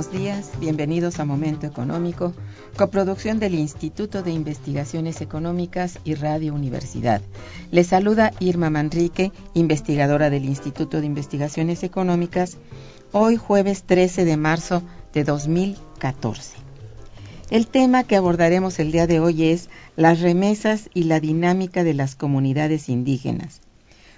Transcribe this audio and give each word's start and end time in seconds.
Buenos 0.00 0.18
días, 0.18 0.52
bienvenidos 0.58 1.20
a 1.20 1.26
Momento 1.26 1.66
Económico, 1.66 2.32
coproducción 2.74 3.38
del 3.38 3.54
Instituto 3.54 4.22
de 4.22 4.30
Investigaciones 4.30 5.20
Económicas 5.20 5.98
y 6.04 6.14
Radio 6.14 6.54
Universidad. 6.54 7.20
Les 7.70 7.88
saluda 7.88 8.32
Irma 8.40 8.70
Manrique, 8.70 9.30
investigadora 9.52 10.30
del 10.30 10.46
Instituto 10.46 11.00
de 11.00 11.06
Investigaciones 11.06 11.82
Económicas, 11.82 12.56
hoy 13.12 13.36
jueves 13.36 13.82
13 13.82 14.24
de 14.24 14.38
marzo 14.38 14.82
de 15.12 15.24
2014. 15.24 16.56
El 17.50 17.66
tema 17.66 18.02
que 18.04 18.16
abordaremos 18.16 18.78
el 18.78 18.92
día 18.92 19.06
de 19.06 19.20
hoy 19.20 19.50
es 19.50 19.68
las 19.96 20.20
remesas 20.20 20.88
y 20.94 21.02
la 21.02 21.20
dinámica 21.20 21.84
de 21.84 21.92
las 21.92 22.14
comunidades 22.14 22.88
indígenas. 22.88 23.60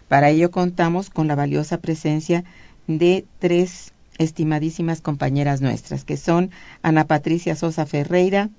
Para 0.07 0.31
ello 0.31 0.53
contamos 0.53 1.11
con 1.11 1.27
la 1.27 1.35
valiosa 1.35 1.79
presencia 1.79 2.45
de 2.87 3.25
tres 3.41 3.92
estimadísimas 4.23 5.01
compañeras 5.01 5.61
nuestras, 5.61 6.05
que 6.05 6.17
son 6.17 6.51
Ana 6.83 7.07
Patricia 7.07 7.57
Sosa 7.57 7.87
Ferreira, 7.87 8.51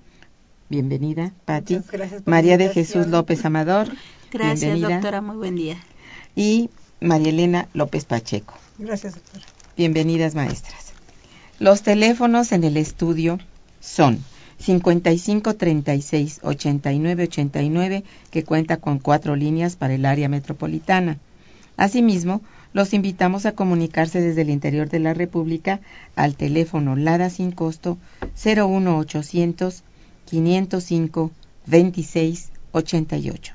bienvenida, 0.70 1.34
Pati, 1.46 1.80
María 2.26 2.58
de 2.58 2.70
Jesús 2.70 3.08
López 3.08 3.44
Amador, 3.46 3.88
gracias 4.32 4.80
doctora, 4.80 5.22
muy 5.22 5.38
buen 5.38 5.56
día, 5.56 5.78
y 6.36 6.70
María 7.00 7.30
Elena 7.30 7.68
López 7.74 8.06
Pacheco. 8.06 8.54
Gracias 8.78 9.16
doctora. 9.16 9.46
Bienvenidas 9.76 10.36
maestras. 10.36 10.94
Los 11.60 11.82
teléfonos 11.82 12.52
en 12.52 12.64
el 12.64 12.78
estudio 12.78 13.40
son 13.80 14.24
55 14.60 15.56
36 15.56 16.40
89 16.44 17.24
89 17.24 18.04
que 18.32 18.44
cuenta 18.44 18.78
con 18.78 19.00
cuatro 19.00 19.36
líneas 19.36 19.76
para 19.76 19.94
el 19.94 20.06
área 20.06 20.30
metropolitana. 20.30 21.18
Asimismo, 21.76 22.42
los 22.74 22.94
invitamos 22.94 23.46
a 23.46 23.54
comunicarse 23.54 24.20
desde 24.20 24.42
el 24.42 24.50
interior 24.50 24.90
de 24.90 25.00
la 25.00 25.14
República 25.14 25.80
al 26.16 26.36
teléfono 26.36 26.96
LADA 26.96 27.30
sin 27.30 27.52
costo 27.52 28.00
01800 28.44 29.84
505 30.26 31.32
2688. 31.68 33.54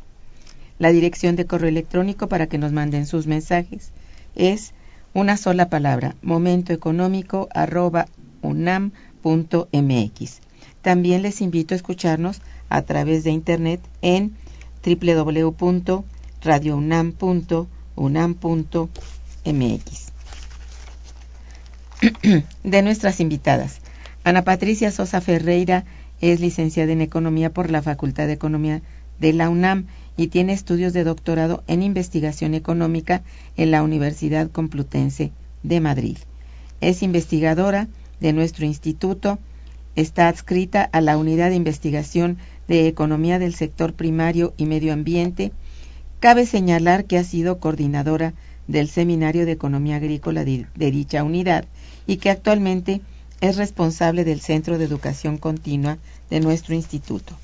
La 0.78 0.92
dirección 0.92 1.34
de 1.34 1.46
correo 1.46 1.68
electrónico 1.68 2.28
para 2.28 2.46
que 2.46 2.58
nos 2.58 2.70
manden 2.72 3.06
sus 3.06 3.26
mensajes 3.26 3.90
es 4.36 4.72
una 5.14 5.36
sola 5.36 5.68
palabra, 5.68 6.14
momentoeconómico 6.22 7.48
arroba 7.52 8.06
unam.mx. 8.42 10.40
También 10.82 11.22
les 11.22 11.40
invito 11.40 11.74
a 11.74 11.76
escucharnos 11.76 12.40
a 12.68 12.82
través 12.82 13.24
de 13.24 13.32
internet 13.32 13.80
en 14.00 14.36
www.radiounam.mx 14.84 17.77
unam.mx. 17.98 18.88
de 22.64 22.82
nuestras 22.82 23.20
invitadas. 23.20 23.80
Ana 24.24 24.44
Patricia 24.44 24.90
Sosa 24.90 25.20
Ferreira 25.20 25.84
es 26.20 26.40
licenciada 26.40 26.92
en 26.92 27.00
Economía 27.00 27.52
por 27.52 27.70
la 27.70 27.82
Facultad 27.82 28.26
de 28.26 28.34
Economía 28.34 28.82
de 29.18 29.32
la 29.32 29.48
UNAM 29.48 29.86
y 30.16 30.28
tiene 30.28 30.52
estudios 30.52 30.92
de 30.92 31.04
doctorado 31.04 31.62
en 31.66 31.82
investigación 31.82 32.54
económica 32.54 33.22
en 33.56 33.70
la 33.70 33.82
Universidad 33.82 34.50
Complutense 34.50 35.32
de 35.62 35.80
Madrid. 35.80 36.18
Es 36.80 37.02
investigadora 37.02 37.88
de 38.20 38.32
nuestro 38.32 38.64
instituto, 38.64 39.38
está 39.96 40.28
adscrita 40.28 40.82
a 40.84 41.00
la 41.00 41.16
Unidad 41.16 41.50
de 41.50 41.56
Investigación 41.56 42.38
de 42.68 42.86
Economía 42.86 43.38
del 43.38 43.54
Sector 43.54 43.94
Primario 43.94 44.54
y 44.56 44.66
Medio 44.66 44.92
Ambiente 44.92 45.52
Cabe 46.20 46.46
señalar 46.46 47.04
que 47.04 47.16
ha 47.16 47.22
sido 47.22 47.60
coordinadora 47.60 48.34
del 48.66 48.88
Seminario 48.88 49.46
de 49.46 49.52
Economía 49.52 49.96
Agrícola 49.96 50.44
de, 50.44 50.66
dicha 50.74 51.22
unidad 51.22 51.64
y 52.08 52.16
que 52.16 52.30
actualmente 52.30 53.02
es 53.40 53.56
responsable 53.56 54.24
del 54.24 54.40
Centro 54.40 54.78
de 54.78 54.84
Educación 54.84 55.38
Continua 55.38 55.98
de 56.28 56.40
nuestro 56.40 56.74
instituto. 56.74 57.38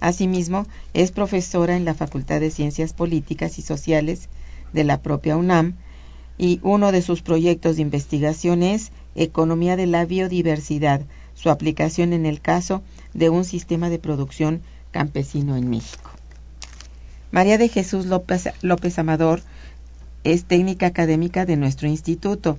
Asimismo, 0.00 0.66
es 0.94 1.12
profesora 1.12 1.76
en 1.76 1.84
la 1.84 1.92
Facultad 1.92 2.40
de 2.40 2.50
Ciencias 2.50 2.94
Políticas 2.94 3.58
y 3.58 3.62
Sociales 3.62 4.30
de 4.72 4.84
la 4.84 5.02
propia 5.02 5.36
UNAM 5.36 5.74
y 6.38 6.60
uno 6.62 6.92
de 6.92 7.02
sus 7.02 7.20
proyectos 7.20 7.76
de 7.76 7.82
investigación 7.82 8.62
es 8.62 8.90
Economía 9.16 9.76
de 9.76 9.86
la 9.86 10.06
Biodiversidad, 10.06 11.02
su 11.34 11.50
aplicación 11.50 12.14
en 12.14 12.24
el 12.24 12.40
caso 12.40 12.82
de 13.12 13.28
un 13.28 13.44
sistema 13.44 13.90
de 13.90 13.98
producción 13.98 14.62
campesino 14.92 15.56
en 15.56 15.68
México. 15.68 16.17
María 17.30 17.58
de 17.58 17.68
Jesús 17.68 18.06
López, 18.06 18.48
López 18.62 18.98
Amador 18.98 19.42
es 20.24 20.44
técnica 20.44 20.86
académica 20.86 21.44
de 21.44 21.56
nuestro 21.56 21.88
instituto. 21.88 22.58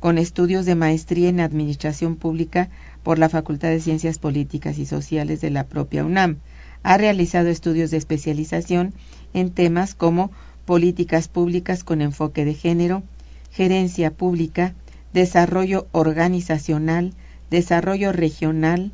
con 0.00 0.18
estudios 0.18 0.66
de 0.66 0.74
maestría 0.74 1.28
en 1.28 1.38
Administración 1.38 2.16
Pública 2.16 2.68
por 3.04 3.20
la 3.20 3.28
Facultad 3.28 3.68
de 3.68 3.78
Ciencias 3.80 4.18
Políticas 4.18 4.78
y 4.78 4.84
Sociales 4.84 5.40
de 5.40 5.50
la 5.50 5.62
propia 5.62 6.04
UNAM. 6.04 6.38
Ha 6.82 6.98
realizado 6.98 7.46
estudios 7.46 7.92
de 7.92 7.98
especialización 7.98 8.94
en 9.32 9.52
temas 9.52 9.94
como 9.94 10.32
políticas 10.64 11.28
públicas 11.28 11.84
con 11.84 12.02
enfoque 12.02 12.44
de 12.44 12.54
género, 12.54 13.04
gerencia 13.52 14.10
pública, 14.10 14.74
desarrollo 15.12 15.86
organizacional, 15.92 17.12
desarrollo 17.48 18.12
regional 18.12 18.90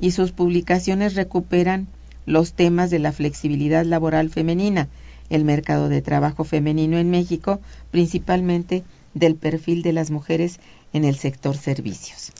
y 0.00 0.12
sus 0.12 0.32
publicaciones 0.32 1.16
recuperan 1.16 1.86
los 2.26 2.52
temas 2.52 2.90
de 2.90 2.98
la 2.98 3.12
flexibilidad 3.12 3.84
laboral 3.84 4.30
femenina, 4.30 4.88
el 5.30 5.44
mercado 5.44 5.88
de 5.88 6.02
trabajo 6.02 6.44
femenino 6.44 6.98
en 6.98 7.10
México, 7.10 7.60
principalmente 7.90 8.84
del 9.14 9.36
perfil 9.36 9.82
de 9.82 9.92
las 9.92 10.10
mujeres 10.10 10.60
en 10.92 11.04
el 11.04 11.16
sector 11.16 11.56
servicios. 11.56 12.32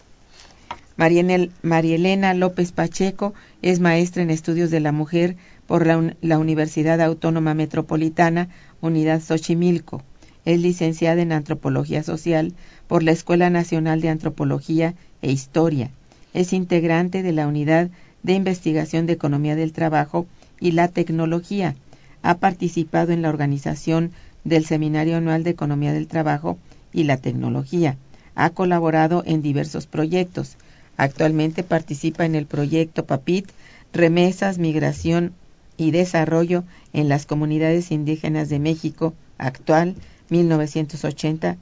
María 0.97 1.95
Elena 1.95 2.33
López 2.33 2.73
Pacheco 2.73 3.35
es 3.61 3.81
maestra 3.81 4.23
en 4.23 4.31
estudios 4.31 4.71
de 4.71 4.81
la 4.81 4.93
mujer 4.93 5.37
por 5.67 5.87
la, 5.87 6.39
Universidad 6.39 7.03
Autónoma 7.03 7.53
Metropolitana, 7.55 8.49
Unidad 8.81 9.21
Xochimilco. 9.21 10.03
Es 10.47 10.61
licenciada 10.61 11.21
en 11.21 11.33
Antropología 11.33 12.03
Social 12.03 12.55
por 12.87 13.03
la 13.03 13.11
Escuela 13.11 13.51
Nacional 13.51 14.01
de 14.01 14.09
Antropología 14.09 14.95
e 15.21 15.33
Historia. 15.33 15.91
Es 16.33 16.53
integrante 16.53 17.23
de 17.23 17.33
la 17.33 17.47
Unidad 17.47 17.91
de 18.27 18.35
Investigación 18.35 19.07
de 19.07 19.15
Economía 19.15 19.57
del 19.57 19.73
Trabajo 19.73 20.27
y 20.61 20.73
la 20.73 20.89
Tecnología. 20.89 21.75
Ha 22.23 22.39
participado 22.39 23.13
en 23.13 23.23
la 23.23 23.31
organización 23.31 24.13
del 24.45 24.67
Seminario 24.67 25.17
Anual 25.17 25.45
de 25.45 25.51
Economía 25.51 25.93
del 25.93 26.09
Trabajo 26.09 26.59
y 26.93 27.05
la 27.05 27.17
Tecnología. 27.17 27.97
Ha 28.35 28.51
colaborado 28.51 29.23
en 29.27 29.41
diversos 29.41 29.87
proyectos 29.87 30.59
Actualmente 30.97 31.63
participa 31.63 32.25
en 32.25 32.35
el 32.35 32.47
proyecto 32.47 33.05
PAPIT, 33.05 33.51
Remesas, 33.93 34.57
Migración 34.59 35.35
y 35.77 35.91
Desarrollo 35.91 36.65
en 36.93 37.09
las 37.09 37.27
Comunidades 37.27 37.91
Indígenas 37.91 38.49
de 38.49 38.59
México, 38.59 39.13
actual 39.37 39.95
1980-2010, 40.31 41.57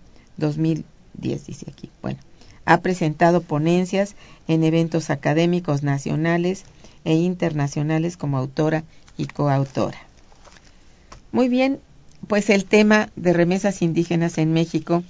dice 1.14 1.66
aquí. 1.68 1.90
Bueno, 2.00 2.20
ha 2.64 2.80
presentado 2.80 3.42
ponencias 3.42 4.14
en 4.48 4.64
eventos 4.64 5.10
académicos 5.10 5.82
nacionales 5.82 6.64
e 7.04 7.14
internacionales 7.14 8.16
como 8.16 8.38
autora 8.38 8.84
y 9.16 9.26
coautora. 9.26 9.98
Muy 11.32 11.48
bien, 11.48 11.80
pues 12.26 12.50
el 12.50 12.64
tema 12.64 13.10
de 13.16 13.32
remesas 13.32 13.82
indígenas 13.82 14.38
en 14.38 14.52
México 14.52 15.02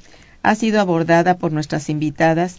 ha 0.42 0.54
sido 0.54 0.80
abordada 0.80 1.36
por 1.36 1.52
nuestras 1.52 1.88
invitadas 1.88 2.56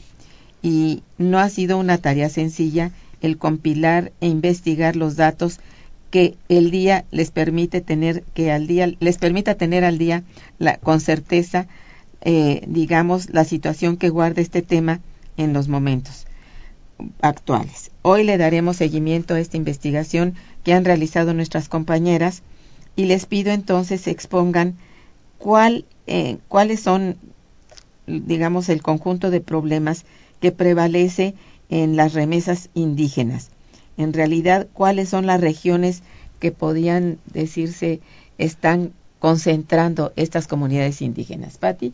y 0.61 1.03
no 1.17 1.39
ha 1.39 1.49
sido 1.49 1.77
una 1.77 1.97
tarea 1.97 2.29
sencilla 2.29 2.91
el 3.21 3.37
compilar 3.37 4.11
e 4.21 4.27
investigar 4.27 4.95
los 4.95 5.15
datos 5.15 5.59
que 6.11 6.35
el 6.47 6.71
día 6.71 7.05
les 7.11 7.31
permite 7.31 7.81
tener 7.81 8.23
que 8.33 8.51
al 8.51 8.67
día 8.67 8.93
les 8.99 9.17
permita 9.17 9.55
tener 9.55 9.83
al 9.83 9.97
día 9.97 10.23
con 10.81 11.01
certeza 11.01 11.67
eh, 12.21 12.63
digamos 12.67 13.29
la 13.29 13.43
situación 13.43 13.97
que 13.97 14.09
guarda 14.09 14.41
este 14.41 14.61
tema 14.61 14.99
en 15.37 15.53
los 15.53 15.67
momentos 15.67 16.25
actuales. 17.21 17.91
Hoy 18.01 18.23
le 18.23 18.37
daremos 18.37 18.77
seguimiento 18.77 19.33
a 19.33 19.39
esta 19.39 19.57
investigación 19.57 20.35
que 20.63 20.73
han 20.73 20.85
realizado 20.85 21.33
nuestras 21.33 21.69
compañeras 21.69 22.41
y 22.95 23.05
les 23.05 23.25
pido 23.25 23.51
entonces 23.51 24.07
expongan 24.07 24.75
cuál, 25.37 25.85
eh, 26.07 26.37
cuáles 26.47 26.79
son, 26.79 27.17
digamos, 28.07 28.69
el 28.69 28.81
conjunto 28.81 29.29
de 29.29 29.41
problemas 29.41 30.05
que 30.39 30.51
prevalece 30.51 31.35
en 31.69 31.95
las 31.95 32.13
remesas 32.13 32.69
indígenas. 32.73 33.49
En 33.97 34.13
realidad, 34.13 34.67
¿cuáles 34.73 35.09
son 35.09 35.25
las 35.25 35.41
regiones 35.41 36.03
que 36.39 36.51
podían 36.51 37.17
decirse 37.33 38.01
están 38.37 38.93
concentrando 39.25 40.13
estas 40.17 40.45
comunidades 40.45 41.01
indígenas? 41.01 41.57
Patti. 41.57 41.93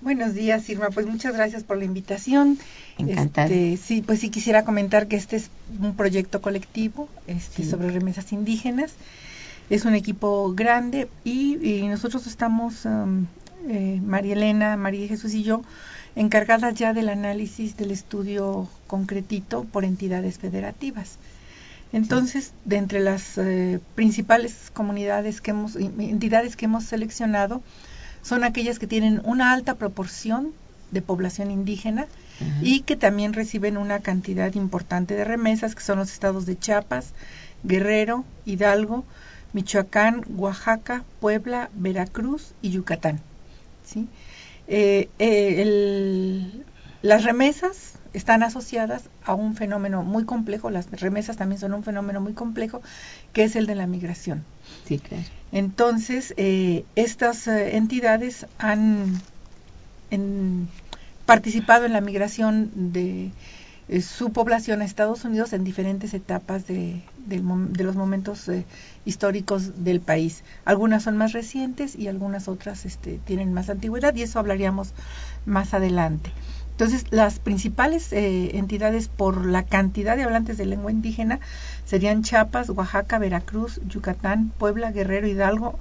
Buenos 0.00 0.32
días, 0.32 0.66
Irma. 0.70 0.88
Pues 0.88 1.04
muchas 1.06 1.34
gracias 1.34 1.62
por 1.62 1.76
la 1.76 1.84
invitación. 1.84 2.58
Encantada. 2.96 3.48
Este, 3.48 3.76
sí, 3.76 4.00
pues 4.00 4.20
sí 4.20 4.30
quisiera 4.30 4.64
comentar 4.64 5.06
que 5.06 5.16
este 5.16 5.36
es 5.36 5.50
un 5.78 5.94
proyecto 5.94 6.40
colectivo 6.40 7.10
este, 7.26 7.68
sobre 7.68 7.90
remesas 7.90 8.32
indígenas. 8.32 8.92
Es 9.68 9.84
un 9.84 9.94
equipo 9.94 10.54
grande 10.54 11.10
y, 11.22 11.82
nosotros 11.86 12.26
estamos, 12.26 12.86
um, 12.86 13.26
eh, 13.68 14.00
María 14.02 14.32
Elena, 14.32 14.78
María 14.78 15.06
Jesús 15.06 15.34
y 15.34 15.42
yo, 15.42 15.62
encargadas 16.16 16.74
ya 16.76 16.94
del 16.94 17.10
análisis 17.10 17.76
del 17.76 17.90
estudio 17.90 18.68
concretito 18.86 19.64
por 19.64 19.84
entidades 19.84 20.38
federativas. 20.38 21.18
Entonces, 21.92 22.52
de 22.64 22.76
entre 22.76 23.00
las 23.00 23.36
eh, 23.36 23.80
principales 23.94 24.70
comunidades 24.72 25.40
que 25.40 25.50
hemos, 25.50 25.76
entidades 25.76 26.56
que 26.56 26.66
hemos 26.66 26.84
seleccionado, 26.84 27.62
son 28.22 28.44
aquellas 28.44 28.78
que 28.78 28.86
tienen 28.86 29.20
una 29.24 29.52
alta 29.52 29.74
proporción 29.74 30.52
de 30.90 31.02
población 31.02 31.50
indígena 31.50 32.06
y 32.62 32.80
que 32.80 32.96
también 32.96 33.34
reciben 33.34 33.76
una 33.76 34.00
cantidad 34.00 34.54
importante 34.54 35.14
de 35.14 35.24
remesas, 35.24 35.74
que 35.74 35.82
son 35.82 35.98
los 35.98 36.10
estados 36.10 36.46
de 36.46 36.58
Chiapas, 36.58 37.12
Guerrero, 37.64 38.24
Hidalgo, 38.46 39.04
Michoacán, 39.52 40.24
Oaxaca, 40.36 41.04
Puebla, 41.20 41.68
Veracruz 41.74 42.54
y 42.62 42.70
Yucatán. 42.70 43.20
¿sí? 43.84 44.08
Eh, 44.68 45.10
eh, 45.18 46.64
las 47.02 47.24
remesas 47.24 47.94
están 48.12 48.42
asociadas 48.42 49.02
a 49.24 49.34
un 49.34 49.54
fenómeno 49.54 50.02
muy 50.02 50.24
complejo, 50.24 50.70
las 50.70 50.90
remesas 50.90 51.36
también 51.36 51.60
son 51.60 51.74
un 51.74 51.84
fenómeno 51.84 52.20
muy 52.20 52.32
complejo, 52.32 52.82
que 53.32 53.44
es 53.44 53.56
el 53.56 53.66
de 53.66 53.74
la 53.74 53.86
migración. 53.86 54.44
Sí, 54.86 54.98
claro. 54.98 55.24
Entonces, 55.52 56.34
eh, 56.36 56.84
estas 56.94 57.46
entidades 57.48 58.46
han 58.58 59.20
participado 61.26 61.84
en 61.86 61.92
la 61.92 62.00
migración 62.00 62.70
de 62.92 63.30
eh, 63.88 64.02
su 64.02 64.32
población 64.32 64.82
a 64.82 64.84
Estados 64.84 65.24
Unidos 65.24 65.52
en 65.52 65.64
diferentes 65.64 66.14
etapas 66.14 66.68
de, 66.68 67.02
los 67.76 67.96
momentos 67.96 68.48
eh, 68.48 68.64
históricos 69.04 69.84
del 69.84 70.00
país. 70.00 70.44
Algunas 70.64 71.02
son 71.02 71.16
más 71.16 71.32
recientes 71.32 71.96
y 71.96 72.06
algunas 72.06 72.46
otras 72.46 72.84
este, 72.84 73.18
tienen 73.18 73.52
más 73.52 73.68
antigüedad 73.68 74.14
y 74.14 74.22
eso 74.22 74.38
hablaríamos 74.38 74.92
más 75.44 75.74
adelante. 75.74 76.30
Entonces, 76.80 77.08
las 77.10 77.40
principales 77.40 78.10
eh, 78.10 78.56
entidades 78.56 79.08
por 79.08 79.44
la 79.44 79.64
cantidad 79.64 80.16
de 80.16 80.22
hablantes 80.22 80.56
de 80.56 80.64
lengua 80.64 80.90
indígena 80.90 81.38
serían 81.84 82.22
Chiapas, 82.22 82.70
Oaxaca, 82.70 83.18
Veracruz, 83.18 83.82
Yucatán, 83.86 84.50
Puebla, 84.56 84.90
Guerrero, 84.90 85.28
Hidalgo, 85.28 85.78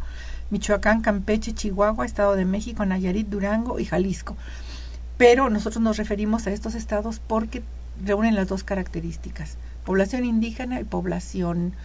Michoacán, 0.50 1.00
Campeche, 1.00 1.54
Chihuahua, 1.54 2.06
Estado 2.06 2.36
de 2.36 2.44
México, 2.44 2.86
Nayarit, 2.86 3.30
Durango 3.30 3.80
y 3.80 3.86
Jalisco. 3.86 4.36
Pero 5.18 5.50
nosotros 5.50 5.82
nos 5.82 5.96
referimos 5.96 6.48
a 6.48 6.52
estos 6.52 6.76
estados 6.76 7.22
porque 7.26 7.64
reúnen 8.04 8.36
las 8.36 8.50
dos 8.50 8.66
características, 8.66 9.56
población 9.86 10.26
indígena 10.26 10.82
y 10.82 10.84
población 10.84 11.76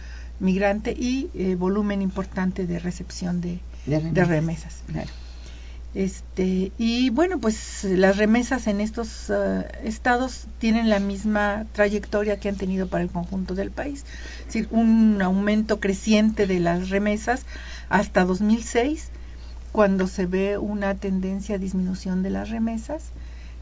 migrante 0.41 0.91
y 0.91 1.29
eh, 1.35 1.55
volumen 1.55 2.01
importante 2.01 2.67
de 2.67 2.79
recepción 2.79 3.39
de, 3.39 3.61
remesas. 4.13 4.81
Este, 5.95 6.73
y 6.77 7.09
bueno, 7.09 7.39
pues 7.39 7.85
las 7.85 8.17
remesas 8.17 8.67
en 8.67 8.81
estos 8.81 9.29
eh, 9.29 9.65
estados 9.85 10.45
tienen 10.59 10.89
la 10.89 10.99
misma 10.99 11.65
trayectoria 11.71 12.37
que 12.37 12.49
han 12.49 12.57
tenido 12.57 12.87
para 12.87 13.01
el 13.01 13.09
conjunto 13.09 13.55
del 13.55 13.71
país. 13.71 14.03
Es 14.39 14.45
decir, 14.47 14.67
un 14.71 15.21
aumento 15.21 15.79
creciente 15.79 16.47
de 16.47 16.59
las 16.59 16.89
remesas 16.89 17.45
hasta 17.87 18.25
2006, 18.25 19.09
cuando 19.71 20.07
se 20.07 20.25
ve 20.25 20.57
una 20.57 20.95
tendencia 20.95 21.55
a 21.55 21.59
disminución 21.59 22.23
de 22.23 22.29
las 22.29 22.49
remesas 22.49 23.03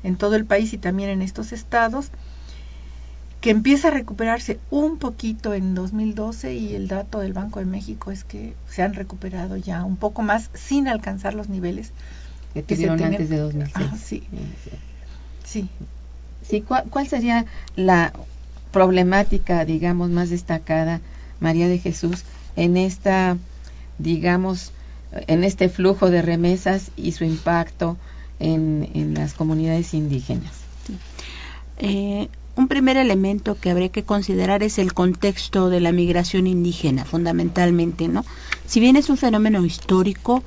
en 0.01 0.15
todo 0.15 0.35
el 0.35 0.45
país 0.45 0.73
y 0.73 0.79
también 0.79 1.11
en 1.11 1.21
estos 1.21 1.53
estados 1.53 2.09
que 3.41 3.51
empieza 3.51 3.89
a 3.89 3.91
recuperarse 3.91 4.57
un 4.71 4.97
poquito 4.97 5.53
en 5.53 5.75
2012 5.75 6.55
y 6.55 6.75
el 6.75 6.87
dato 6.87 7.19
del 7.19 7.33
Banco 7.33 7.59
de 7.59 7.65
México 7.65 8.09
es 8.09 8.23
que 8.23 8.55
se 8.69 8.81
han 8.81 8.93
recuperado 8.93 9.57
ya 9.57 9.83
un 9.83 9.97
poco 9.97 10.21
más 10.21 10.49
sin 10.53 10.87
alcanzar 10.87 11.33
los 11.33 11.49
niveles 11.49 11.91
que, 12.53 12.61
tuvieron 12.61 13.01
antes 13.01 13.29
de 13.29 13.37
2006. 13.37 13.73
Ah, 13.75 13.97
sí. 13.97 14.23
Sí. 15.43 15.67
sí. 16.47 16.61
¿cuál, 16.61 16.83
¿Cuál 16.89 17.07
sería 17.07 17.45
la 17.75 18.13
problemática, 18.71 19.65
digamos, 19.65 20.09
más 20.09 20.29
destacada, 20.29 21.01
María 21.39 21.67
de 21.67 21.79
Jesús, 21.79 22.23
en 22.55 22.77
esta, 22.77 23.37
digamos, 23.97 24.71
en 25.27 25.43
este 25.43 25.69
flujo 25.69 26.09
de 26.09 26.21
remesas 26.21 26.91
y 26.95 27.11
su 27.11 27.23
impacto 27.23 27.97
en, 28.39 28.89
en 28.93 29.13
las 29.13 29.33
comunidades 29.33 29.93
indígenas? 29.93 30.53
Eh, 31.77 32.29
un 32.55 32.67
primer 32.67 32.97
elemento 32.97 33.55
que 33.59 33.71
habría 33.71 33.89
que 33.89 34.03
considerar 34.03 34.61
es 34.61 34.77
el 34.77 34.93
contexto 34.93 35.69
de 35.69 35.79
la 35.79 35.91
migración 35.91 36.45
indígena, 36.45 37.03
fundamentalmente, 37.03 38.07
¿no? 38.07 38.25
Si 38.67 38.79
bien 38.79 38.95
es 38.95 39.09
un 39.09 39.17
fenómeno 39.17 39.65
histórico, 39.65 40.43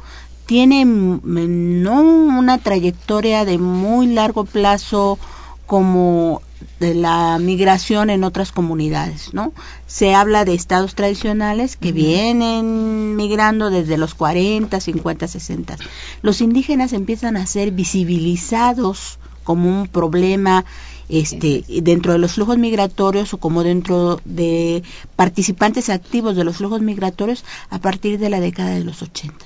tiene 0.46 0.84
no 0.84 2.00
una 2.02 2.58
trayectoria 2.58 3.44
de 3.44 3.58
muy 3.58 4.06
largo 4.06 4.44
plazo 4.44 5.18
como 5.66 6.40
de 6.78 6.94
la 6.94 7.38
migración 7.38 8.10
en 8.10 8.22
otras 8.22 8.52
comunidades, 8.52 9.34
¿no? 9.34 9.52
Se 9.86 10.14
habla 10.14 10.44
de 10.44 10.54
estados 10.54 10.94
tradicionales 10.94 11.76
que 11.76 11.92
vienen 11.92 13.16
migrando 13.16 13.70
desde 13.70 13.98
los 13.98 14.14
40, 14.14 14.80
50, 14.80 15.28
60. 15.28 15.76
Los 16.22 16.40
indígenas 16.40 16.92
empiezan 16.92 17.36
a 17.36 17.46
ser 17.46 17.72
visibilizados 17.72 19.18
como 19.42 19.68
un 19.68 19.88
problema 19.88 20.64
este 21.08 21.64
dentro 21.82 22.12
de 22.12 22.18
los 22.18 22.32
flujos 22.32 22.58
migratorios 22.58 23.32
o 23.32 23.38
como 23.38 23.62
dentro 23.62 24.20
de 24.24 24.82
participantes 25.14 25.88
activos 25.88 26.34
de 26.36 26.44
los 26.44 26.56
flujos 26.56 26.80
migratorios 26.80 27.44
a 27.70 27.78
partir 27.78 28.18
de 28.18 28.30
la 28.30 28.40
década 28.40 28.70
de 28.70 28.82
los 28.82 29.02
80 29.02 29.44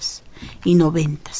y 0.65 0.75
90 0.75 1.31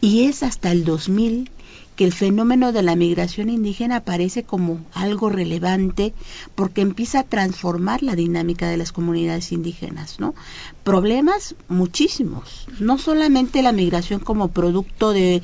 y 0.00 0.24
es 0.24 0.42
hasta 0.42 0.72
el 0.72 0.84
2000 0.84 1.50
que 1.96 2.04
el 2.04 2.12
fenómeno 2.12 2.72
de 2.72 2.82
la 2.82 2.96
migración 2.96 3.50
indígena 3.50 3.96
aparece 3.96 4.44
como 4.44 4.80
algo 4.94 5.28
relevante 5.28 6.14
porque 6.54 6.80
empieza 6.80 7.20
a 7.20 7.24
transformar 7.24 8.02
la 8.02 8.14
dinámica 8.14 8.68
de 8.68 8.78
las 8.78 8.92
comunidades 8.92 9.52
indígenas, 9.52 10.18
¿no? 10.18 10.34
Problemas 10.84 11.54
muchísimos, 11.68 12.66
no 12.78 12.96
solamente 12.96 13.62
la 13.62 13.72
migración 13.72 14.20
como 14.20 14.48
producto 14.48 15.12
de 15.12 15.42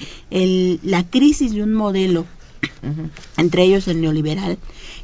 la 0.82 1.04
crisis 1.04 1.52
de 1.52 1.62
un 1.62 1.74
modelo, 1.74 2.24
entre 3.36 3.64
ellos 3.64 3.86
el 3.88 4.00
neoliberal, 4.00 4.58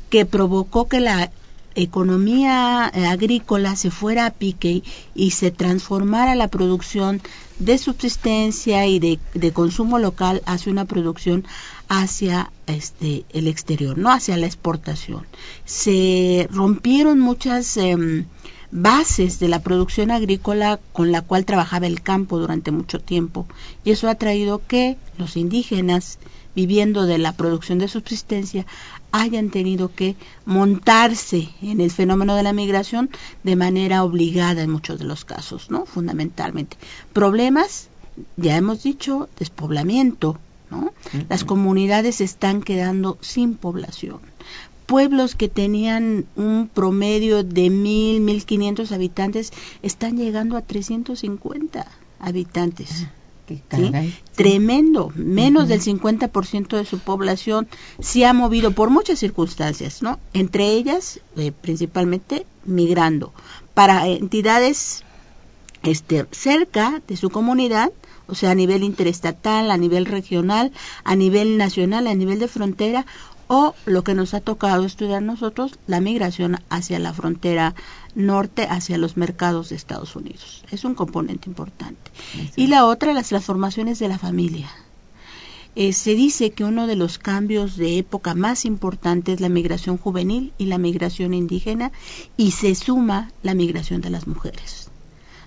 que 0.08 0.24
provocó 0.24 0.88
que 0.88 1.00
la 1.00 1.30
economía 1.74 2.86
agrícola 2.86 3.76
se 3.76 3.90
fuera 3.90 4.26
a 4.26 4.30
pique 4.30 4.82
y 5.14 5.32
se 5.32 5.50
transformara 5.50 6.34
la 6.34 6.48
producción 6.48 7.20
de 7.58 7.78
subsistencia 7.78 8.86
y 8.86 8.98
de, 8.98 9.52
consumo 9.52 9.98
local 9.98 10.42
hacia 10.46 10.72
una 10.72 10.84
producción 10.84 11.44
hacia 11.88 12.50
este 12.66 13.24
el 13.32 13.46
exterior, 13.46 13.96
no 13.98 14.10
hacia 14.10 14.36
la 14.36 14.46
exportación. 14.46 15.26
Se 15.64 16.48
rompieron 16.50 17.20
muchas 17.20 17.76
em, 17.76 18.26
bases 18.70 19.38
de 19.38 19.48
la 19.48 19.62
producción 19.62 20.10
agrícola 20.10 20.80
con 20.92 21.12
la 21.12 21.22
cual 21.22 21.44
trabajaba 21.44 21.86
el 21.86 22.02
campo 22.02 22.38
durante 22.38 22.72
mucho 22.72 22.98
tiempo 22.98 23.46
y 23.84 23.92
eso 23.92 24.08
ha 24.08 24.16
traído 24.16 24.62
que 24.66 24.96
los 25.16 25.36
indígenas 25.36 26.18
viviendo 26.56 27.06
de 27.06 27.18
la 27.18 27.32
producción 27.32 27.78
de 27.78 27.88
subsistencia 27.88 28.66
hayan 29.16 29.50
tenido 29.50 29.94
que 29.94 30.16
montarse 30.44 31.48
en 31.62 31.80
el 31.80 31.92
fenómeno 31.92 32.34
de 32.34 32.42
la 32.42 32.52
migración 32.52 33.10
de 33.44 33.54
manera 33.54 34.02
obligada 34.02 34.62
en 34.62 34.70
muchos 34.70 34.98
de 34.98 35.04
los 35.04 35.24
casos, 35.24 35.70
¿no? 35.70 35.86
Fundamentalmente. 35.86 36.76
Problemas, 37.12 37.86
ya 38.36 38.56
hemos 38.56 38.82
dicho, 38.82 39.28
despoblamiento, 39.38 40.36
¿no? 40.68 40.92
Las 41.28 41.44
comunidades 41.44 42.20
están 42.20 42.60
quedando 42.60 43.16
sin 43.20 43.54
población. 43.54 44.18
Pueblos 44.86 45.36
que 45.36 45.48
tenían 45.48 46.26
un 46.34 46.68
promedio 46.68 47.44
de 47.44 47.70
mil, 47.70 48.20
mil 48.20 48.44
quinientos 48.44 48.90
habitantes 48.90 49.52
están 49.82 50.16
llegando 50.16 50.56
a 50.56 50.62
350 50.62 51.86
habitantes. 52.18 53.06
Tremendo, 54.34 55.12
menos 55.14 55.68
del 55.68 55.80
50% 55.80 56.76
de 56.76 56.84
su 56.84 56.98
población 56.98 57.68
se 58.00 58.26
ha 58.26 58.32
movido 58.32 58.72
por 58.72 58.90
muchas 58.90 59.18
circunstancias, 59.18 60.02
¿no? 60.02 60.18
Entre 60.32 60.72
ellas, 60.72 61.20
eh, 61.36 61.52
principalmente, 61.52 62.46
migrando 62.64 63.32
para 63.74 64.06
entidades 64.06 65.02
este, 65.82 66.26
cerca 66.30 67.02
de 67.06 67.16
su 67.16 67.30
comunidad, 67.30 67.92
o 68.26 68.34
sea, 68.34 68.52
a 68.52 68.54
nivel 68.54 68.82
interestatal, 68.82 69.70
a 69.70 69.76
nivel 69.76 70.06
regional, 70.06 70.72
a 71.04 71.14
nivel 71.14 71.58
nacional, 71.58 72.06
a 72.06 72.14
nivel 72.14 72.38
de 72.38 72.48
frontera, 72.48 73.04
o 73.46 73.74
lo 73.84 74.02
que 74.04 74.14
nos 74.14 74.32
ha 74.32 74.40
tocado 74.40 74.84
estudiar 74.84 75.22
nosotros, 75.22 75.78
la 75.86 76.00
migración 76.00 76.58
hacia 76.70 76.98
la 76.98 77.12
frontera 77.12 77.74
norte, 78.14 78.66
hacia 78.68 78.98
los 78.98 79.16
mercados 79.16 79.68
de 79.68 79.76
Estados 79.76 80.16
Unidos. 80.16 80.64
Es 80.70 80.84
un 80.84 80.94
componente 80.94 81.48
importante. 81.48 82.10
Y 82.56 82.68
la 82.68 82.86
otra, 82.86 83.12
las 83.12 83.28
transformaciones 83.28 83.98
de 83.98 84.08
la 84.08 84.18
familia. 84.18 84.70
Eh, 85.76 85.92
se 85.92 86.14
dice 86.14 86.50
que 86.50 86.62
uno 86.64 86.86
de 86.86 86.94
los 86.94 87.18
cambios 87.18 87.76
de 87.76 87.98
época 87.98 88.34
más 88.34 88.64
importantes 88.64 89.34
es 89.34 89.40
la 89.40 89.48
migración 89.48 89.98
juvenil 89.98 90.52
y 90.56 90.66
la 90.66 90.78
migración 90.78 91.34
indígena 91.34 91.90
y 92.36 92.52
se 92.52 92.76
suma 92.76 93.32
la 93.42 93.54
migración 93.54 94.00
de 94.00 94.10
las 94.10 94.28
mujeres. 94.28 94.88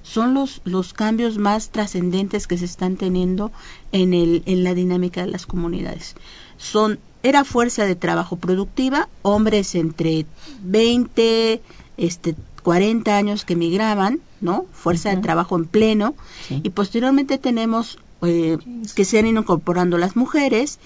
Son 0.04 0.34
los, 0.34 0.62
los 0.66 0.94
cambios 0.94 1.38
más 1.38 1.70
trascendentes 1.70 2.48
que 2.48 2.58
se 2.58 2.66
están 2.66 2.98
teniendo 2.98 3.52
en, 3.94 4.14
el, 4.14 4.44
en 4.46 4.64
la 4.64 4.74
dinámica 4.74 5.22
de 5.22 5.32
las 5.32 5.46
comunidades. 5.46 6.16
Son 6.58 7.00
era 7.24 7.44
fuerza 7.44 7.86
de 7.86 7.96
trabajo 7.96 8.36
productiva, 8.38 9.10
hombres 9.22 9.76
entre 9.76 10.26
20, 10.62 11.62
este, 11.98 12.36
40 12.68 13.16
años 13.16 13.46
que 13.46 13.56
migraban, 13.56 14.20
¿no? 14.42 14.66
Fuerza 14.74 15.16
de 15.16 15.22
trabajo 15.22 15.56
en 15.56 15.68
pleno. 15.68 16.16
Y 16.50 16.72
posteriormente 16.72 17.38
tenemos 17.38 17.98
eh, 18.24 18.58
que 18.94 19.06
se 19.06 19.18
han 19.18 19.26
ido 19.26 19.40
incorporando 19.40 19.98
las 19.98 20.18
mujeres. 20.18 20.78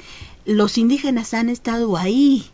Los 0.46 0.78
indígenas 0.78 1.34
han 1.34 1.50
estado 1.50 1.98
ahí. 1.98 2.46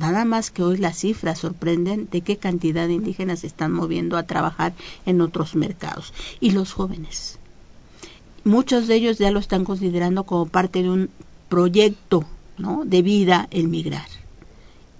Nada 0.00 0.24
más 0.24 0.50
que 0.50 0.62
hoy 0.62 0.78
las 0.78 0.96
cifras 0.96 1.40
sorprenden 1.40 2.08
de 2.10 2.22
qué 2.22 2.38
cantidad 2.38 2.86
de 2.86 2.94
indígenas 2.94 3.40
se 3.40 3.48
están 3.48 3.70
moviendo 3.70 4.16
a 4.16 4.22
trabajar 4.22 4.72
en 5.04 5.20
otros 5.20 5.56
mercados. 5.56 6.14
Y 6.40 6.52
los 6.52 6.72
jóvenes. 6.72 7.38
Muchos 8.44 8.86
de 8.86 8.94
ellos 8.94 9.18
ya 9.18 9.30
lo 9.30 9.40
están 9.40 9.66
considerando 9.66 10.24
como 10.24 10.46
parte 10.46 10.82
de 10.82 10.88
un 10.88 11.10
proyecto 11.50 12.24
¿no? 12.56 12.86
de 12.86 13.02
vida 13.02 13.46
el 13.50 13.68
migrar. 13.68 14.08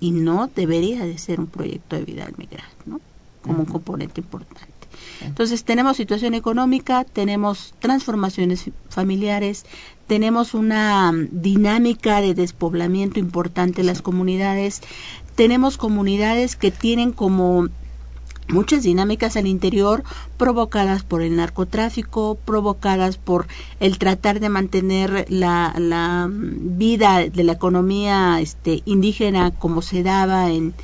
Y 0.01 0.11
no 0.11 0.51
debería 0.55 1.07
de 1.07 1.17
ser 1.17 1.41
un 1.41 1.47
proyecto 1.47 1.97
de 1.97 2.05
vida 2.05 2.25
el 2.25 2.35
migrar, 2.37 2.69
¿no? 2.85 3.01
Como 3.45 3.61
un 3.61 3.67
componente 3.67 4.21
importante. 4.21 4.75
Entonces 5.21 5.65
tenemos 5.65 5.97
situación 5.97 6.35
económica, 6.35 7.05
tenemos 7.05 7.75
transformaciones 7.79 8.71
familiares, 8.89 9.65
tenemos 10.07 10.55
una 10.55 11.13
mm, 11.13 11.29
dinámica 11.31 12.21
de 12.21 12.35
despoblamiento 12.35 13.21
importante 13.21 13.83
en 13.83 13.87
las 13.87 14.03
comunidades, 14.03 14.81
tenemos 15.35 15.77
comunidades 15.77 16.57
que 16.57 16.71
tienen 16.71 17.13
como 17.13 17.69
muchas 18.49 18.83
dinámicas 18.83 19.37
al 19.37 19.47
interior 19.47 20.05
provocadas 20.37 21.03
por 21.03 21.23
el 21.23 21.37
narcotráfico, 21.37 22.37
provocadas 22.45 23.17
por 23.17 23.47
el 23.81 23.99
tratar 23.99 24.41
de 24.41 24.51
mantener 24.51 25.27
la, 25.29 25.75
la 25.79 26.29
vida 26.31 27.21
de 27.21 27.45
la 27.45 27.53
economía 27.53 28.39
este, 28.41 28.83
indígena 28.85 29.51
como 29.51 29.81
se 29.81 30.03
daba 30.03 30.51
en, 30.51 30.75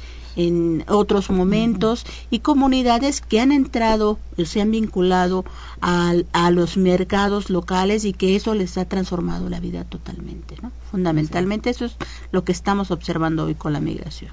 en 0.46 0.84
otros 0.88 1.30
momentos 1.30 2.06
y 2.30 2.38
comunidades 2.38 3.20
que 3.20 3.40
han 3.40 3.52
entrado 3.52 4.18
o 4.38 4.44
se 4.44 4.60
han 4.60 4.70
vinculado 4.70 5.44
a, 5.80 6.14
a, 6.32 6.50
los 6.50 6.76
mercados 6.76 7.50
locales 7.50 8.04
y 8.04 8.12
que 8.12 8.36
eso 8.36 8.54
les 8.54 8.78
ha 8.78 8.86
transformado 8.86 9.48
la 9.48 9.60
vida 9.60 9.84
totalmente. 9.84 10.56
¿no? 10.62 10.72
Fundamentalmente 10.90 11.70
eso 11.70 11.84
es 11.84 11.96
lo 12.32 12.44
que 12.44 12.52
estamos 12.52 12.90
observando 12.90 13.44
hoy 13.44 13.54
con 13.54 13.72
la 13.72 13.80
migración. 13.80 14.30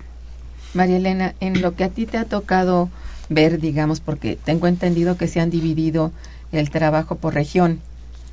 María 0.74 0.98
Elena, 0.98 1.36
en 1.40 1.62
lo 1.62 1.76
que 1.76 1.84
a 1.84 1.90
ti 1.90 2.06
te 2.06 2.18
ha 2.18 2.26
tocado 2.26 2.90
ver, 3.30 3.60
digamos, 3.60 4.00
porque 4.00 4.38
tengo 4.42 4.68
entendido 4.68 5.18
que 5.18 5.28
se 5.28 5.40
han 5.40 5.50
dividido 5.50 6.12
el 6.52 6.70
trabajo 6.70 7.16
por 7.16 7.34
región. 7.34 7.82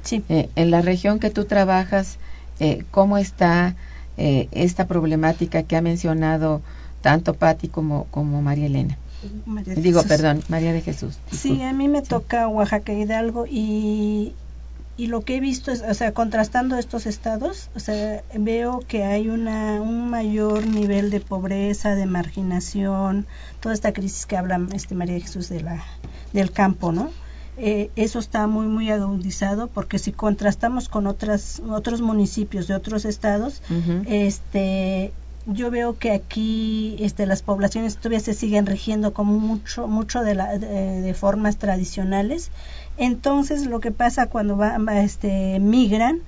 Sí. 0.03 0.23
Eh, 0.29 0.49
en 0.55 0.71
la 0.71 0.81
región 0.81 1.19
que 1.19 1.31
tú 1.31 1.45
trabajas, 1.45 2.19
eh, 2.61 2.85
¿cómo 2.91 3.19
está 3.19 3.75
eh, 4.17 4.49
esta 4.53 4.87
problemática 4.87 5.65
que 5.65 5.77
ha 5.77 5.81
mencionado 5.81 6.63
tanto 7.05 7.35
Patti 7.35 7.69
como, 7.69 8.07
como 8.11 8.41
María 8.41 8.65
Elena? 8.65 8.97
Digo, 9.77 10.03
perdón, 10.05 10.43
María 10.49 10.73
de 10.73 10.81
Jesús. 10.81 11.19
Sí, 11.31 11.61
a 11.63 11.75
mí 11.75 11.87
me 11.87 12.01
toca 12.01 12.49
Oaxaca 12.49 12.95
Hidalgo 12.95 13.45
y, 13.47 14.33
y 14.97 15.09
lo 15.09 15.21
que 15.21 15.37
he 15.37 15.41
visto 15.41 15.71
es, 15.71 15.83
o 15.83 15.93
sea, 15.93 16.13
contrastando 16.13 16.79
estos 16.79 17.05
estados, 17.05 17.69
o 17.77 17.81
sea, 17.81 18.23
veo 18.35 18.81
que 18.89 19.05
hay 19.05 19.29
una, 19.29 19.83
un 19.83 20.09
mayor 20.09 20.67
nivel 20.67 21.11
de 21.11 21.21
pobreza, 21.21 21.95
de 21.95 22.07
marginación, 22.07 23.27
toda 23.61 23.75
esta 23.75 23.93
crisis 23.93 24.25
que 24.25 24.39
habla 24.39 24.67
este 24.73 24.95
María 24.95 25.21
Jesús 25.21 25.51
de 25.51 25.61
la, 25.61 25.85
del 26.33 26.53
campo, 26.53 26.91
¿no? 26.91 27.11
Eh, 27.59 27.91
eso 27.97 28.19
está 28.19 28.47
muy 28.47 28.67
muy 28.67 28.91
agudizado 28.91 29.69
porque 29.69 30.01
si 30.01 30.11
contrastamos 30.11 30.89
con 30.89 31.07
otras 31.07 31.63
otros 31.69 32.01
municipios 32.01 32.67
de 32.67 32.75
otros 32.75 33.05
estados 33.05 33.63
este 34.07 35.13
yo 35.47 35.71
veo 35.71 35.99
que 35.99 36.13
aquí 36.13 36.97
este 37.01 37.27
las 37.27 37.43
poblaciones 37.43 37.97
todavía 37.97 38.21
se 38.21 38.35
siguen 38.35 38.67
rigiendo 38.67 39.13
como 39.13 39.39
mucho 39.39 39.89
mucho 39.89 40.23
de, 40.23 40.35
la, 40.35 40.59
de 40.59 41.15
formas 41.15 41.57
tradicionales. 41.59 42.51
Entonces 42.97 43.67
lo 43.67 43.81
que 43.81 43.91
pasa 43.91 44.27
cuando 44.27 44.57
va, 44.57 44.79
este, 45.03 45.59
migran, 45.61 46.21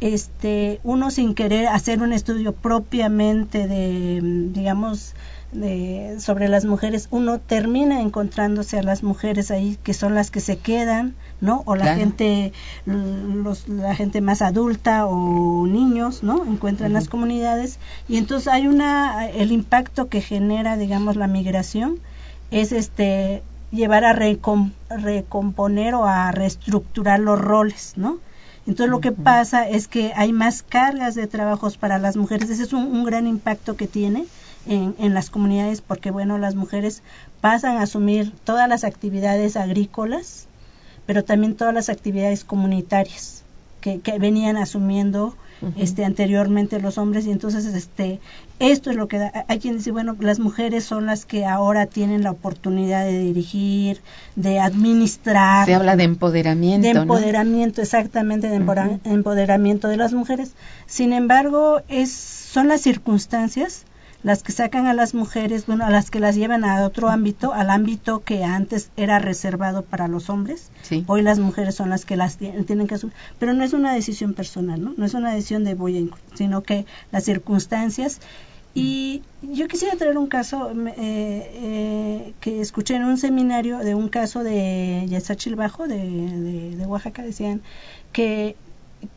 este, 0.00 0.80
uno 0.82 1.10
sin 1.10 1.34
querer 1.34 1.68
hacer 1.68 2.02
un 2.02 2.12
estudio 2.12 2.52
propiamente 2.52 3.66
de, 3.66 4.20
digamos, 4.52 5.14
de, 5.52 6.16
sobre 6.20 6.48
las 6.48 6.64
mujeres, 6.64 7.08
uno 7.10 7.38
termina 7.40 8.00
encontrándose 8.00 8.78
a 8.78 8.82
las 8.82 9.02
mujeres 9.02 9.50
ahí 9.50 9.78
que 9.82 9.94
son 9.94 10.14
las 10.14 10.30
que 10.30 10.40
se 10.40 10.58
quedan, 10.58 11.14
¿no? 11.40 11.62
O 11.66 11.74
la 11.76 11.84
Claro. 11.84 11.98
gente, 12.00 12.52
los, 12.86 13.68
la 13.68 13.94
gente 13.94 14.20
más 14.20 14.42
adulta 14.42 15.06
o 15.06 15.66
niños, 15.66 16.22
¿no? 16.22 16.44
Encuentran 16.44 16.92
las 16.92 17.08
comunidades 17.08 17.78
y 18.08 18.16
entonces 18.18 18.48
hay 18.48 18.66
una, 18.66 19.26
el 19.28 19.52
impacto 19.52 20.08
que 20.08 20.20
genera, 20.20 20.76
digamos, 20.76 21.16
la 21.16 21.26
migración 21.26 21.98
es 22.50 22.72
este 22.72 23.42
llevar 23.70 24.04
a 24.04 24.14
recom- 24.14 24.72
recomponer 24.88 25.94
o 25.94 26.04
a 26.04 26.32
reestructurar 26.32 27.20
los 27.20 27.38
roles, 27.40 27.92
¿no? 27.96 28.18
Entonces 28.66 28.90
lo 28.90 29.00
que 29.00 29.10
pasa 29.12 29.66
es 29.68 29.88
que 29.88 30.12
hay 30.14 30.32
más 30.32 30.62
cargas 30.62 31.14
de 31.14 31.26
trabajos 31.26 31.76
para 31.78 31.98
las 31.98 32.16
mujeres. 32.16 32.50
Ese 32.50 32.62
es 32.64 32.72
un, 32.72 32.84
un 32.84 33.04
gran 33.04 33.26
impacto 33.26 33.74
que 33.76 33.86
tiene 33.88 34.26
en, 34.66 34.94
en 34.98 35.14
las 35.14 35.30
comunidades 35.30 35.80
porque, 35.80 36.10
bueno, 36.10 36.36
las 36.38 36.54
mujeres 36.54 37.02
pasan 37.40 37.78
a 37.78 37.82
asumir 37.82 38.32
todas 38.44 38.68
las 38.68 38.84
actividades 38.84 39.56
agrícolas, 39.56 40.46
pero 41.10 41.24
también 41.24 41.56
todas 41.56 41.74
las 41.74 41.88
actividades 41.88 42.44
comunitarias 42.44 43.42
que, 43.80 43.98
que 43.98 44.20
venían 44.20 44.56
asumiendo 44.56 45.34
este 45.76 46.04
anteriormente 46.04 46.78
los 46.78 46.98
hombres. 46.98 47.26
Y 47.26 47.32
entonces 47.32 47.64
este 47.64 48.20
esto 48.60 48.90
es 48.90 48.96
lo 48.96 49.08
que 49.08 49.18
da, 49.18 49.44
hay 49.48 49.58
quien 49.58 49.78
dice 49.78 49.90
bueno 49.90 50.14
las 50.20 50.38
mujeres 50.38 50.84
son 50.84 51.06
las 51.06 51.26
que 51.26 51.46
ahora 51.46 51.86
tienen 51.86 52.22
la 52.22 52.30
oportunidad 52.30 53.04
de 53.04 53.18
dirigir 53.18 54.02
de 54.36 54.60
administrar. 54.60 55.66
Se 55.66 55.74
habla 55.74 55.96
de 55.96 56.04
empoderamiento, 56.04 56.86
de 56.86 56.94
¿no? 56.94 57.02
empoderamiento 57.02 57.82
exactamente 57.82 58.48
de 58.48 58.54
empoderamiento 59.04 59.88
de 59.88 59.96
las 59.96 60.12
mujeres. 60.12 60.52
Sin 60.86 61.12
embargo 61.12 61.82
es 61.88 62.12
son 62.12 62.68
las 62.68 62.82
circunstancias 62.82 63.84
las 64.22 64.42
que 64.42 64.52
sacan 64.52 64.86
a 64.86 64.94
las 64.94 65.14
mujeres 65.14 65.66
bueno 65.66 65.84
a 65.86 65.90
las 65.90 66.10
que 66.10 66.20
las 66.20 66.36
llevan 66.36 66.64
a 66.64 66.84
otro 66.84 67.08
ámbito 67.08 67.54
al 67.54 67.70
ámbito 67.70 68.22
que 68.22 68.44
antes 68.44 68.90
era 68.96 69.18
reservado 69.18 69.82
para 69.82 70.08
los 70.08 70.28
hombres 70.28 70.70
Sí. 70.82 71.04
hoy 71.06 71.22
las 71.22 71.38
mujeres 71.38 71.74
son 71.74 71.88
las 71.90 72.04
que 72.04 72.16
las 72.16 72.36
ti- 72.36 72.52
tienen 72.66 72.86
que 72.86 72.96
asumir. 72.96 73.14
Pero 73.38 73.54
no 73.54 73.64
es 73.64 73.72
una 73.72 73.92
decisión 73.94 74.34
personal 74.34 74.82
no 74.84 74.92
no 74.96 75.04
es 75.06 75.14
una 75.14 75.32
decisión 75.32 75.64
de 75.64 75.74
voy 75.74 75.98
a 75.98 76.36
sino 76.36 76.62
que 76.62 76.84
las 77.12 77.24
circunstancias. 77.24 78.20
Y 78.72 79.22
yo 79.42 79.66
quisiera 79.66 79.96
traer 79.96 80.16
un 80.16 80.28
caso 80.28 80.70
eh, 80.70 80.94
eh, 80.96 82.34
que 82.40 82.60
escuché 82.60 82.94
en 82.94 83.02
un 83.04 83.18
seminario 83.18 83.78
de 83.78 83.96
un 83.96 84.08
caso 84.08 84.44
de 84.44 85.06
Yazachilbajo 85.08 85.88
de, 85.88 85.96
de, 85.98 86.76
de 86.76 86.86
Oaxaca, 86.86 87.22
decían 87.22 87.62
que, 88.12 88.54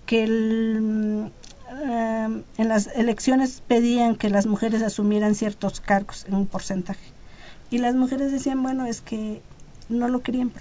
que 0.07 0.24
el, 0.24 1.31
ah, 1.73 2.29
en 2.57 2.67
las 2.67 2.87
elecciones 2.87 3.61
pedían 3.67 4.15
que 4.15 4.29
las 4.29 4.45
mujeres 4.45 4.81
asumieran 4.81 5.35
ciertos 5.35 5.79
cargos 5.79 6.25
en 6.25 6.35
un 6.35 6.47
porcentaje. 6.47 7.05
Y 7.69 7.79
las 7.79 7.95
mujeres 7.95 8.31
decían, 8.31 8.61
bueno, 8.61 8.85
es 8.85 9.01
que 9.01 9.41
no 9.89 10.07
lo 10.07 10.21
querían. 10.21 10.51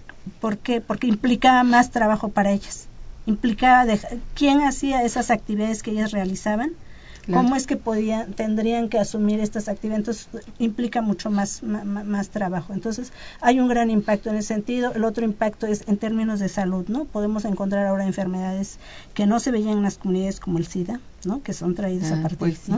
¿Por 0.40 0.58
qué? 0.58 0.80
Porque 0.80 1.06
implicaba 1.06 1.62
más 1.64 1.90
trabajo 1.90 2.28
para 2.28 2.52
ellas. 2.52 2.86
Implicaba 3.26 3.84
dejar, 3.84 4.18
quién 4.34 4.62
hacía 4.62 5.02
esas 5.02 5.30
actividades 5.30 5.82
que 5.82 5.92
ellas 5.92 6.12
realizaban 6.12 6.72
Claro. 7.24 7.42
¿Cómo 7.44 7.54
es 7.54 7.66
que 7.68 7.76
podían, 7.76 8.32
tendrían 8.32 8.88
que 8.88 8.98
asumir 8.98 9.38
estas 9.40 9.68
actividades? 9.68 10.00
Entonces 10.00 10.28
implica 10.58 11.02
mucho 11.02 11.30
más, 11.30 11.62
más, 11.62 12.30
trabajo. 12.30 12.72
Entonces 12.74 13.12
hay 13.40 13.60
un 13.60 13.68
gran 13.68 13.90
impacto 13.90 14.30
en 14.30 14.36
ese 14.36 14.48
sentido. 14.48 14.92
El 14.92 15.04
otro 15.04 15.24
impacto 15.24 15.66
es 15.68 15.84
en 15.86 15.98
términos 15.98 16.40
de 16.40 16.48
salud, 16.48 16.84
¿no? 16.88 17.04
Podemos 17.04 17.44
encontrar 17.44 17.86
ahora 17.86 18.04
enfermedades 18.06 18.78
que 19.14 19.26
no 19.26 19.38
se 19.38 19.52
veían 19.52 19.78
en 19.78 19.82
las 19.84 19.98
comunidades 19.98 20.40
como 20.40 20.58
el 20.58 20.66
SIDA, 20.66 20.98
¿no? 21.24 21.42
Que 21.42 21.52
son 21.52 21.76
traídas 21.76 22.10
Ah, 22.10 22.18
a 22.18 22.22
partir, 22.22 22.38
pues 22.38 22.58
sí. 22.58 22.72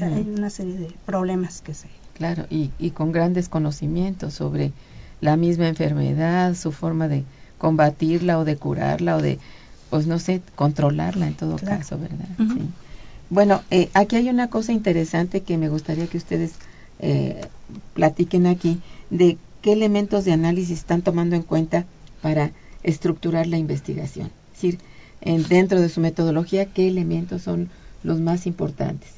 Hay 0.00 0.32
una 0.34 0.48
serie 0.50 0.78
de 0.78 0.88
problemas 1.04 1.60
que 1.60 1.74
se... 1.74 1.88
Claro, 2.14 2.46
y, 2.50 2.70
y 2.78 2.90
con 2.92 3.12
grandes 3.12 3.48
conocimientos 3.50 4.32
sobre 4.34 4.72
la 5.20 5.36
misma 5.36 5.68
enfermedad, 5.68 6.54
su 6.54 6.72
forma 6.72 7.06
de 7.08 7.24
combatirla 7.58 8.38
o 8.38 8.44
de 8.46 8.56
curarla 8.56 9.16
o 9.16 9.20
de, 9.22 9.38
pues 9.90 10.06
no 10.06 10.18
sé, 10.18 10.40
controlarla 10.54 11.26
en 11.26 11.34
todo 11.34 11.56
Claro. 11.56 11.78
caso, 11.78 11.98
¿verdad? 11.98 12.26
Sí. 12.38 12.62
Bueno, 13.30 13.62
eh, 13.70 13.90
aquí 13.94 14.16
hay 14.16 14.28
una 14.28 14.50
cosa 14.50 14.72
interesante 14.72 15.42
que 15.42 15.56
me 15.56 15.68
gustaría 15.68 16.06
que 16.08 16.16
ustedes 16.18 16.58
eh, 16.98 17.48
platiquen 17.94 18.46
aquí 18.46 18.82
de 19.08 19.38
qué 19.62 19.72
elementos 19.72 20.24
de 20.24 20.32
análisis 20.32 20.78
están 20.78 21.02
tomando 21.02 21.36
en 21.36 21.42
cuenta 21.42 21.86
para 22.20 22.52
estructurar 22.82 23.46
la 23.46 23.58
investigación. 23.58 24.26
Es 24.52 24.62
decir, 24.62 24.78
en- 25.20 25.46
dentro 25.48 25.80
de 25.80 25.88
su 25.88 26.00
metodología, 26.00 26.66
qué 26.66 26.88
elementos 26.88 27.42
son 27.42 27.70
los 28.02 28.20
más 28.20 28.46
importantes. 28.46 29.10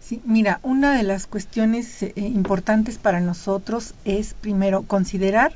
Sí, 0.00 0.22
mira, 0.24 0.60
una 0.62 0.96
de 0.96 1.02
las 1.02 1.26
cuestiones 1.26 2.02
eh, 2.02 2.12
importantes 2.16 2.98
para 2.98 3.20
nosotros 3.20 3.94
es 4.04 4.34
primero 4.34 4.84
considerar 4.84 5.52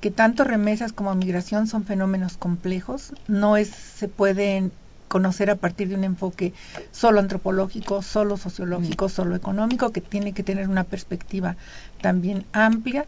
que 0.00 0.10
tanto 0.10 0.44
remesas 0.44 0.92
como 0.92 1.14
migración 1.14 1.66
son 1.66 1.84
fenómenos 1.84 2.36
complejos, 2.36 3.12
no 3.28 3.56
es 3.56 3.68
se 3.68 4.08
pueden 4.08 4.72
conocer 5.12 5.50
a 5.50 5.56
partir 5.56 5.88
de 5.88 5.94
un 5.94 6.04
enfoque 6.04 6.54
solo 6.90 7.20
antropológico, 7.20 8.00
solo 8.00 8.38
sociológico, 8.38 9.10
solo 9.10 9.36
económico, 9.36 9.92
que 9.92 10.00
tiene 10.00 10.32
que 10.32 10.42
tener 10.42 10.70
una 10.70 10.84
perspectiva 10.84 11.56
también 12.00 12.46
amplia. 12.52 13.04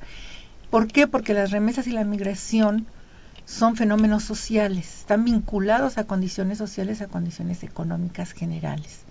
¿Por 0.69 0.87
qué? 0.87 1.07
Porque 1.07 1.33
las 1.33 1.51
remesas 1.51 1.87
y 1.87 1.93
la 1.93 2.05
migración 2.05 2.87
son 3.47 3.77
fenómenos 3.77 4.23
sociales, 4.23 4.99
están 5.01 5.25
vinculados 5.25 5.97
a 5.97 6.05
condiciones 6.05 6.59
sociales, 6.59 7.01
a 7.01 7.07
condiciones 7.07 7.63
económicas 7.63 8.33
generales 8.33 9.05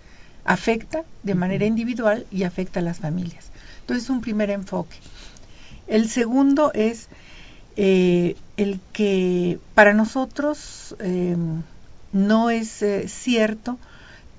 afecta 0.46 1.04
de 1.24 1.36
manera 1.36 1.66
individual 1.66 2.26
y 2.32 2.44
afecta 2.44 2.80
a 2.80 2.84
las 2.84 3.00
familias. 3.00 3.50
Entonces, 3.82 4.10
un 4.10 4.22
primer 4.22 4.50
enfoque. 4.50 4.98
El 5.88 6.10
segundo 6.10 6.72
es 6.74 7.08
eh, 7.76 8.36
el 8.58 8.80
que 8.92 9.60
para 9.74 9.94
nosotros 9.94 10.96
eh, 11.00 11.36
no 12.14 12.50
es 12.50 12.82
eh, 12.82 13.08
cierto 13.08 13.78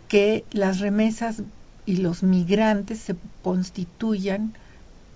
que 0.08 0.44
las 0.52 0.78
remesas 0.78 1.42
y 1.86 1.96
los 1.96 2.22
migrantes 2.22 3.00
se 3.00 3.16
constituyan 3.42 4.54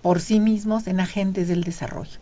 por 0.01 0.21
sí 0.21 0.39
mismos 0.39 0.87
en 0.87 0.99
agentes 0.99 1.47
del 1.47 1.63
desarrollo. 1.63 2.19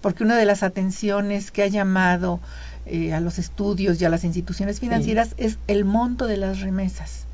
Porque 0.00 0.24
una 0.24 0.36
de 0.36 0.44
las 0.44 0.62
atenciones 0.62 1.50
que 1.50 1.62
ha 1.62 1.68
llamado 1.68 2.40
eh, 2.86 3.12
a 3.12 3.20
los 3.20 3.38
estudios 3.38 4.00
y 4.00 4.04
a 4.04 4.10
las 4.10 4.24
instituciones 4.24 4.80
financieras 4.80 5.34
es 5.36 5.58
el 5.66 5.84
monto 5.84 6.26
de 6.26 6.36
las 6.36 6.60
remesas. 6.60 7.24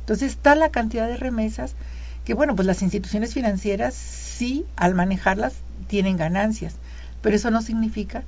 Entonces 0.00 0.32
está 0.32 0.54
la 0.54 0.70
cantidad 0.70 1.06
de 1.06 1.16
remesas 1.16 1.74
que, 2.24 2.34
bueno, 2.34 2.54
pues 2.56 2.66
las 2.66 2.82
instituciones 2.82 3.32
financieras 3.34 3.94
sí, 3.94 4.64
al 4.76 4.94
manejarlas, 4.94 5.54
tienen 5.86 6.16
ganancias, 6.16 6.74
pero 7.22 7.36
eso 7.36 7.50
no 7.50 7.62
significa 7.62 8.22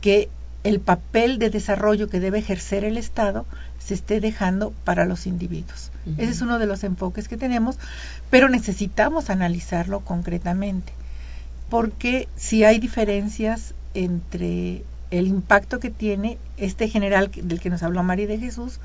que 0.00 0.28
el 0.64 0.80
papel 0.80 1.38
de 1.38 1.50
desarrollo 1.50 2.08
que 2.08 2.20
debe 2.20 2.38
ejercer 2.38 2.84
el 2.84 2.96
Estado 2.96 3.46
se 3.78 3.94
esté 3.94 4.20
dejando 4.20 4.72
para 4.84 5.04
los 5.04 5.26
individuos. 5.26 5.90
Ese 6.16 6.30
es 6.30 6.40
uno 6.40 6.58
de 6.58 6.66
los 6.66 6.84
enfoques 6.84 7.28
que 7.28 7.36
tenemos, 7.36 7.78
pero 8.30 8.48
necesitamos 8.48 9.30
analizarlo 9.30 10.00
concretamente, 10.00 10.92
porque 11.68 12.28
si 12.36 12.64
hay 12.64 12.78
diferencias 12.78 13.74
entre 13.94 14.84
el 15.10 15.26
impacto 15.26 15.80
que 15.80 15.90
tiene 15.90 16.38
este 16.56 16.88
general 16.88 17.30
del 17.34 17.60
que 17.60 17.70
nos 17.70 17.82
habló 17.82 18.02
María 18.02 18.26
de 18.26 18.38
Jesús, 18.38 18.80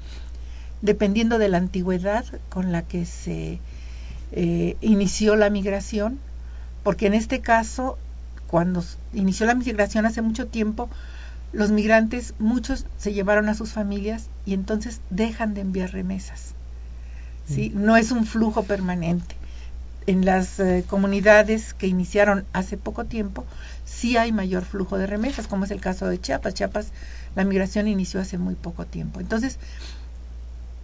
dependiendo 0.81 1.37
de 1.37 1.49
la 1.49 1.57
antigüedad 1.57 2.25
con 2.49 2.71
la 2.71 2.81
que 2.81 3.05
se 3.05 3.59
eh, 4.31 4.77
inició 4.81 5.35
la 5.35 5.49
migración, 5.49 6.19
porque 6.83 7.07
en 7.07 7.13
este 7.13 7.39
caso, 7.39 7.97
cuando 8.47 8.83
inició 9.13 9.45
la 9.45 9.55
migración 9.55 10.05
hace 10.05 10.21
mucho 10.21 10.47
tiempo, 10.47 10.89
los 11.53 11.71
migrantes, 11.71 12.33
muchos 12.39 12.85
se 12.97 13.13
llevaron 13.13 13.47
a 13.47 13.53
sus 13.53 13.71
familias 13.71 14.25
y 14.45 14.53
entonces 14.53 14.99
dejan 15.11 15.53
de 15.53 15.61
enviar 15.61 15.91
remesas. 15.91 16.53
¿sí? 17.47 17.71
No 17.75 17.95
es 17.95 18.11
un 18.11 18.25
flujo 18.25 18.63
permanente. 18.63 19.35
En 20.05 20.25
las 20.25 20.59
eh, 20.59 20.83
comunidades 20.89 21.73
que 21.73 21.87
iniciaron 21.87 22.43
hace 22.51 22.75
poco 22.75 23.05
tiempo, 23.05 23.45
sí 23.85 24.17
hay 24.17 24.33
mayor 24.33 24.65
flujo 24.65 24.97
de 24.97 25.07
remesas, 25.07 25.47
como 25.47 25.63
es 25.63 25.71
el 25.71 25.79
caso 25.79 26.07
de 26.07 26.19
Chiapas. 26.19 26.55
Chiapas, 26.55 26.87
la 27.35 27.45
migración 27.45 27.87
inició 27.87 28.19
hace 28.19 28.37
muy 28.37 28.55
poco 28.55 28.85
tiempo. 28.85 29.21
Entonces, 29.21 29.59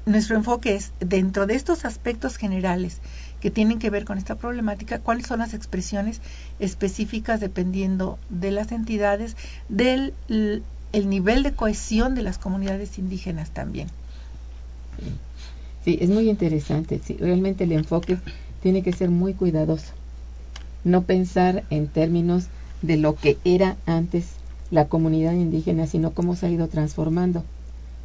nuestro 0.10 0.36
enfoque 0.36 0.76
es, 0.76 0.91
dentro 1.00 1.45
de 1.45 1.56
estos 1.56 1.86
aspectos 1.86 2.38
generales 2.38 2.98
que 3.41 3.52
tienen 3.52 3.80
que 3.80 3.89
ver 3.89 4.06
con 4.06 4.17
esta 4.17 4.36
problemática, 4.36 5.00
cuáles 5.00 5.28
son 5.28 5.39
las 5.39 5.54
expresiones 5.54 6.19
específicas 6.60 7.39
dependiendo 7.39 8.17
de 8.30 8.52
las 8.52 8.72
entidades, 8.72 9.36
del 9.69 10.13
el 10.91 11.10
nivel 11.10 11.43
de 11.43 11.52
cohesión 11.52 12.15
de 12.15 12.24
las 12.24 12.39
comunidades 12.39 12.98
indígenas 12.98 13.52
también. 13.52 13.88
Sí, 15.86 16.00
es 16.02 16.10
muy 16.10 16.30
interesante. 16.30 17.00
Sí, 17.04 17.15
realmente 17.19 17.63
el 17.63 17.72
enfoque 17.72 18.17
tiene 18.62 18.82
que 18.82 18.91
ser 18.91 19.10
muy 19.10 19.34
cuidadoso. 19.34 19.93
No 20.84 21.04
pensar 21.04 21.63
en 21.69 21.88
términos 21.88 22.48
de 22.82 22.98
lo 22.98 23.15
que 23.15 23.38
era 23.43 23.78
antes 23.86 24.26
la 24.72 24.88
comunidad 24.88 25.34
indígena, 25.34 25.88
sino 25.88 26.12
cómo 26.12 26.36
se 26.36 26.48
ha 26.48 26.50
ido 26.50 26.67
transformando. 26.67 27.43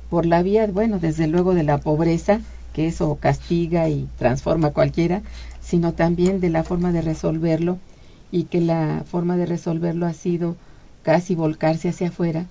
Por 0.09 0.27
la 0.27 0.43
vía, 0.43 0.67
bueno, 0.67 0.99
desde 1.01 1.27
luego 1.27 1.55
de 1.55 1.63
la 1.65 1.81
pobreza 1.81 2.45
que 2.73 2.87
eso 2.87 3.19
castiga 3.21 3.89
y 3.89 4.09
transforma 4.17 4.69
a 4.69 4.73
cualquiera, 4.73 5.23
sino 5.61 5.95
también 5.95 6.41
de 6.41 6.51
la 6.51 6.65
forma 6.65 6.93
de 6.93 7.03
resolverlo 7.03 7.81
y 8.31 8.45
que 8.47 8.61
la 8.61 9.05
forma 9.07 9.37
de 9.37 9.47
resolverlo 9.47 10.07
ha 10.07 10.13
sido 10.15 10.59
casi 11.03 11.35
volcarse 11.35 11.89
hacia 11.89 12.09
afuera, 12.09 12.51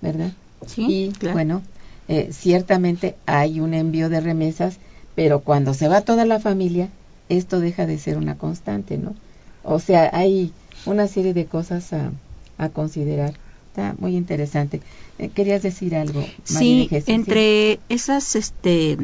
¿verdad? 0.00 0.34
Sí, 0.66 0.84
y 0.86 1.16
bueno, 1.30 1.66
eh, 2.08 2.32
ciertamente 2.32 3.20
hay 3.26 3.60
un 3.60 3.74
envío 3.74 4.08
de 4.08 4.20
remesas, 4.20 4.80
pero 5.14 5.42
cuando 5.44 5.74
se 5.74 5.88
va 5.88 6.02
toda 6.02 6.24
la 6.26 6.40
familia, 6.40 6.92
esto 7.28 7.60
deja 7.60 7.86
de 7.86 7.98
ser 7.98 8.18
una 8.18 8.38
constante, 8.38 8.98
¿no? 8.98 9.16
O 9.62 9.78
sea, 9.78 10.10
hay 10.12 10.56
una 10.84 11.06
serie 11.08 11.34
de 11.34 11.48
cosas 11.48 11.92
a, 11.92 12.12
a 12.56 12.68
considerar. 12.70 13.40
Está 13.72 13.94
muy 13.98 14.16
interesante. 14.16 14.82
Eh, 15.18 15.30
¿Querías 15.30 15.62
decir 15.62 15.96
algo? 15.96 16.20
María 16.20 16.42
sí, 16.50 16.88
entre 17.06 17.80
esas 17.88 18.36
este, 18.36 18.98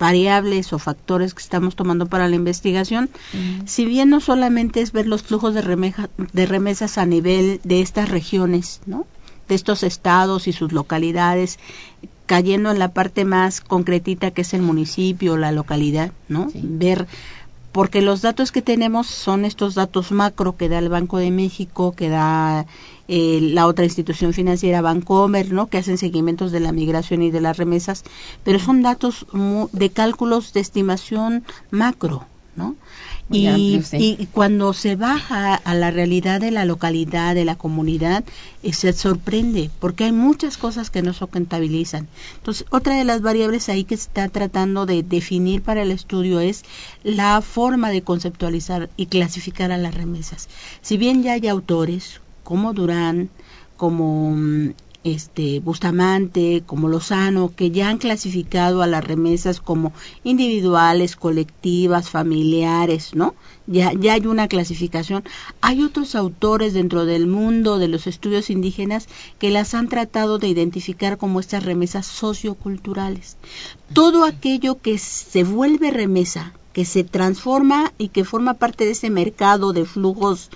variables 0.00 0.72
o 0.72 0.80
factores 0.80 1.32
que 1.32 1.40
estamos 1.40 1.76
tomando 1.76 2.06
para 2.06 2.28
la 2.28 2.34
investigación, 2.34 3.08
si 3.66 3.84
bien 3.84 4.10
no 4.10 4.18
solamente 4.18 4.80
es 4.80 4.90
ver 4.90 5.06
los 5.06 5.22
flujos 5.22 5.54
de, 5.54 5.62
de 6.32 6.46
remesas 6.46 6.98
a 6.98 7.06
nivel 7.06 7.60
de 7.62 7.82
estas 7.82 8.08
regiones, 8.08 8.80
¿no? 8.84 9.06
de 9.48 9.54
estos 9.54 9.84
estados 9.84 10.48
y 10.48 10.52
sus 10.52 10.72
localidades, 10.72 11.60
cayendo 12.26 12.72
en 12.72 12.80
la 12.80 12.92
parte 12.92 13.24
más 13.24 13.60
concretita 13.60 14.32
que 14.32 14.42
es 14.42 14.54
el 14.54 14.62
municipio, 14.62 15.36
la 15.36 15.52
localidad, 15.52 16.10
¿no? 16.28 16.50
Ver 16.54 17.06
porque 17.72 18.02
los 18.02 18.22
datos 18.22 18.50
que 18.50 18.62
tenemos 18.62 19.06
son 19.06 19.44
estos 19.44 19.74
datos 19.74 20.10
macro 20.10 20.56
que 20.56 20.68
da 20.68 20.78
el 20.78 20.88
Banco 20.88 21.18
de 21.18 21.30
México, 21.30 21.92
que 21.92 22.08
da 22.08 22.66
eh, 23.12 23.40
la 23.40 23.66
otra 23.66 23.84
institución 23.84 24.32
financiera 24.32 24.82
Bancomer, 24.82 25.50
¿no? 25.50 25.66
que 25.66 25.78
hacen 25.78 25.98
seguimientos 25.98 26.52
de 26.52 26.60
la 26.60 26.70
migración 26.70 27.22
y 27.22 27.32
de 27.32 27.40
las 27.40 27.56
remesas, 27.56 28.04
pero 28.44 28.60
son 28.60 28.82
datos 28.82 29.26
de 29.72 29.90
cálculos 29.90 30.52
de 30.52 30.60
estimación 30.60 31.42
macro, 31.72 32.24
¿no? 32.54 32.76
Y, 33.32 34.28
cuando 34.30 34.72
se 34.72 34.94
baja 34.94 35.56
a 35.56 35.74
la 35.74 35.90
realidad 35.90 36.40
de 36.40 36.52
la 36.52 36.64
localidad, 36.64 37.34
de 37.34 37.44
la 37.44 37.56
comunidad, 37.56 38.22
eh, 38.62 38.72
se 38.72 38.92
sorprende, 38.92 39.70
porque 39.80 40.04
hay 40.04 40.12
muchas 40.12 40.56
cosas 40.56 40.90
que 40.90 41.02
no 41.02 41.12
se 41.12 41.26
contabilizan. 41.26 42.06
Entonces, 42.36 42.64
otra 42.70 42.96
de 42.96 43.04
las 43.04 43.22
variables 43.22 43.68
ahí 43.68 43.82
que 43.82 43.96
se 43.96 44.04
está 44.04 44.28
tratando 44.28 44.86
de 44.86 45.02
definir 45.02 45.62
para 45.62 45.82
el 45.82 45.90
estudio 45.90 46.38
es 46.38 46.64
la 47.02 47.40
forma 47.40 47.90
de 47.90 48.02
conceptualizar 48.02 48.88
y 48.96 49.06
clasificar 49.06 49.72
a 49.72 49.78
las 49.78 49.96
remesas. 49.96 50.48
Si 50.80 50.96
bien 50.96 51.24
ya 51.24 51.32
hay 51.32 51.48
autores 51.48 52.20
como 52.42 52.72
Durán, 52.72 53.30
como 53.76 54.32
mm, 54.32 54.70
este 55.02 55.60
Bustamante, 55.60 56.62
como 56.66 56.88
Lozano, 56.88 57.52
que 57.54 57.70
ya 57.70 57.88
han 57.88 57.98
clasificado 57.98 58.82
a 58.82 58.86
las 58.86 59.02
remesas 59.02 59.60
como 59.60 59.92
individuales, 60.24 61.16
colectivas, 61.16 62.10
familiares, 62.10 63.14
¿no? 63.14 63.34
Ya, 63.66 63.92
ya 63.94 64.14
hay 64.14 64.26
una 64.26 64.48
clasificación. 64.48 65.24
Hay 65.62 65.82
otros 65.82 66.14
autores 66.14 66.74
dentro 66.74 67.06
del 67.06 67.26
mundo 67.26 67.78
de 67.78 67.88
los 67.88 68.06
estudios 68.06 68.50
indígenas 68.50 69.08
que 69.38 69.50
las 69.50 69.74
han 69.74 69.88
tratado 69.88 70.38
de 70.38 70.48
identificar 70.48 71.16
como 71.16 71.40
estas 71.40 71.64
remesas 71.64 72.06
socioculturales. 72.06 73.36
Todo 73.94 74.24
aquello 74.24 74.80
que 74.80 74.98
se 74.98 75.44
vuelve 75.44 75.90
remesa, 75.90 76.52
que 76.74 76.84
se 76.84 77.04
transforma 77.04 77.92
y 77.96 78.08
que 78.08 78.24
forma 78.24 78.54
parte 78.54 78.84
de 78.84 78.92
ese 78.92 79.10
mercado 79.10 79.72
de 79.72 79.86
flujos 79.86 80.50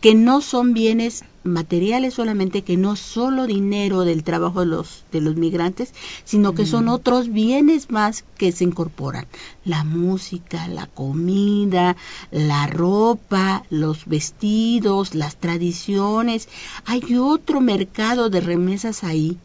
que 0.00 0.14
no 0.14 0.40
son 0.40 0.74
bienes 0.74 1.24
materiales 1.46 2.14
solamente, 2.14 2.62
que 2.62 2.76
no 2.76 2.96
solo 2.96 3.46
dinero 3.46 4.04
del 4.04 4.24
trabajo 4.24 4.60
de 4.60 4.66
los, 4.66 5.04
de 5.12 5.20
los 5.20 5.36
migrantes, 5.36 5.92
sino 6.24 6.54
que 6.54 6.66
son 6.66 6.88
otros 6.88 7.32
bienes 7.32 7.90
más 7.90 8.24
que 8.36 8.52
se 8.52 8.64
incorporan. 8.64 9.26
La 9.64 9.84
música, 9.84 10.68
la 10.68 10.86
comida, 10.86 11.96
la 12.30 12.66
ropa, 12.66 13.64
los 13.70 14.06
vestidos, 14.06 15.14
las 15.14 15.36
tradiciones. 15.36 16.48
Hay 16.84 17.16
otro 17.16 17.60
mercado 17.60 18.28
de 18.28 18.40
remesas 18.40 19.04
ahí 19.04 19.38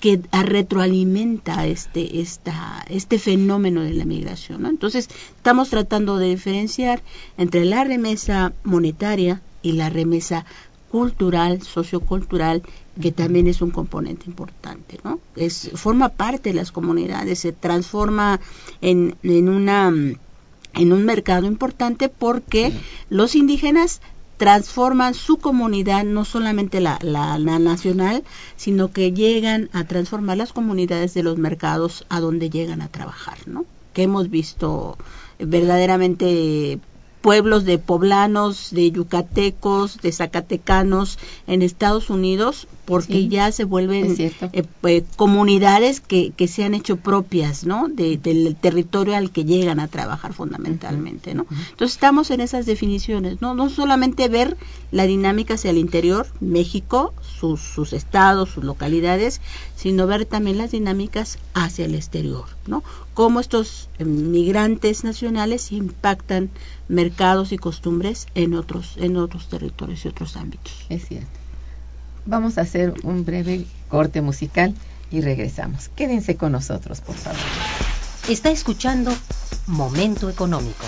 que 0.00 0.18
retroalimenta 0.32 1.66
este, 1.66 2.20
esta, 2.20 2.84
este 2.88 3.18
fenómeno 3.18 3.82
de 3.82 3.92
la 3.92 4.06
migración. 4.06 4.64
Entonces, 4.64 5.10
estamos 5.36 5.68
tratando 5.68 6.16
de 6.16 6.30
diferenciar 6.30 7.02
entre 7.36 7.66
la 7.66 7.84
remesa 7.84 8.54
monetaria 8.64 9.42
y 9.62 9.72
la 9.72 9.90
remesa 9.90 10.44
cultural, 10.90 11.62
sociocultural, 11.62 12.62
que 13.00 13.12
también 13.12 13.46
es 13.46 13.62
un 13.62 13.70
componente 13.70 14.24
importante, 14.26 14.98
¿no? 15.04 15.20
Es, 15.36 15.70
forma 15.74 16.10
parte 16.10 16.50
de 16.50 16.56
las 16.56 16.72
comunidades, 16.72 17.38
se 17.38 17.52
transforma 17.52 18.40
en, 18.80 19.14
en, 19.22 19.48
una, 19.48 19.88
en 19.88 20.92
un 20.92 21.04
mercado 21.04 21.46
importante 21.46 22.08
porque 22.08 22.72
los 23.08 23.36
indígenas 23.36 24.00
transforman 24.36 25.14
su 25.14 25.36
comunidad, 25.36 26.04
no 26.04 26.24
solamente 26.24 26.80
la, 26.80 26.98
la, 27.02 27.38
la, 27.38 27.58
nacional, 27.58 28.24
sino 28.56 28.90
que 28.90 29.12
llegan 29.12 29.68
a 29.72 29.84
transformar 29.84 30.38
las 30.38 30.52
comunidades 30.52 31.14
de 31.14 31.22
los 31.22 31.36
mercados 31.36 32.06
a 32.08 32.20
donde 32.20 32.50
llegan 32.50 32.80
a 32.82 32.88
trabajar, 32.88 33.36
¿no? 33.46 33.66
Que 33.92 34.04
hemos 34.04 34.30
visto 34.30 34.96
verdaderamente 35.38 36.80
pueblos 37.20 37.64
de 37.64 37.78
poblanos, 37.78 38.70
de 38.70 38.90
yucatecos, 38.90 40.00
de 40.00 40.12
zacatecanos 40.12 41.18
en 41.46 41.62
Estados 41.62 42.10
Unidos, 42.10 42.66
porque 42.90 43.28
ya 43.28 43.52
se 43.52 43.62
vuelven 43.62 44.16
eh, 44.18 44.64
pues, 44.80 45.04
comunidades 45.14 46.00
que, 46.00 46.32
que 46.36 46.48
se 46.48 46.64
han 46.64 46.74
hecho 46.74 46.96
propias, 46.96 47.64
¿no? 47.64 47.86
del 47.88 48.56
territorio 48.60 49.14
al 49.14 49.30
que 49.30 49.44
llegan 49.44 49.78
a 49.78 49.86
trabajar 49.86 50.32
fundamentalmente, 50.32 51.32
¿no? 51.32 51.46
Entonces 51.70 51.92
estamos 51.94 52.32
en 52.32 52.40
esas 52.40 52.66
definiciones, 52.66 53.40
¿no? 53.40 53.54
No 53.54 53.70
solamente 53.70 54.28
ver 54.28 54.56
la 54.90 55.06
dinámica 55.06 55.54
hacia 55.54 55.70
el 55.70 55.78
interior, 55.78 56.26
México, 56.40 57.14
sus, 57.38 57.60
sus 57.60 57.92
estados, 57.92 58.48
sus 58.50 58.64
localidades, 58.64 59.40
sino 59.76 60.08
ver 60.08 60.26
también 60.26 60.58
las 60.58 60.72
dinámicas 60.72 61.38
hacia 61.54 61.84
el 61.84 61.94
exterior, 61.94 62.46
¿no? 62.66 62.82
Cómo 63.14 63.38
estos 63.38 63.88
eh, 64.00 64.04
migrantes 64.04 65.04
nacionales 65.04 65.70
impactan 65.70 66.50
mercados 66.88 67.52
y 67.52 67.56
costumbres 67.56 68.26
en 68.34 68.54
otros, 68.54 68.96
en 68.96 69.16
otros 69.16 69.48
territorios 69.48 70.04
y 70.04 70.08
otros 70.08 70.36
ámbitos. 70.36 70.72
Es 70.88 71.06
cierto. 71.06 71.39
Vamos 72.24 72.58
a 72.58 72.62
hacer 72.62 72.94
un 73.02 73.24
breve 73.24 73.66
corte 73.88 74.20
musical 74.20 74.74
y 75.10 75.20
regresamos. 75.20 75.88
Quédense 75.88 76.36
con 76.36 76.52
nosotros, 76.52 77.00
por 77.00 77.16
favor. 77.16 77.38
Está 78.28 78.50
escuchando 78.50 79.12
Momento 79.66 80.28
Económico. 80.28 80.84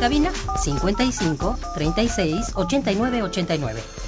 Cabina 0.00 0.32
55 0.64 1.56
36 1.74 2.52
89 2.56 3.22
89. 3.22 3.99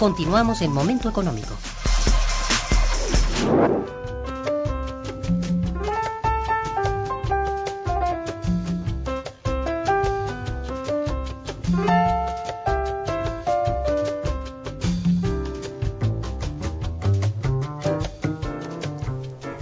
Continuamos 0.00 0.62
en 0.62 0.72
Momento 0.72 1.10
Económico. 1.10 1.54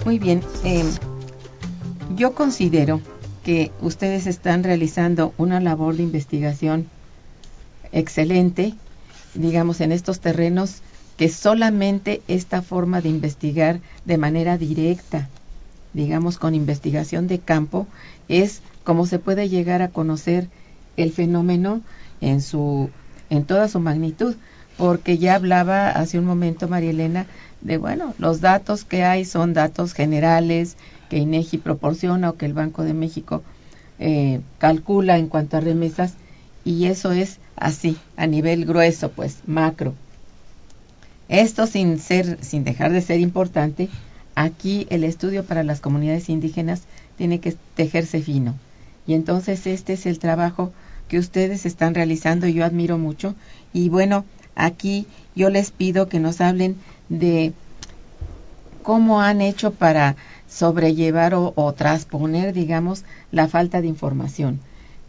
Muy 0.05 0.21
bien. 0.21 0.41
eh, 0.63 0.85
yo 2.15 2.37
considero 2.37 3.01
que 3.43 3.73
ustedes 3.81 4.29
están 4.29 4.63
realizando 4.63 5.35
una 5.37 5.59
labor 5.59 5.97
de 5.97 6.05
investigación 6.05 6.87
excelente, 7.91 8.75
digamos, 9.39 9.81
en 9.81 9.93
estos 9.93 10.21
terrenos 10.21 10.83
que 11.17 11.29
solamente 11.29 12.23
esta 12.29 12.63
forma 12.63 13.01
de 13.01 13.09
investigar 13.09 13.81
de 14.05 14.19
manera 14.19 14.59
directa, 14.59 15.29
digamos, 15.95 16.39
con 16.39 16.55
investigación 16.55 17.27
de 17.29 17.39
campo, 17.39 17.87
es 18.29 18.61
como 18.85 19.07
se 19.07 19.19
puede 19.19 19.49
llegar 19.49 19.83
a 19.83 19.89
conocer 19.89 20.49
el 20.97 21.13
fenómeno 21.13 21.81
en 22.21 22.41
su 22.41 22.91
en 23.31 23.45
toda 23.45 23.69
su 23.69 23.79
magnitud, 23.79 24.37
porque 24.77 25.19
ya 25.19 25.35
hablaba 25.35 25.91
hace 25.91 26.19
un 26.19 26.25
momento 26.25 26.69
María 26.69 26.91
Elena 26.91 27.27
de 27.61 27.77
bueno, 27.77 28.15
los 28.19 28.41
datos 28.41 28.85
que 28.85 29.05
hay 29.05 29.25
son 29.25 29.53
datos 29.53 29.93
generales 29.93 30.77
que 31.11 31.19
INEGI 31.19 31.59
proporciona 31.59 32.31
o 32.31 32.37
que 32.37 32.47
el 32.47 32.55
Banco 32.55 32.85
de 32.85 32.95
México 32.95 33.43
eh, 33.99 34.41
calcula 34.59 35.19
en 35.19 35.29
cuanto 35.29 35.57
a 35.57 35.61
remesas 35.61 36.15
y 36.65 36.87
eso 36.87 37.13
es 37.13 37.39
así 37.61 37.97
a 38.17 38.27
nivel 38.27 38.65
grueso, 38.65 39.11
pues 39.11 39.39
macro. 39.47 39.95
Esto 41.29 41.67
sin 41.67 41.99
ser, 41.99 42.39
sin 42.43 42.65
dejar 42.65 42.93
de 42.93 43.03
ser 43.03 43.21
importante, 43.21 43.89
aquí 44.35 44.87
el 44.91 45.05
estudio 45.05 45.45
para 45.45 45.63
las 45.63 45.81
comunidades 45.81 46.29
indígenas 46.29 46.83
tiene 47.17 47.41
que 47.41 47.57
tejerse 47.75 48.23
fino. 48.23 48.55
Y 49.07 49.15
entonces 49.15 49.67
este 49.67 49.95
es 49.95 50.07
el 50.07 50.19
trabajo 50.19 50.73
que 51.09 51.19
ustedes 51.19 51.67
están 51.67 51.95
realizando 51.95 52.47
yo 52.47 52.65
admiro 52.65 52.99
mucho. 52.99 53.35
Y 53.73 53.89
bueno, 53.89 54.25
aquí 54.55 55.07
yo 55.35 55.51
les 55.51 55.71
pido 55.71 56.09
que 56.09 56.21
nos 56.21 56.41
hablen 56.41 56.77
de 57.09 57.53
cómo 58.83 59.21
han 59.21 59.41
hecho 59.41 59.73
para 59.73 60.17
sobrellevar 60.49 61.35
o, 61.35 61.53
o 61.57 61.73
transponer, 61.73 62.53
digamos, 62.53 63.05
la 63.33 63.49
falta 63.49 63.81
de 63.81 63.89
información. 63.89 64.61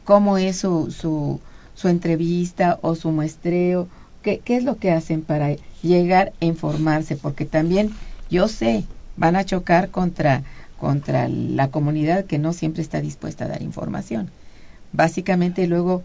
¿Cómo 0.03 0.37
es 0.37 0.57
su, 0.57 0.91
su, 0.91 1.39
su 1.79 1.87
entrevista 1.87 2.77
o 2.81 2.95
su 2.95 3.11
muestreo? 3.11 3.87
¿Qué, 4.21 4.39
¿Qué 4.39 4.57
es 4.57 4.63
lo 4.63 4.77
que 4.77 4.91
hacen 4.91 5.21
para 5.21 5.55
llegar 5.81 6.33
a 6.41 6.45
informarse? 6.45 7.15
Porque 7.15 7.45
también 7.45 7.91
yo 8.29 8.47
sé, 8.47 8.83
van 9.15 9.35
a 9.35 9.45
chocar 9.45 9.89
contra, 9.89 10.43
contra 10.77 11.27
la 11.29 11.69
comunidad 11.69 12.25
que 12.25 12.37
no 12.37 12.53
siempre 12.53 12.81
está 12.81 13.01
dispuesta 13.01 13.45
a 13.45 13.47
dar 13.47 13.61
información. 13.61 14.29
Básicamente 14.91 15.67
luego 15.67 16.03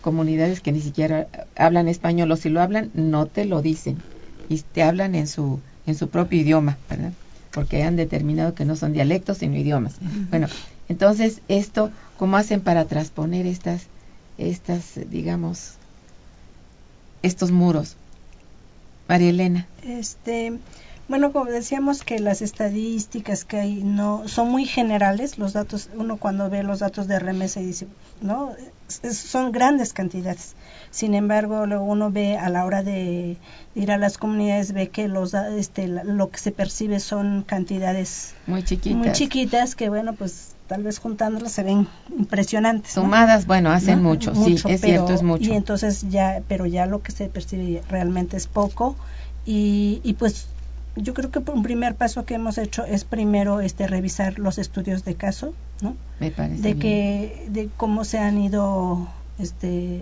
comunidades 0.00 0.60
que 0.60 0.72
ni 0.72 0.80
siquiera 0.80 1.28
hablan 1.56 1.86
español 1.88 2.30
o 2.32 2.36
si 2.36 2.48
lo 2.48 2.60
hablan 2.60 2.90
no 2.94 3.26
te 3.26 3.44
lo 3.44 3.62
dicen 3.62 4.02
y 4.48 4.58
te 4.58 4.82
hablan 4.82 5.14
en 5.14 5.28
su 5.28 5.60
en 5.86 5.94
su 5.94 6.08
propio 6.08 6.40
idioma, 6.40 6.78
¿verdad? 6.90 7.12
Porque 7.52 7.82
han 7.82 7.96
determinado 7.96 8.54
que 8.54 8.64
no 8.64 8.76
son 8.76 8.92
dialectos 8.92 9.38
sino 9.38 9.56
idiomas. 9.56 9.94
Bueno, 10.30 10.48
entonces 10.88 11.42
esto 11.48 11.90
cómo 12.18 12.36
hacen 12.36 12.60
para 12.60 12.84
transponer 12.86 13.46
estas 13.46 13.86
estas 14.50 14.98
digamos 15.10 15.74
estos 17.22 17.50
muros. 17.50 17.96
María 19.08 19.30
Elena. 19.30 19.66
Este, 19.84 20.58
bueno, 21.08 21.32
como 21.32 21.46
decíamos 21.50 22.02
que 22.02 22.18
las 22.18 22.40
estadísticas 22.42 23.44
que 23.44 23.58
hay 23.60 23.84
no 23.84 24.26
son 24.28 24.50
muy 24.50 24.64
generales, 24.64 25.38
los 25.38 25.52
datos, 25.52 25.90
uno 25.96 26.16
cuando 26.16 26.48
ve 26.48 26.62
los 26.62 26.78
datos 26.78 27.08
de 27.08 27.18
remesa 27.18 27.60
y 27.60 27.66
dice, 27.66 27.86
no, 28.20 28.52
es- 29.02 29.18
son 29.18 29.52
grandes 29.52 29.92
cantidades. 29.92 30.54
Sin 30.90 31.14
embargo, 31.14 31.66
luego 31.66 31.84
uno 31.84 32.10
ve 32.10 32.38
a 32.38 32.48
la 32.48 32.64
hora 32.64 32.82
de 32.82 33.36
ir 33.74 33.90
a 33.92 33.98
las 33.98 34.18
comunidades 34.18 34.72
ve 34.72 34.88
que 34.88 35.08
los 35.08 35.34
este 35.34 35.88
lo 35.88 36.30
que 36.30 36.38
se 36.38 36.52
percibe 36.52 37.00
son 37.00 37.42
cantidades 37.42 38.34
Muy 38.46 38.62
chiquitas. 38.62 38.98
muy 38.98 39.12
chiquitas 39.12 39.74
que 39.74 39.88
bueno, 39.88 40.14
pues 40.14 40.51
tal 40.72 40.84
vez 40.84 40.98
juntándolas 40.98 41.52
se 41.52 41.62
ven 41.62 41.86
impresionantes. 42.18 42.96
¿no? 42.96 43.02
Sumadas, 43.02 43.46
bueno, 43.46 43.70
hacen 43.70 44.02
¿no? 44.02 44.08
mucho, 44.08 44.34
sí, 44.34 44.54
es 44.54 44.62
pero- 44.62 44.78
cierto, 44.78 45.12
es 45.12 45.22
mucho. 45.22 45.44
Y 45.50 45.52
entonces 45.54 46.08
ya, 46.08 46.42
pero 46.48 46.64
ya 46.64 46.86
lo 46.86 47.02
que 47.02 47.12
se 47.12 47.28
percibe 47.28 47.82
realmente 47.90 48.38
es 48.38 48.46
poco 48.46 48.96
y, 49.44 50.00
y 50.02 50.14
pues 50.14 50.46
yo 50.96 51.12
creo 51.12 51.30
que 51.30 51.40
un 51.50 51.62
primer 51.62 51.94
paso 51.94 52.24
que 52.24 52.34
hemos 52.36 52.56
hecho 52.56 52.86
es 52.86 53.04
primero 53.04 53.60
este 53.60 53.86
revisar 53.86 54.38
los 54.38 54.56
estudios 54.56 55.04
de 55.04 55.14
caso, 55.14 55.52
¿no? 55.82 55.94
Me 56.20 56.30
parece 56.30 56.62
De 56.62 56.68
bien. 56.74 56.78
que 56.80 57.46
de 57.50 57.68
cómo 57.76 58.04
se 58.04 58.18
han 58.18 58.38
ido 58.38 59.08
este 59.38 60.00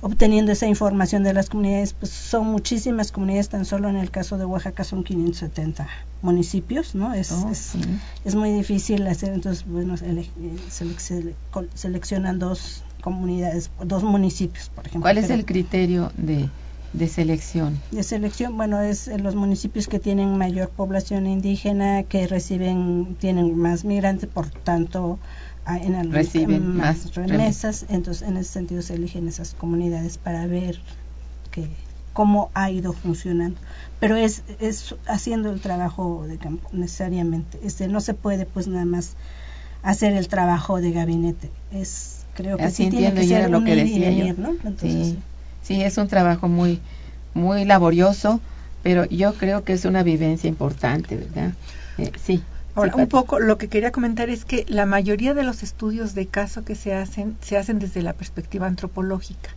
obteniendo 0.00 0.52
esa 0.52 0.66
información 0.66 1.22
de 1.24 1.32
las 1.34 1.48
comunidades, 1.50 1.92
pues 1.92 2.12
son 2.12 2.46
muchísimas 2.46 3.10
comunidades, 3.12 3.48
tan 3.48 3.64
solo 3.64 3.88
en 3.88 3.96
el 3.96 4.10
caso 4.10 4.38
de 4.38 4.44
Oaxaca 4.44 4.84
son 4.84 5.02
570 5.04 5.88
municipios, 6.22 6.94
¿no? 6.94 7.14
Es, 7.14 7.32
Oh, 7.32 7.50
es, 7.50 7.58
sí. 7.58 7.80
es 8.24 8.34
muy 8.34 8.52
difícil 8.52 9.06
hacer, 9.06 9.32
entonces, 9.34 9.64
bueno, 9.66 9.94
ele- 9.94 10.28
selec- 10.68 10.98
sele- 11.00 11.34
col- 11.50 11.68
seleccionan 11.74 12.38
dos 12.38 12.82
comunidades, 13.02 13.70
dos 13.84 14.02
municipios, 14.04 14.68
por 14.74 14.86
ejemplo. 14.86 15.02
¿Cuál 15.02 15.18
es 15.18 15.30
el 15.30 15.44
criterio 15.44 16.12
de, 16.16 16.48
de 16.92 17.08
selección? 17.08 17.78
De 17.90 18.02
selección, 18.02 18.56
bueno, 18.56 18.80
es 18.80 19.06
los 19.20 19.34
municipios 19.34 19.86
que 19.88 19.98
tienen 19.98 20.36
mayor 20.36 20.70
población 20.70 21.26
indígena, 21.26 22.02
que 22.04 22.26
reciben, 22.26 23.16
tienen 23.20 23.56
más 23.56 23.84
migrantes, 23.84 24.28
por 24.28 24.48
tanto, 24.50 25.18
en 25.76 25.94
algún- 25.94 26.14
Reciben 26.14 26.76
más 26.76 27.14
remesas, 27.14 27.84
entonces 27.88 28.26
en 28.26 28.36
ese 28.38 28.52
sentido 28.52 28.80
se 28.82 28.94
eligen 28.94 29.28
esas 29.28 29.54
comunidades 29.54 30.16
para 30.16 30.46
ver 30.46 30.80
que 31.50 31.68
cómo 32.14 32.50
ha 32.54 32.70
ido 32.70 32.92
funcionando 32.92 33.58
pero 34.00 34.16
es, 34.16 34.42
es 34.60 34.94
haciendo 35.06 35.50
el 35.52 35.60
trabajo 35.60 36.24
de 36.26 36.38
campo 36.38 36.68
necesariamente 36.72 37.58
este 37.62 37.86
no 37.86 38.00
se 38.00 38.14
puede 38.14 38.44
pues 38.46 38.66
nada 38.66 38.84
más 38.86 39.14
hacer 39.82 40.14
el 40.14 40.26
trabajo 40.28 40.80
de 40.80 40.90
gabinete 40.90 41.50
es 41.70 42.24
creo 42.34 42.56
que 42.56 42.64
Así 42.64 42.84
sí 42.84 42.90
tiene 42.90 43.14
que 43.14 43.26
ser 43.26 43.50
lo 43.50 43.62
que 43.62 43.76
decía 43.76 44.10
yo. 44.10 44.18
venir, 44.18 44.38
¿no? 44.38 44.50
Entonces, 44.50 44.92
sí, 45.08 45.18
sí, 45.62 45.82
es 45.82 45.98
un 45.98 46.08
trabajo 46.08 46.48
muy, 46.48 46.80
muy 47.34 47.64
laborioso, 47.64 48.40
pero 48.82 49.04
yo 49.06 49.34
creo 49.34 49.64
que 49.64 49.72
es 49.74 49.84
una 49.84 50.02
vivencia 50.02 50.48
importante, 50.48 51.16
¿verdad? 51.16 51.52
Eh, 51.98 52.12
sí. 52.24 52.42
Ahora, 52.78 52.92
sí, 52.94 53.00
un 53.00 53.08
poco 53.08 53.40
lo 53.40 53.58
que 53.58 53.68
quería 53.68 53.92
comentar 53.92 54.30
es 54.30 54.44
que 54.44 54.64
la 54.68 54.86
mayoría 54.86 55.34
de 55.34 55.42
los 55.42 55.62
estudios 55.62 56.14
de 56.14 56.26
caso 56.26 56.64
que 56.64 56.74
se 56.74 56.94
hacen 56.94 57.36
se 57.40 57.56
hacen 57.56 57.78
desde 57.78 58.02
la 58.02 58.12
perspectiva 58.12 58.66
antropológica. 58.66 59.50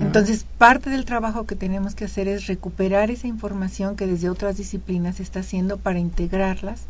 Entonces, 0.00 0.46
parte 0.56 0.88
del 0.88 1.04
trabajo 1.04 1.44
que 1.44 1.56
tenemos 1.56 1.96
que 1.96 2.04
hacer 2.04 2.28
es 2.28 2.46
recuperar 2.46 3.10
esa 3.10 3.26
información 3.26 3.96
que 3.96 4.06
desde 4.06 4.30
otras 4.30 4.56
disciplinas 4.56 5.16
se 5.16 5.24
está 5.24 5.40
haciendo 5.40 5.78
para 5.78 5.98
integrarlas 5.98 6.82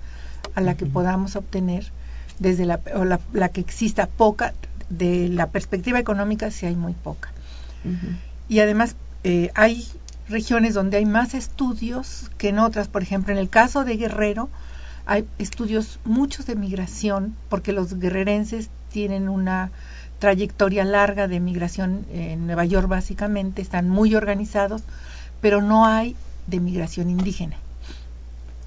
a 0.55 0.61
la 0.61 0.77
que 0.77 0.85
podamos 0.85 1.35
obtener 1.35 1.91
desde 2.39 2.67
la, 2.67 2.81
o 2.95 3.07
la, 3.07 3.21
la 3.33 3.49
que 3.49 3.63
exista 3.63 4.07
poca, 4.07 4.53
de 4.89 5.29
la 5.29 5.49
perspectiva 5.49 5.99
económica 5.99 6.51
si 6.51 6.67
hay 6.67 6.77
muy 6.77 6.93
poca. 6.93 7.31
Y 8.49 8.61
además 8.61 8.97
eh, 9.25 9.51
hay 9.55 9.87
regiones 10.29 10.75
donde 10.75 10.99
hay 10.99 11.07
más 11.07 11.35
estudios 11.35 12.31
que 12.39 12.49
en 12.49 12.59
otras. 12.59 12.89
Por 12.89 13.03
ejemplo, 13.03 13.33
en 13.33 13.39
el 13.39 13.49
caso 13.49 13.85
de 13.85 13.97
Guerrero 13.97 14.49
hay 15.09 15.27
estudios 15.39 15.99
muchos 16.05 16.45
de 16.45 16.55
migración 16.55 17.35
porque 17.49 17.73
los 17.73 17.99
guerrerenses 17.99 18.69
tienen 18.93 19.31
una 19.31 19.71
trayectoria 20.19 20.85
larga 20.85 21.29
de 21.29 21.41
migración 21.41 22.05
en 22.13 22.47
Nueva 22.47 22.67
York 22.67 22.89
básicamente, 22.89 23.63
están 23.63 23.89
muy 23.89 24.15
organizados, 24.15 24.83
pero 25.41 25.63
no 25.63 25.87
hay 25.87 26.15
de 26.47 26.61
migración 26.61 27.09
indígena. 27.09 27.57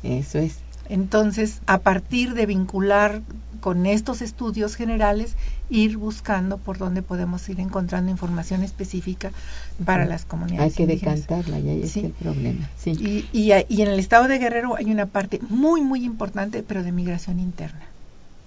Eso 0.02 0.40
es. 0.40 0.58
Entonces, 0.90 1.62
a 1.68 1.78
partir 1.80 2.34
de 2.34 2.46
vincular 2.46 3.22
con 3.62 3.86
estos 3.86 4.22
estudios 4.22 4.76
generales, 4.76 5.36
ir 5.70 5.98
buscando 5.98 6.58
por 6.58 6.78
dónde 6.78 7.02
podemos 7.02 7.48
ir 7.48 7.60
encontrando 7.60 8.12
información 8.12 8.64
específica 8.64 9.32
para 9.86 10.06
las 10.06 10.24
Hay 10.24 10.28
comunidades 10.28 10.76
que 10.76 10.84
indígenas. 10.84 11.22
decantarla 11.22 11.60
y 11.60 11.70
ahí 11.70 11.88
Sí. 11.88 12.00
es 12.00 12.06
el 12.06 12.12
problema. 12.12 12.70
Sí. 12.78 12.92
Y, 12.92 13.26
y, 13.40 13.52
en 13.82 13.88
el 13.88 14.00
estado 14.00 14.28
de 14.28 14.40
Guerrero 14.40 14.76
hay 14.76 14.86
una 14.92 15.06
parte 15.06 15.40
muy, 15.50 15.82
muy 15.82 16.04
importante, 16.04 16.64
pero 16.64 16.84
de 16.84 16.92
migración 16.92 17.40
interna. 17.40 17.86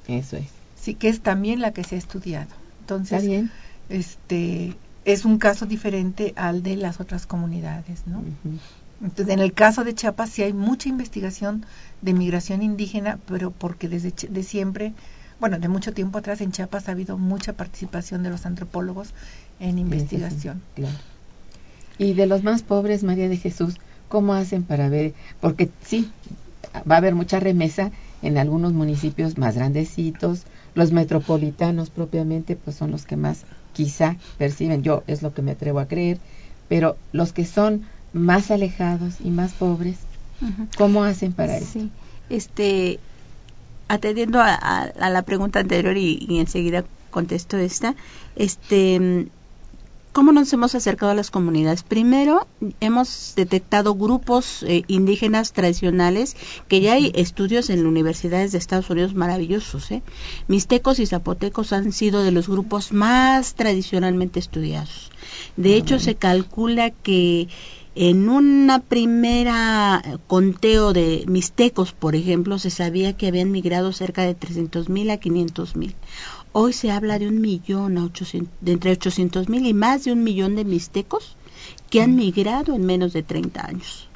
Eso 0.08 0.36
es. 0.36 0.48
Sí, 0.80 0.94
que 0.94 1.08
es 1.08 1.20
también 1.20 1.60
la 1.60 1.72
que 1.72 1.84
se 1.84 1.94
ha 1.94 1.98
estudiado. 1.98 2.46
Está 2.46 2.58
Entonces, 2.80 3.22
bien. 3.26 3.50
este 3.88 4.74
es 5.06 5.24
un 5.24 5.38
caso 5.38 5.64
diferente 5.66 6.32
al 6.36 6.62
de 6.62 6.76
las 6.76 7.00
otras 7.00 7.26
comunidades, 7.26 8.00
¿no? 8.06 8.22
Entonces, 9.02 9.34
en 9.34 9.40
el 9.40 9.52
caso 9.52 9.84
de 9.84 9.94
Chiapas 9.94 10.30
sí 10.30 10.42
hay 10.42 10.52
mucha 10.52 10.88
investigación 10.88 11.64
de 12.00 12.14
migración 12.14 12.62
indígena, 12.62 13.18
pero 13.26 13.50
porque 13.50 13.88
desde 13.88 14.12
de 14.28 14.42
siempre, 14.42 14.92
bueno, 15.40 15.58
de 15.58 15.68
mucho 15.68 15.92
tiempo 15.92 16.18
atrás 16.18 16.40
en 16.40 16.52
Chiapas 16.52 16.88
ha 16.88 16.92
habido 16.92 17.18
mucha 17.18 17.52
participación 17.52 18.22
de 18.22 18.30
los 18.30 18.46
antropólogos 18.46 19.08
en 19.60 19.78
investigación. 19.78 20.62
Sí, 20.74 20.82
claro. 20.82 20.96
Y 21.98 22.14
de 22.14 22.26
los 22.26 22.42
más 22.42 22.62
pobres, 22.62 23.04
María 23.04 23.28
de 23.28 23.36
Jesús, 23.36 23.76
¿cómo 24.08 24.34
hacen 24.34 24.64
para 24.64 24.88
ver? 24.88 25.14
Porque 25.40 25.70
sí, 25.84 26.10
va 26.90 26.96
a 26.96 26.98
haber 26.98 27.14
mucha 27.14 27.40
remesa 27.40 27.92
en 28.22 28.38
algunos 28.38 28.72
municipios 28.72 29.38
más 29.38 29.54
grandecitos, 29.54 30.44
los 30.74 30.92
metropolitanos 30.92 31.90
propiamente, 31.90 32.56
pues 32.56 32.76
son 32.76 32.90
los 32.90 33.04
que 33.04 33.16
más 33.16 33.44
quizá 33.72 34.16
perciben, 34.38 34.82
yo 34.82 35.04
es 35.06 35.22
lo 35.22 35.34
que 35.34 35.42
me 35.42 35.52
atrevo 35.52 35.78
a 35.78 35.88
creer, 35.88 36.18
pero 36.68 36.96
los 37.12 37.32
que 37.32 37.44
son 37.44 37.82
más 38.14 38.50
alejados 38.50 39.16
y 39.22 39.28
más 39.30 39.52
pobres, 39.52 39.98
¿cómo 40.78 41.04
hacen 41.04 41.32
para 41.32 41.58
eso? 41.58 41.80
Este, 42.30 42.98
atendiendo 43.88 44.40
a, 44.40 44.92
la 44.96 45.22
pregunta 45.22 45.60
anterior 45.60 45.96
y, 45.98 46.24
y 46.26 46.38
enseguida 46.38 46.84
contesto 47.10 47.58
esta, 47.58 47.94
este, 48.36 49.28
¿Cómo 50.14 50.30
nos 50.30 50.52
hemos 50.52 50.76
acercado 50.76 51.10
a 51.10 51.16
las 51.16 51.32
comunidades? 51.32 51.82
Primero, 51.82 52.46
hemos 52.78 53.32
detectado 53.34 53.96
grupos 53.96 54.62
eh, 54.62 54.84
indígenas 54.86 55.52
tradicionales 55.52 56.36
que 56.68 56.80
ya 56.80 56.92
hay 56.92 57.10
estudios 57.16 57.68
en 57.68 57.84
universidades 57.84 58.52
de 58.52 58.58
Estados 58.58 58.88
Unidos 58.90 59.14
maravillosos. 59.14 59.90
¿eh? 59.90 60.02
Mixtecos 60.46 61.00
y 61.00 61.06
zapotecos 61.06 61.72
han 61.72 61.90
sido 61.90 62.22
de 62.22 62.30
los 62.30 62.48
grupos 62.48 62.92
más 62.92 63.54
tradicionalmente 63.54 64.38
estudiados. 64.38 65.10
De 65.56 65.74
ah, 65.74 65.78
hecho, 65.78 65.98
se 65.98 66.14
calcula 66.14 66.90
que 66.90 67.48
en 67.96 68.28
una 68.28 68.80
primera 68.80 70.02
conteo 70.26 70.92
de 70.92 71.24
mixtecos, 71.28 71.92
por 71.92 72.16
ejemplo, 72.16 72.58
se 72.58 72.70
sabía 72.70 73.16
que 73.16 73.28
habían 73.28 73.52
migrado 73.52 73.92
cerca 73.92 74.22
de 74.22 74.34
300 74.34 74.88
mil 74.88 75.10
a 75.10 75.18
500 75.18 75.76
mil. 75.76 75.94
Hoy 76.52 76.72
se 76.72 76.90
habla 76.90 77.18
de 77.18 77.28
un 77.28 77.40
millón 77.40 77.98
a 77.98 78.08
de 78.60 78.72
entre 78.72 78.92
800 78.92 79.48
mil 79.48 79.66
y 79.66 79.74
más 79.74 80.04
de 80.04 80.12
un 80.12 80.24
millón 80.24 80.56
de 80.56 80.64
mixtecos 80.64 81.36
que 81.90 82.00
han 82.00 82.16
migrado 82.16 82.74
en 82.74 82.84
menos 82.84 83.12
de 83.12 83.22
30 83.22 83.66
años. 83.66 84.08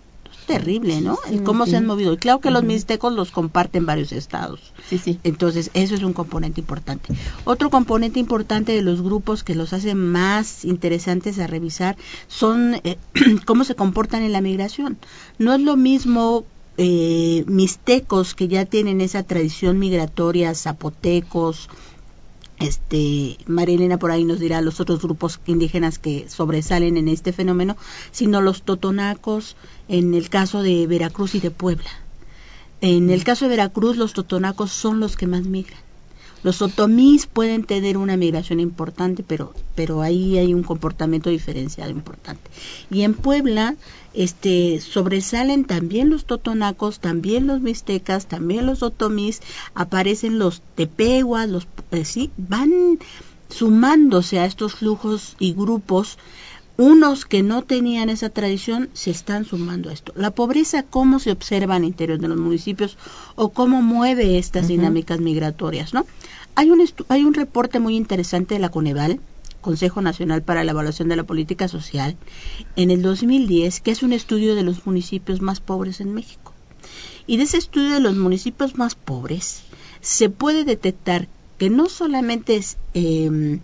Terrible, 0.48 1.02
¿no? 1.02 1.18
cómo 1.44 1.66
se 1.66 1.76
han 1.76 1.84
movido. 1.84 2.14
Y 2.14 2.16
claro 2.16 2.40
que 2.40 2.50
los 2.50 2.64
mixtecos 2.64 3.12
los 3.12 3.30
comparten 3.30 3.84
varios 3.84 4.12
estados. 4.12 4.72
Sí, 4.88 4.96
sí. 4.96 5.20
Entonces, 5.22 5.70
eso 5.74 5.94
es 5.94 6.02
un 6.02 6.14
componente 6.14 6.60
importante. 6.60 7.14
Otro 7.44 7.68
componente 7.68 8.18
importante 8.18 8.72
de 8.72 8.80
los 8.80 9.02
grupos 9.02 9.44
que 9.44 9.54
los 9.54 9.74
hace 9.74 9.94
más 9.94 10.64
interesantes 10.64 11.38
a 11.38 11.46
revisar 11.46 11.96
son 12.28 12.80
eh, 12.82 12.96
cómo 13.44 13.64
se 13.64 13.74
comportan 13.74 14.22
en 14.22 14.32
la 14.32 14.40
migración. 14.40 14.96
No 15.38 15.52
es 15.52 15.60
lo 15.60 15.76
mismo 15.76 16.46
eh, 16.78 17.44
mixtecos 17.46 18.34
que 18.34 18.48
ya 18.48 18.64
tienen 18.64 19.00
esa 19.00 19.24
tradición 19.24 19.78
migratoria, 19.78 20.54
zapotecos, 20.54 21.68
este 22.60 23.38
María 23.46 23.98
por 23.98 24.10
ahí 24.10 24.24
nos 24.24 24.40
dirá 24.40 24.60
los 24.60 24.80
otros 24.80 25.00
grupos 25.00 25.40
indígenas 25.46 25.98
que 25.98 26.28
sobresalen 26.28 26.96
en 26.96 27.08
este 27.08 27.32
fenómeno, 27.32 27.76
sino 28.10 28.40
los 28.40 28.62
totonacos 28.62 29.56
en 29.88 30.14
el 30.14 30.28
caso 30.28 30.62
de 30.62 30.86
Veracruz 30.86 31.34
y 31.34 31.40
de 31.40 31.50
Puebla. 31.50 31.90
En 32.80 33.10
el 33.10 33.24
caso 33.24 33.44
de 33.44 33.50
Veracruz 33.50 33.96
los 33.96 34.12
totonacos 34.12 34.70
son 34.70 35.00
los 35.00 35.16
que 35.16 35.26
más 35.26 35.42
migran. 35.42 35.87
Los 36.42 36.62
otomís 36.62 37.26
pueden 37.26 37.64
tener 37.64 37.96
una 37.96 38.16
migración 38.16 38.60
importante, 38.60 39.24
pero, 39.26 39.52
pero 39.74 40.02
ahí 40.02 40.38
hay 40.38 40.54
un 40.54 40.62
comportamiento 40.62 41.30
diferenciado 41.30 41.90
importante. 41.90 42.50
Y 42.90 43.02
en 43.02 43.14
Puebla 43.14 43.76
este, 44.14 44.80
sobresalen 44.80 45.64
también 45.64 46.10
los 46.10 46.24
totonacos, 46.24 47.00
también 47.00 47.46
los 47.46 47.60
mixtecas, 47.60 48.26
también 48.26 48.66
los 48.66 48.82
otomís, 48.82 49.40
aparecen 49.74 50.38
los 50.38 50.62
tepehuas, 50.74 51.48
los, 51.48 51.66
eh, 51.92 52.30
van 52.36 52.98
sumándose 53.48 54.38
a 54.38 54.44
estos 54.44 54.74
flujos 54.74 55.36
y 55.38 55.52
grupos 55.52 56.18
unos 56.78 57.26
que 57.26 57.42
no 57.42 57.62
tenían 57.62 58.08
esa 58.08 58.30
tradición 58.30 58.88
se 58.92 59.10
están 59.10 59.44
sumando 59.44 59.90
a 59.90 59.92
esto. 59.92 60.12
La 60.14 60.30
pobreza, 60.30 60.84
¿cómo 60.84 61.18
se 61.18 61.32
observa 61.32 61.76
en 61.76 61.82
el 61.82 61.88
interior 61.88 62.20
de 62.20 62.28
los 62.28 62.38
municipios 62.38 62.96
o 63.34 63.48
cómo 63.50 63.82
mueve 63.82 64.38
estas 64.38 64.68
dinámicas 64.68 65.18
migratorias? 65.18 65.92
¿no? 65.92 66.06
Hay, 66.54 66.70
un 66.70 66.80
hay 67.08 67.24
un 67.24 67.34
reporte 67.34 67.80
muy 67.80 67.96
interesante 67.96 68.54
de 68.54 68.60
la 68.60 68.68
Coneval, 68.68 69.18
Consejo 69.60 70.02
Nacional 70.02 70.42
para 70.42 70.62
la 70.62 70.70
Evaluación 70.70 71.08
de 71.08 71.16
la 71.16 71.24
Política 71.24 71.66
Social, 71.66 72.16
en 72.76 72.92
el 72.92 73.02
2010, 73.02 73.80
que 73.80 73.90
es 73.90 74.04
un 74.04 74.12
estudio 74.12 74.54
de 74.54 74.62
los 74.62 74.86
municipios 74.86 75.42
más 75.42 75.58
pobres 75.58 76.00
en 76.00 76.14
México. 76.14 76.54
Y 77.26 77.38
de 77.38 77.42
ese 77.42 77.58
estudio 77.58 77.90
de 77.94 78.00
los 78.00 78.14
municipios 78.14 78.78
más 78.78 78.94
pobres, 78.94 79.62
se 80.00 80.30
puede 80.30 80.64
detectar 80.64 81.26
que 81.58 81.70
no 81.70 81.88
solamente 81.88 82.54
es, 82.54 82.76
eh, 82.94 83.58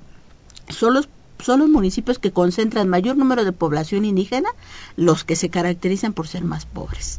son 0.68 0.94
los 0.94 1.06
son 1.44 1.60
los 1.60 1.68
municipios 1.68 2.18
que 2.18 2.32
concentran 2.32 2.88
mayor 2.88 3.18
número 3.18 3.44
de 3.44 3.52
población 3.52 4.06
indígena 4.06 4.48
los 4.96 5.24
que 5.24 5.36
se 5.36 5.50
caracterizan 5.50 6.14
por 6.14 6.26
ser 6.26 6.42
más 6.42 6.64
pobres, 6.64 7.18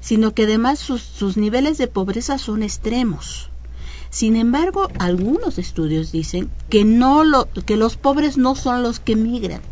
sino 0.00 0.34
que 0.34 0.42
además 0.42 0.78
sus, 0.78 1.36
niveles 1.38 1.78
de 1.78 1.86
pobreza 1.86 2.36
son 2.36 2.62
extremos. 2.62 3.48
Sin 4.10 4.36
embargo, 4.36 4.90
algunos 4.98 5.58
estudios 5.58 6.12
dicen 6.12 6.50
que 6.68 6.84
no 6.84 7.24
lo, 7.24 7.48
que 7.64 7.78
los 7.78 7.96
pobres 7.96 8.36
no 8.36 8.54
son 8.54 8.82
los 8.82 9.00
que 9.00 9.16
migran. 9.16 9.62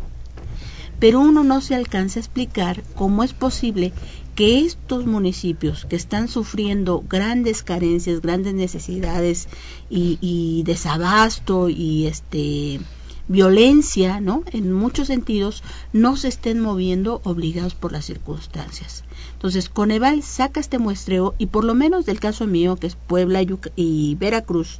Pero 0.99 1.19
uno 1.19 1.43
no 1.43 1.61
se 1.61 1.75
alcanza 1.75 2.19
a 2.19 2.21
explicar 2.21 2.83
cómo 2.95 3.23
es 3.23 3.33
posible 3.33 3.93
que 4.33 4.65
estos 4.65 5.05
municipios 5.05 5.85
que 5.85 5.95
están 5.95 6.27
sufriendo 6.27 7.03
grandes 7.07 7.61
carencias, 7.61 8.21
grandes 8.21 8.55
necesidades 8.55 9.47
y, 9.91 10.17
y 10.21 10.63
desabasto 10.63 11.69
y 11.69 12.07
este 12.07 12.79
violencia, 13.27 14.19
¿no? 14.19 14.43
En 14.51 14.71
muchos 14.73 15.07
sentidos, 15.07 15.63
no 15.93 16.15
se 16.17 16.27
estén 16.27 16.59
moviendo 16.59 17.21
obligados 17.23 17.75
por 17.75 17.91
las 17.91 18.05
circunstancias. 18.05 19.03
Entonces, 19.33 19.69
Coneval 19.69 20.23
saca 20.23 20.59
este 20.59 20.79
muestreo 20.79 21.35
y 21.37 21.47
por 21.47 21.63
lo 21.63 21.73
menos 21.73 22.05
del 22.05 22.19
caso 22.19 22.47
mío, 22.47 22.75
que 22.75 22.87
es 22.87 22.95
Puebla 22.95 23.41
y 23.75 24.15
Veracruz, 24.15 24.77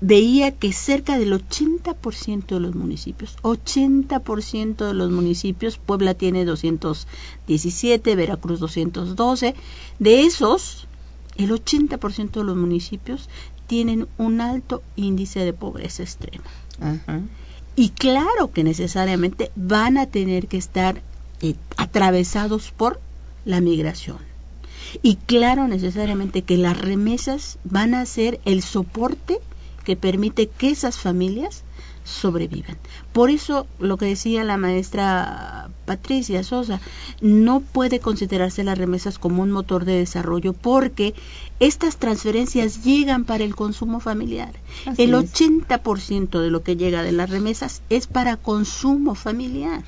veía 0.00 0.52
que 0.52 0.72
cerca 0.72 1.18
del 1.18 1.32
80% 1.32 2.46
de 2.46 2.60
los 2.60 2.74
municipios, 2.74 3.36
80% 3.42 4.86
de 4.86 4.94
los 4.94 5.10
municipios, 5.10 5.78
Puebla 5.78 6.14
tiene 6.14 6.44
217, 6.44 8.14
Veracruz 8.14 8.60
212, 8.60 9.54
de 9.98 10.22
esos, 10.22 10.86
el 11.36 11.50
80% 11.50 12.30
de 12.30 12.44
los 12.44 12.56
municipios 12.56 13.28
tienen 13.66 14.08
un 14.18 14.40
alto 14.40 14.82
índice 14.96 15.40
de 15.40 15.52
pobreza 15.52 16.02
extrema. 16.02 16.44
Y 17.78 17.90
claro 17.90 18.50
que 18.52 18.64
necesariamente 18.64 19.52
van 19.54 19.98
a 19.98 20.06
tener 20.06 20.48
que 20.48 20.56
estar 20.56 21.00
eh, 21.40 21.54
atravesados 21.76 22.72
por 22.72 23.00
la 23.44 23.60
migración. 23.60 24.18
Y 25.00 25.14
claro 25.14 25.68
necesariamente 25.68 26.42
que 26.42 26.56
las 26.56 26.76
remesas 26.76 27.56
van 27.62 27.94
a 27.94 28.04
ser 28.04 28.40
el 28.44 28.64
soporte 28.64 29.38
que 29.84 29.94
permite 29.94 30.48
que 30.48 30.70
esas 30.70 30.98
familias 30.98 31.62
sobrevivan. 32.08 32.78
Por 33.12 33.30
eso 33.30 33.66
lo 33.78 33.96
que 33.96 34.06
decía 34.06 34.44
la 34.44 34.56
maestra 34.56 35.68
Patricia 35.84 36.42
Sosa, 36.42 36.80
no 37.20 37.60
puede 37.60 38.00
considerarse 38.00 38.64
las 38.64 38.78
remesas 38.78 39.18
como 39.18 39.42
un 39.42 39.50
motor 39.50 39.84
de 39.84 39.98
desarrollo 39.98 40.52
porque 40.52 41.14
estas 41.60 41.96
transferencias 41.96 42.84
llegan 42.84 43.24
para 43.24 43.44
el 43.44 43.54
consumo 43.54 44.00
familiar. 44.00 44.52
el 44.96 45.14
80% 45.14 46.40
de 46.40 46.50
lo 46.50 46.62
que 46.62 46.76
llega 46.76 47.02
de 47.02 47.12
las 47.12 47.30
remesas 47.30 47.82
es 47.88 48.06
para 48.06 48.36
consumo 48.36 49.14
familiar 49.14 49.84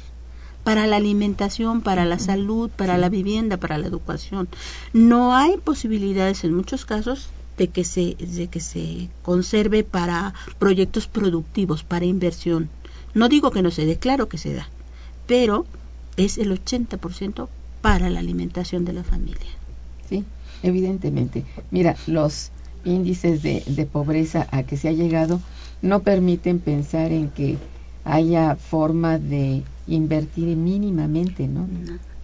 para 0.65 0.87
la 0.87 0.97
alimentación, 0.97 1.81
para 1.81 2.05
la 2.05 2.19
salud, 2.19 2.69
para 2.69 2.99
la 2.99 3.09
vivienda, 3.09 3.57
para 3.57 3.79
la 3.79 3.87
educación. 3.87 4.47
No 4.93 5.35
hay 5.35 5.57
posibilidades 5.57 6.45
en 6.45 6.55
muchos 6.55 6.85
casos 6.85 7.31
de 7.61 7.69
que 7.69 7.85
se, 7.85 8.15
de 8.15 8.47
que 8.49 8.59
se 8.59 9.11
conserve 9.23 9.85
para 9.85 10.33
proyectos 10.59 11.07
productivos, 11.07 11.85
para 11.85 12.07
inversión. 12.07 12.71
No 13.13 13.29
digo 13.29 13.51
que 13.51 13.61
no 13.61 13.71
se 13.71 13.85
dé, 13.85 13.99
claro 13.99 14.31
que 14.31 14.39
se 14.39 14.55
da, 14.55 14.67
pero 15.27 15.67
es 16.17 16.39
el 16.39 16.51
80% 16.53 17.49
para 17.83 18.09
la 18.09 18.21
alimentación 18.21 18.87
de 18.87 18.95
la 18.95 19.05
familia. 19.05 19.51
Sí, 20.09 20.25
evidentemente. 20.63 21.45
Mira, 21.71 21.97
los 22.07 22.51
índices 22.87 23.43
de, 23.43 23.63
de 23.67 23.85
pobreza 23.85 24.47
a 24.53 24.63
que 24.63 24.79
se 24.79 24.89
ha 24.89 24.93
llegado 24.93 25.39
no 25.83 26.01
permiten 26.01 26.61
pensar 26.61 27.13
en 27.13 27.29
que 27.29 27.59
haya 28.05 28.57
forma 28.57 29.19
de 29.19 29.65
invertir 29.87 30.57
mínimamente, 30.57 31.47
¿no? 31.47 31.69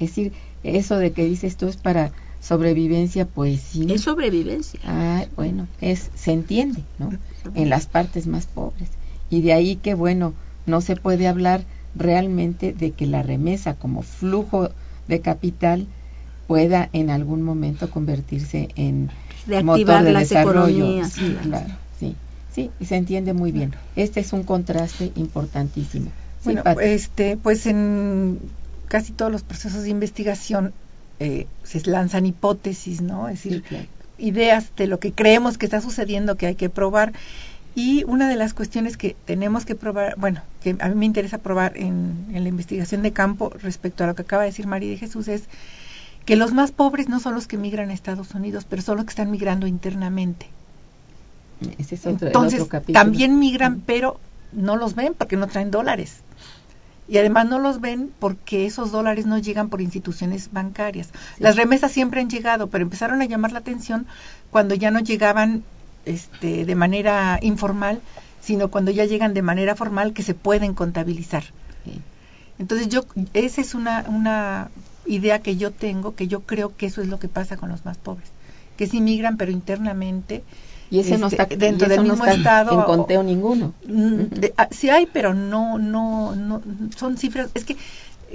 Es 0.01 0.11
decir, 0.11 0.33
eso 0.63 0.97
de 0.97 1.13
que 1.13 1.27
dices 1.27 1.59
tú 1.59 1.67
es 1.67 1.77
para 1.77 2.11
sobrevivencia, 2.41 3.27
pues 3.27 3.61
sí. 3.61 3.87
Es 3.91 4.03
sobrevivencia. 4.03 4.81
Ah, 4.85 5.27
bueno, 5.37 5.69
es, 5.81 6.11
se 6.15 6.33
entiende, 6.33 6.85
¿no? 6.99 7.11
En 7.55 7.71
las 7.71 7.87
partes 7.87 8.27
más 8.27 8.47
pobres. 8.47 8.91
Y 9.31 9.43
de 9.43 9.53
ahí 9.53 9.77
que, 9.77 9.95
bueno, 9.95 10.35
no 10.67 10.81
se 10.81 10.97
puede 10.97 11.27
hablar 11.29 11.65
realmente 11.95 12.73
de 12.73 12.93
que 12.93 13.07
la 13.07 13.23
remesa 13.23 13.75
como 13.75 14.03
flujo 14.03 14.71
de 15.09 15.21
capital 15.21 15.87
pueda 16.47 16.89
en 16.93 17.11
algún 17.11 17.43
momento 17.43 17.91
convertirse 17.91 18.69
en 18.77 19.11
motor 19.65 20.05
de 20.05 20.13
desarrollo. 20.13 21.05
Sí, 21.09 21.37
claro, 21.43 21.75
sí, 21.99 22.15
sí, 22.53 22.71
y 22.79 22.85
se 22.87 22.97
entiende 22.97 23.33
muy 23.33 23.53
bien. 23.53 23.75
Este 23.95 24.21
es 24.21 24.33
un 24.33 24.45
contraste 24.45 25.13
importantísimo. 25.17 26.11
Bueno, 26.45 26.63
este, 26.81 27.37
pues 27.37 27.67
en 27.67 28.39
casi 28.89 29.13
todos 29.13 29.33
los 29.33 29.43
procesos 29.43 29.83
de 29.83 29.91
investigación 29.91 30.73
eh, 31.21 31.47
se 31.63 31.81
lanzan 31.89 32.27
hipótesis, 32.27 33.01
¿no? 33.01 33.29
Es 33.29 33.43
decir, 33.43 33.65
ideas 34.19 34.71
de 34.77 34.87
lo 34.87 34.99
que 34.99 35.13
creemos 35.13 35.59
que 35.59 35.67
está 35.67 35.81
sucediendo 35.81 36.37
que 36.37 36.47
hay 36.47 36.55
que 36.55 36.69
probar. 36.69 37.13
Y 37.75 38.05
una 38.05 38.29
de 38.29 38.37
las 38.37 38.55
cuestiones 38.55 38.97
que 38.97 39.17
tenemos 39.27 39.67
que 39.67 39.75
probar, 39.75 40.15
bueno, 40.17 40.41
que 40.63 40.77
a 40.79 40.89
mí 40.89 40.95
me 40.95 41.05
interesa 41.05 41.39
probar 41.39 41.77
en, 41.77 42.27
en 42.33 42.43
la 42.43 42.49
investigación 42.49 43.03
de 43.03 43.13
campo 43.13 43.53
respecto 43.63 44.05
a 44.05 44.07
lo 44.07 44.15
que 44.15 44.23
acaba 44.23 44.43
de 44.43 44.49
decir 44.49 44.67
María 44.67 44.91
de 44.91 44.97
Jesús 44.97 45.29
es 45.29 45.45
que 46.25 46.37
los 46.37 46.53
más 46.53 46.73
pobres 46.73 47.09
no 47.09 47.21
son 47.21 47.35
los 47.35 47.47
que 47.47 47.57
migran 47.57 47.91
a 47.91 47.95
Estados 47.95 48.35
Unidos, 48.35 48.67
pero 48.69 48.83
son 48.83 48.97
los 48.97 49.07
que 49.07 49.11
están 49.11 49.31
migrando 49.31 49.67
internamente. 49.67 50.47
Ese 51.79 51.95
es 51.95 52.01
otro, 52.07 52.19
el 52.21 52.27
Entonces, 52.27 52.61
otro 52.61 52.83
también 52.93 53.39
migran, 53.39 53.81
pero 53.81 54.19
no 54.53 54.77
los 54.77 54.95
ven 54.95 55.15
porque 55.17 55.37
no 55.37 55.47
traen 55.47 55.71
dólares. 55.71 56.17
Y 57.09 57.19
además 57.19 57.47
no 57.47 57.59
los 57.59 57.81
ven 57.81 58.11
porque 58.19 58.67
esos 58.67 58.91
dólares 58.91 59.27
no 59.27 59.39
llegan 59.39 59.69
por 59.69 59.81
instituciones 59.81 60.53
bancarias. 60.53 61.11
Las 61.39 61.57
remesas 61.57 61.93
siempre 61.93 62.21
han 62.21 62.29
llegado, 62.29 62.69
pero 62.69 62.83
empezaron 62.83 63.23
a 63.23 63.27
llamar 63.27 63.53
la 63.53 63.61
atención 63.61 64.07
cuando 64.51 64.75
ya 64.75 64.91
no 64.91 64.99
llegaban 65.01 65.63
este, 66.05 66.65
de 66.65 66.75
manera 66.75 67.39
informal, 67.43 68.01
sino 68.41 68.71
cuando 68.71 68.91
ya 68.91 69.05
llegan 69.05 69.35
de 69.35 69.43
manera 69.43 69.77
formal 69.77 70.13
que 70.13 70.23
se 70.23 70.35
pueden 70.35 70.75
contabilizar. 70.75 71.45
Sí. 71.85 72.01
Entonces 72.59 72.89
yo, 72.89 73.05
esa 73.35 73.61
es 73.61 73.75
una, 73.75 74.05
una 74.09 74.71
idea 75.07 75.41
que 75.41 75.57
yo 75.57 75.71
tengo, 75.71 76.15
que 76.15 76.27
yo 76.27 76.41
creo 76.41 76.77
que 76.77 76.87
eso 76.87 77.03
es 77.03 77.09
lo 77.09 77.19
que 77.19 77.29
pasa 77.29 77.57
con 77.57 77.69
los 77.69 77.85
más 77.85 77.99
pobres, 77.99 78.29
que 78.77 78.87
sí 78.87 79.01
migran 79.01 79.37
pero 79.37 79.53
internamente 79.53 80.43
Y 80.91 81.01
ese 81.01 81.19
no 81.19 81.27
este, 81.27 81.43
está 81.43 81.57
dentro 81.57 81.87
y 81.87 81.91
del 81.91 81.99
no 82.05 82.13
mismo 82.15 82.27
estado 82.27 82.73
en 82.73 82.83
conteo 82.83 83.23
ninguno. 83.23 83.75
Mm, 83.87 84.15
de- 84.41 84.55
ah, 84.57 84.69
sí 84.71 84.89
hay, 84.89 85.07
pero 85.07 85.35
no, 85.35 85.79
no, 85.79 86.37
no, 86.37 86.63
son 86.97 87.17
cifras, 87.17 87.51
es 87.55 87.65
que 87.65 87.77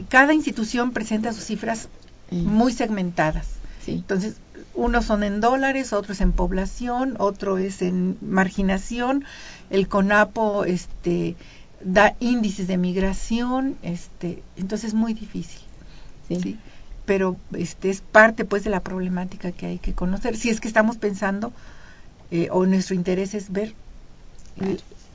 cada 0.10 0.34
institución 0.34 0.92
presenta 0.92 1.34
sus 1.34 1.46
cifras 1.46 1.88
muy 2.30 2.72
segmentadas. 2.74 3.48
Sí. 3.86 3.94
Entonces, 3.94 4.36
unos 4.74 5.06
son 5.06 5.24
en 5.24 5.42
dólares, 5.42 5.92
otros 5.94 6.22
en 6.22 6.32
población, 6.32 7.16
otro 7.20 7.58
es 7.58 7.82
en 7.82 8.18
marginación. 8.22 9.26
El 9.70 9.88
CONAPO 9.88 10.66
este, 10.66 11.36
da 11.84 12.16
índices 12.20 12.68
de 12.68 12.78
migración, 12.78 13.76
este, 13.82 14.44
entonces 14.56 14.90
es 14.90 14.94
muy 14.94 15.14
difícil. 15.14 15.62
Sí. 16.28 16.40
¿sí? 16.42 16.58
Pero 17.06 17.36
este 17.54 17.90
es 17.90 18.02
parte 18.02 18.46
pues 18.46 18.64
de 18.64 18.70
la 18.70 18.80
problemática 18.82 19.52
que 19.52 19.66
hay 19.66 19.80
que 19.80 19.94
conocer. 19.94 20.38
Si 20.38 20.50
es 20.50 20.62
que 20.62 20.68
estamos 20.68 20.98
pensando 20.98 21.52
eh, 22.32 22.48
o 22.52 22.66
nuestro 22.66 22.96
interés 22.96 23.34
es 23.34 23.52
ver 23.52 23.74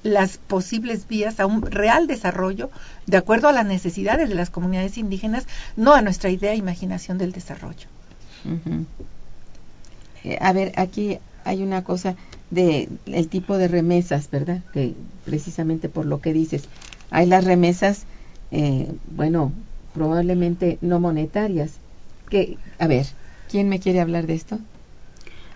las 0.02 0.38
posibles 0.38 1.08
vías 1.08 1.40
a 1.40 1.46
un 1.46 1.62
real 1.62 2.06
desarrollo 2.06 2.70
de 3.06 3.16
acuerdo 3.16 3.48
a 3.48 3.52
las 3.52 3.66
necesidades 3.66 4.28
de 4.28 4.34
las 4.34 4.50
comunidades 4.50 4.98
indígenas, 4.98 5.46
no 5.76 5.94
a 5.94 6.02
nuestra 6.02 6.30
idea 6.30 6.52
e 6.52 6.56
imaginación 6.56 7.18
del 7.18 7.32
desarrollo. 7.32 7.88
Eh, 10.24 10.38
a 10.40 10.52
ver, 10.52 10.72
aquí 10.76 11.18
hay 11.44 11.62
una 11.62 11.82
cosa 11.82 12.16
de 12.50 12.88
el 13.06 13.28
tipo 13.28 13.58
de 13.58 13.68
remesas, 13.68 14.30
¿verdad? 14.30 14.60
Que 14.72 14.94
precisamente 15.24 15.88
por 15.88 16.06
lo 16.06 16.20
que 16.20 16.32
dices, 16.32 16.64
hay 17.10 17.26
las 17.26 17.44
remesas, 17.44 18.04
eh, 18.52 18.88
bueno, 19.16 19.52
probablemente 19.94 20.78
no 20.80 21.00
monetarias. 21.00 21.72
Que, 22.28 22.58
a 22.78 22.86
ver, 22.86 23.06
¿quién 23.50 23.68
me 23.68 23.80
quiere 23.80 24.00
hablar 24.00 24.26
de 24.26 24.34
esto? 24.34 24.58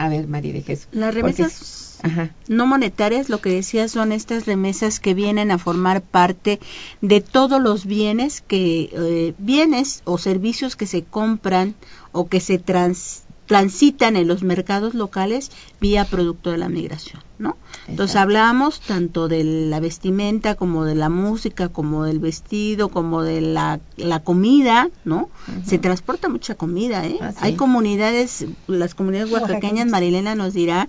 A 0.00 0.08
ver, 0.08 0.26
María 0.28 0.54
de 0.54 0.62
Jesús. 0.62 0.88
Las 0.92 1.14
remesas 1.14 1.98
Ajá. 2.02 2.34
no 2.48 2.64
monetarias, 2.66 3.28
lo 3.28 3.42
que 3.42 3.50
decía, 3.50 3.86
son 3.86 4.12
estas 4.12 4.46
remesas 4.46 4.98
que 4.98 5.12
vienen 5.12 5.50
a 5.50 5.58
formar 5.58 6.00
parte 6.00 6.58
de 7.02 7.20
todos 7.20 7.60
los 7.60 7.84
bienes 7.84 8.40
que 8.40 8.88
eh, 8.92 9.34
bienes 9.36 10.00
o 10.04 10.16
servicios 10.16 10.74
que 10.74 10.86
se 10.86 11.04
compran 11.04 11.74
o 12.12 12.28
que 12.28 12.40
se 12.40 12.58
trans- 12.58 13.24
transitan 13.50 14.14
en 14.14 14.28
los 14.28 14.44
mercados 14.44 14.94
locales 14.94 15.50
vía 15.80 16.04
producto 16.04 16.52
de 16.52 16.56
la 16.56 16.68
migración, 16.68 17.20
¿no? 17.36 17.56
Entonces 17.88 18.14
Exacto. 18.14 18.20
hablamos 18.20 18.80
tanto 18.80 19.26
de 19.26 19.42
la 19.42 19.80
vestimenta 19.80 20.54
como 20.54 20.84
de 20.84 20.94
la 20.94 21.08
música, 21.08 21.68
como 21.68 22.04
del 22.04 22.20
vestido, 22.20 22.90
como 22.90 23.24
de 23.24 23.40
la, 23.40 23.80
la 23.96 24.22
comida, 24.22 24.88
¿no? 25.04 25.30
Se 25.66 25.78
transporta 25.78 26.28
mucha 26.28 26.54
comida, 26.54 27.04
¿eh? 27.04 27.18
Ah, 27.20 27.32
sí. 27.32 27.38
Hay 27.40 27.56
comunidades, 27.56 28.46
las 28.68 28.94
comunidades 28.94 29.32
Oaxaqueñas. 29.32 29.88
Marilena 29.88 30.36
nos 30.36 30.54
dirá 30.54 30.88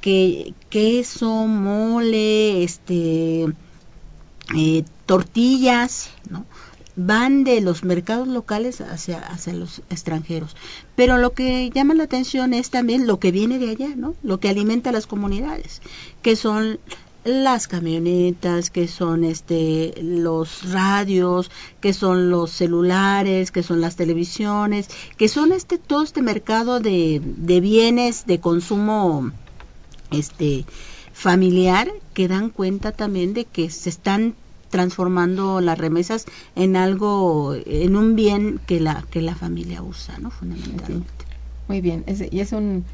que 0.00 0.54
queso, 0.70 1.46
mole, 1.46 2.64
este, 2.64 3.44
eh, 4.56 4.84
tortillas, 5.04 6.08
¿no? 6.30 6.46
Van 7.06 7.44
de 7.44 7.60
los 7.62 7.82
mercados 7.82 8.28
locales 8.28 8.80
hacia, 8.80 9.20
hacia 9.20 9.54
los 9.54 9.80
extranjeros. 9.88 10.54
Pero 10.96 11.16
lo 11.16 11.32
que 11.32 11.70
llama 11.70 11.94
la 11.94 12.04
atención 12.04 12.52
es 12.52 12.70
también 12.70 13.06
lo 13.06 13.18
que 13.18 13.32
viene 13.32 13.58
de 13.58 13.70
allá, 13.70 13.88
¿no? 13.96 14.14
Lo 14.22 14.38
que 14.38 14.50
alimenta 14.50 14.90
a 14.90 14.92
las 14.92 15.06
comunidades, 15.06 15.80
que 16.20 16.36
son 16.36 16.78
las 17.24 17.68
camionetas, 17.68 18.70
que 18.70 18.86
son 18.86 19.24
este 19.24 19.94
los 20.02 20.70
radios, 20.70 21.50
que 21.80 21.92
son 21.92 22.28
los 22.30 22.50
celulares, 22.50 23.50
que 23.50 23.62
son 23.62 23.80
las 23.80 23.96
televisiones, 23.96 24.88
que 25.16 25.28
son 25.28 25.52
este 25.52 25.78
todo 25.78 26.02
este 26.02 26.22
mercado 26.22 26.80
de, 26.80 27.20
de 27.24 27.60
bienes 27.60 28.26
de 28.26 28.40
consumo 28.40 29.32
este 30.10 30.64
familiar 31.12 31.92
que 32.14 32.28
dan 32.28 32.50
cuenta 32.50 32.92
también 32.92 33.32
de 33.32 33.44
que 33.44 33.70
se 33.70 33.90
están 33.90 34.34
transformando 34.70 35.60
las 35.60 35.78
remesas 35.78 36.26
en 36.54 36.76
algo 36.76 37.54
en 37.66 37.96
un 37.96 38.16
bien 38.16 38.58
que 38.66 38.80
la 38.80 39.04
que 39.10 39.20
la 39.20 39.34
familia 39.34 39.82
usa 39.82 40.18
no 40.18 40.30
fundamentalmente 40.30 41.24
Muy 41.68 41.80
bien, 41.80 42.04
es- 42.06 42.24
y 42.32 42.40
es 42.40 42.52
un, 42.52 42.84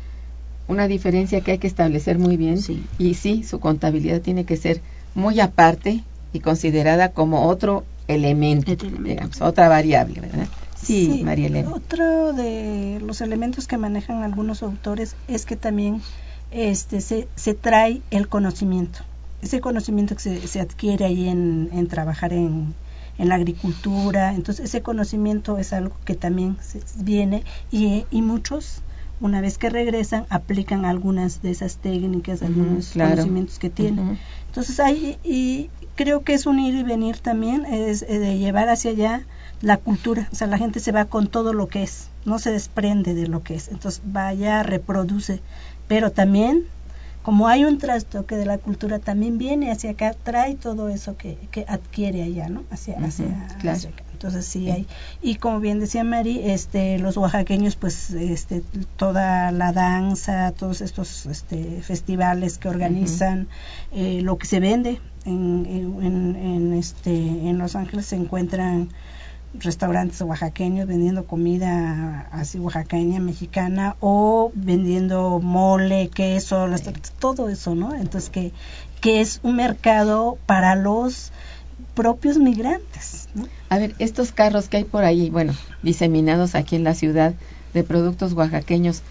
una 0.69 0.89
diferencia 0.89 1.41
que 1.43 1.53
hay 1.53 1.59
que 1.59 1.67
establecer 1.67 2.19
muy 2.19 2.37
bien. 2.37 2.59
Sí. 2.59 2.85
Y 2.99 3.15
sí, 3.15 3.43
su 3.45 3.61
contabilidad 3.61 4.21
tiene 4.21 4.45
que 4.45 4.57
ser 4.57 4.83
muy 5.15 5.41
aparte 5.41 6.05
y 6.33 6.41
considerada 6.41 7.13
como 7.13 7.49
otro 7.49 7.85
elemento, 8.09 8.73
Otro 8.73 8.89
elemento. 8.89 9.09
digamos, 9.11 9.43
otra 9.43 9.69
variable, 9.69 10.21
¿verdad? 10.21 10.49
Sí, 10.75 11.23
María 11.25 11.47
Elena. 11.47 11.71
Otro 11.73 12.33
de 12.33 12.99
los 13.01 13.21
elementos 13.21 13.67
que 13.67 13.79
manejan 13.79 14.23
algunos 14.23 14.63
autores 14.63 15.17
es 15.29 15.47
que 15.47 15.57
también 15.57 16.03
este 16.51 17.01
se, 17.01 17.29
se 17.37 17.55
trae 17.55 18.03
el 18.11 18.29
conocimiento. 18.29 19.01
Ese 19.41 19.61
conocimiento 19.61 20.15
que 20.17 20.23
se, 20.23 20.47
se 20.47 20.61
adquiere 20.61 21.05
ahí 21.05 21.29
en, 21.29 21.69
en 21.73 21.89
trabajar 21.89 22.33
en, 22.33 22.75
en 23.19 23.29
la 23.29 23.35
agricultura. 23.37 24.35
Entonces, 24.35 24.67
ese 24.67 24.83
conocimiento 24.83 25.59
es 25.59 25.73
algo 25.73 25.97
que 26.05 26.15
también 26.15 26.59
se- 26.63 26.83
viene 27.03 27.45
y, 27.71 28.07
y 28.11 28.23
muchos, 28.23 28.83
una 29.21 29.41
vez 29.41 29.59
que 29.59 29.71
regresan, 29.71 30.27
aplican 30.31 30.85
algunas 30.85 31.41
de 31.43 31.51
esas 31.51 31.79
técnicas, 31.79 32.43
algunos 32.43 32.91
claro. 32.93 33.13
conocimientos 33.13 33.59
que 33.59 33.71
tienen. 33.71 34.19
Entonces 34.47 34.81
hay, 34.81 35.19
y 35.23 35.71
creo 35.95 36.23
que 36.23 36.35
es 36.35 36.47
un 36.47 36.59
ir 36.59 36.75
y 36.75 36.83
venir 36.83 37.19
también, 37.21 37.65
es 37.67 38.03
eh, 38.03 38.19
de 38.19 38.39
llevar 38.39 38.69
hacia 38.69 38.91
allá 38.91 39.27
la 39.61 39.79
cultura, 39.79 40.29
o 40.33 40.35
sea, 40.35 40.47
la 40.47 40.59
gente 40.59 40.81
se 40.81 40.93
va 40.93 41.07
con 41.07 41.29
todo 41.29 41.53
lo 41.53 41.69
que 41.69 41.83
es, 41.83 42.11
no 42.25 42.39
se 42.39 42.51
desprende 42.53 43.15
de 43.15 43.27
lo 43.27 43.43
que 43.43 43.55
es, 43.55 43.69
entonces 43.69 44.01
vaya, 44.05 44.63
reproduce, 44.63 45.43
pero 45.87 46.11
también, 46.13 46.65
como 47.27 47.49
hay 47.49 47.65
un 47.65 47.79
trastoque 47.79 48.37
de 48.37 48.47
la 48.47 48.59
cultura, 48.59 49.01
también 49.01 49.37
viene 49.37 49.73
hacia 49.73 49.91
acá, 49.91 50.15
trae 50.23 50.55
todo 50.55 50.89
eso 50.89 51.17
que, 51.17 51.49
que 51.51 51.65
adquiere 51.67 52.23
allá, 52.23 52.49
¿no? 52.49 52.63
Hacia, 52.71 52.95
Ujú, 52.99 53.07
hacia, 53.09 53.49
claro. 53.59 53.77
hacia 53.77 53.91
acá. 53.91 54.05
Entonces 54.13 54.47
sí 54.47 54.71
hay, 54.71 54.87
y 55.21 55.35
como 55.35 55.59
bien 55.59 55.81
decía 55.81 56.05
Mari, 56.05 56.41
este, 56.45 57.01
los 57.01 57.17
oaxaqueños, 57.17 57.75
pues, 57.75 58.11
este, 58.11 58.63
toda 58.97 59.51
la 59.51 59.73
danza, 59.73 60.53
todos 60.53 60.81
estos 60.81 61.27
este, 61.27 61.83
festivales 61.83 62.59
que 62.59 62.69
organizan, 62.69 63.49
eh, 63.91 64.21
lo 64.23 64.39
que 64.39 64.47
se 64.47 64.61
vende 64.61 65.01
en, 65.25 65.67
en, 65.67 66.03
en- 66.05 66.37
en, 66.37 66.73
este, 66.75 67.11
en 67.13 67.59
Los 67.59 67.75
Ángeles 67.75 68.07
se 68.07 68.15
encuentran 68.15 68.91
restaurantes 69.61 70.21
oaxaqueños 70.21 70.87
vendiendo 70.87 71.27
comida 71.27 72.29
así 72.33 72.59
oaxaqueña, 72.59 73.21
mexicana 73.21 73.97
o 74.01 74.53
vendiendo 74.55 75.41
mole, 75.41 76.09
queso, 76.09 76.67
todo 77.19 77.49
eso, 77.49 77.75
¿no? 77.75 77.95
Entonces 77.95 78.31
que, 78.31 78.53
que 79.01 79.21
es 79.21 79.41
un 79.43 79.57
mercado 79.57 80.39
para 80.47 80.75
los 80.75 81.33
propios 81.95 82.39
migrantes, 82.39 83.29
¿no? 83.35 83.47
A 83.69 83.79
ver, 83.79 83.95
estos 83.99 84.33
carros 84.33 84.69
que 84.69 84.79
hay 84.79 84.85
por 84.85 85.05
ahí, 85.05 85.31
bueno, 85.31 85.55
diseminados 85.83 86.55
aquí 86.55 86.77
en 86.77 86.85
la 86.85 86.95
ciudad 86.95 87.35
de 87.75 87.83
productos 87.85 88.33
oaxaqueños, 88.33 89.03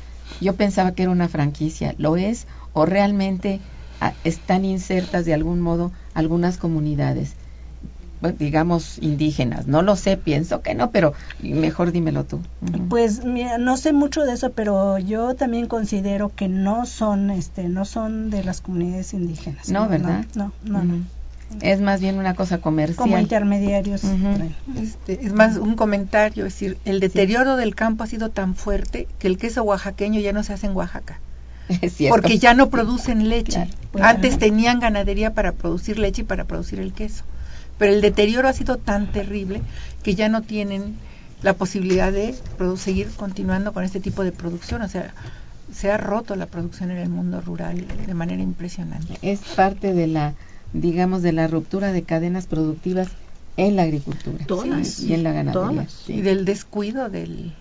yo 0.41 0.55
pensaba 0.55 0.93
que 0.93 1.03
era 1.03 1.11
una 1.11 1.27
franquicia, 1.27 1.95
¿lo 1.97 2.17
es? 2.17 2.47
¿O 2.73 2.85
realmente 2.85 3.59
ah, 4.01 4.13
están 4.23 4.65
insertas 4.65 5.25
de 5.25 5.33
algún 5.33 5.61
modo 5.61 5.91
algunas 6.13 6.57
comunidades, 6.57 7.35
digamos 8.31 8.97
indígenas? 8.99 9.67
No 9.67 9.81
lo 9.81 9.95
sé, 9.95 10.17
pienso 10.17 10.61
que 10.61 10.75
no, 10.75 10.91
pero 10.91 11.13
mejor 11.41 11.91
dímelo 11.91 12.23
tú. 12.23 12.41
Pues 12.89 13.23
mira, 13.25 13.57
no 13.57 13.77
sé 13.77 13.93
mucho 13.93 14.23
de 14.23 14.33
eso, 14.33 14.51
pero 14.51 14.97
yo 14.97 15.35
también 15.35 15.67
considero 15.67 16.31
que 16.35 16.47
no 16.47 16.85
son, 16.85 17.29
este, 17.29 17.69
no 17.69 17.85
son 17.85 18.29
de 18.29 18.43
las 18.43 18.61
comunidades 18.61 19.13
indígenas. 19.13 19.69
No, 19.69 19.87
¿verdad? 19.87 20.25
No, 20.35 20.51
no. 20.63 20.81
Es 21.61 21.79
más 21.79 22.01
bien 22.01 22.17
una 22.17 22.33
cosa 22.33 22.57
comercial. 22.57 22.97
como 22.97 23.17
intermediarios. 23.17 24.01
Este, 24.75 25.25
es 25.25 25.33
más 25.33 25.57
un 25.57 25.75
comentario, 25.75 26.45
es 26.45 26.53
decir, 26.53 26.77
el 26.85 26.99
deterioro 26.99 27.55
del 27.55 27.75
campo 27.75 28.03
ha 28.03 28.07
sido 28.07 28.29
tan 28.29 28.55
fuerte 28.55 29.07
que 29.19 29.27
el 29.27 29.37
queso 29.37 29.63
oaxaqueño 29.63 30.19
ya 30.19 30.33
no 30.33 30.43
se 30.43 30.53
hace 30.53 30.67
en 30.67 30.75
Oaxaca, 30.75 31.19
Es 31.81 31.93
cierto. 31.93 32.15
porque 32.15 32.39
ya 32.39 32.53
no 32.53 32.69
producen 32.69 33.29
leche. 33.29 33.67
Claro. 33.91 34.07
Antes 34.09 34.37
tenían 34.37 34.79
ganadería 34.79 35.33
para 35.33 35.51
producir 35.53 35.99
leche 35.99 36.23
y 36.23 36.25
para 36.25 36.45
producir 36.45 36.79
el 36.79 36.93
queso, 36.93 37.23
pero 37.77 37.93
el 37.93 38.01
deterioro 38.01 38.47
ha 38.47 38.53
sido 38.53 38.77
tan 38.77 39.11
terrible 39.11 39.61
que 40.03 40.15
ya 40.15 40.29
no 40.29 40.41
tienen 40.41 40.95
la 41.41 41.53
posibilidad 41.53 42.11
de 42.11 42.35
seguir 42.77 43.09
continuando 43.15 43.73
con 43.73 43.83
este 43.83 43.99
tipo 43.99 44.23
de 44.23 44.31
producción, 44.31 44.81
o 44.81 44.87
sea, 44.87 45.13
se 45.73 45.91
ha 45.91 45.97
roto 45.97 46.35
la 46.35 46.45
producción 46.45 46.91
en 46.91 46.97
el 46.97 47.09
mundo 47.09 47.41
rural 47.41 47.85
de 48.05 48.13
manera 48.13 48.41
impresionante. 48.41 49.17
Es 49.21 49.39
parte 49.55 49.93
de 49.93 50.07
la, 50.07 50.33
digamos, 50.73 51.21
de 51.21 51.33
la 51.33 51.47
ruptura 51.47 51.91
de 51.91 52.03
cadenas 52.03 52.47
productivas 52.47 53.09
en 53.57 53.75
la 53.75 53.83
agricultura 53.83 54.45
Todas. 54.45 54.99
y 54.99 55.13
en 55.13 55.23
la 55.23 55.31
ganadería. 55.31 55.69
Todas. 55.69 55.91
sí. 56.05 56.13
Y 56.13 56.21
del 56.21 56.45
descuido 56.45 57.09
del, 57.09 57.53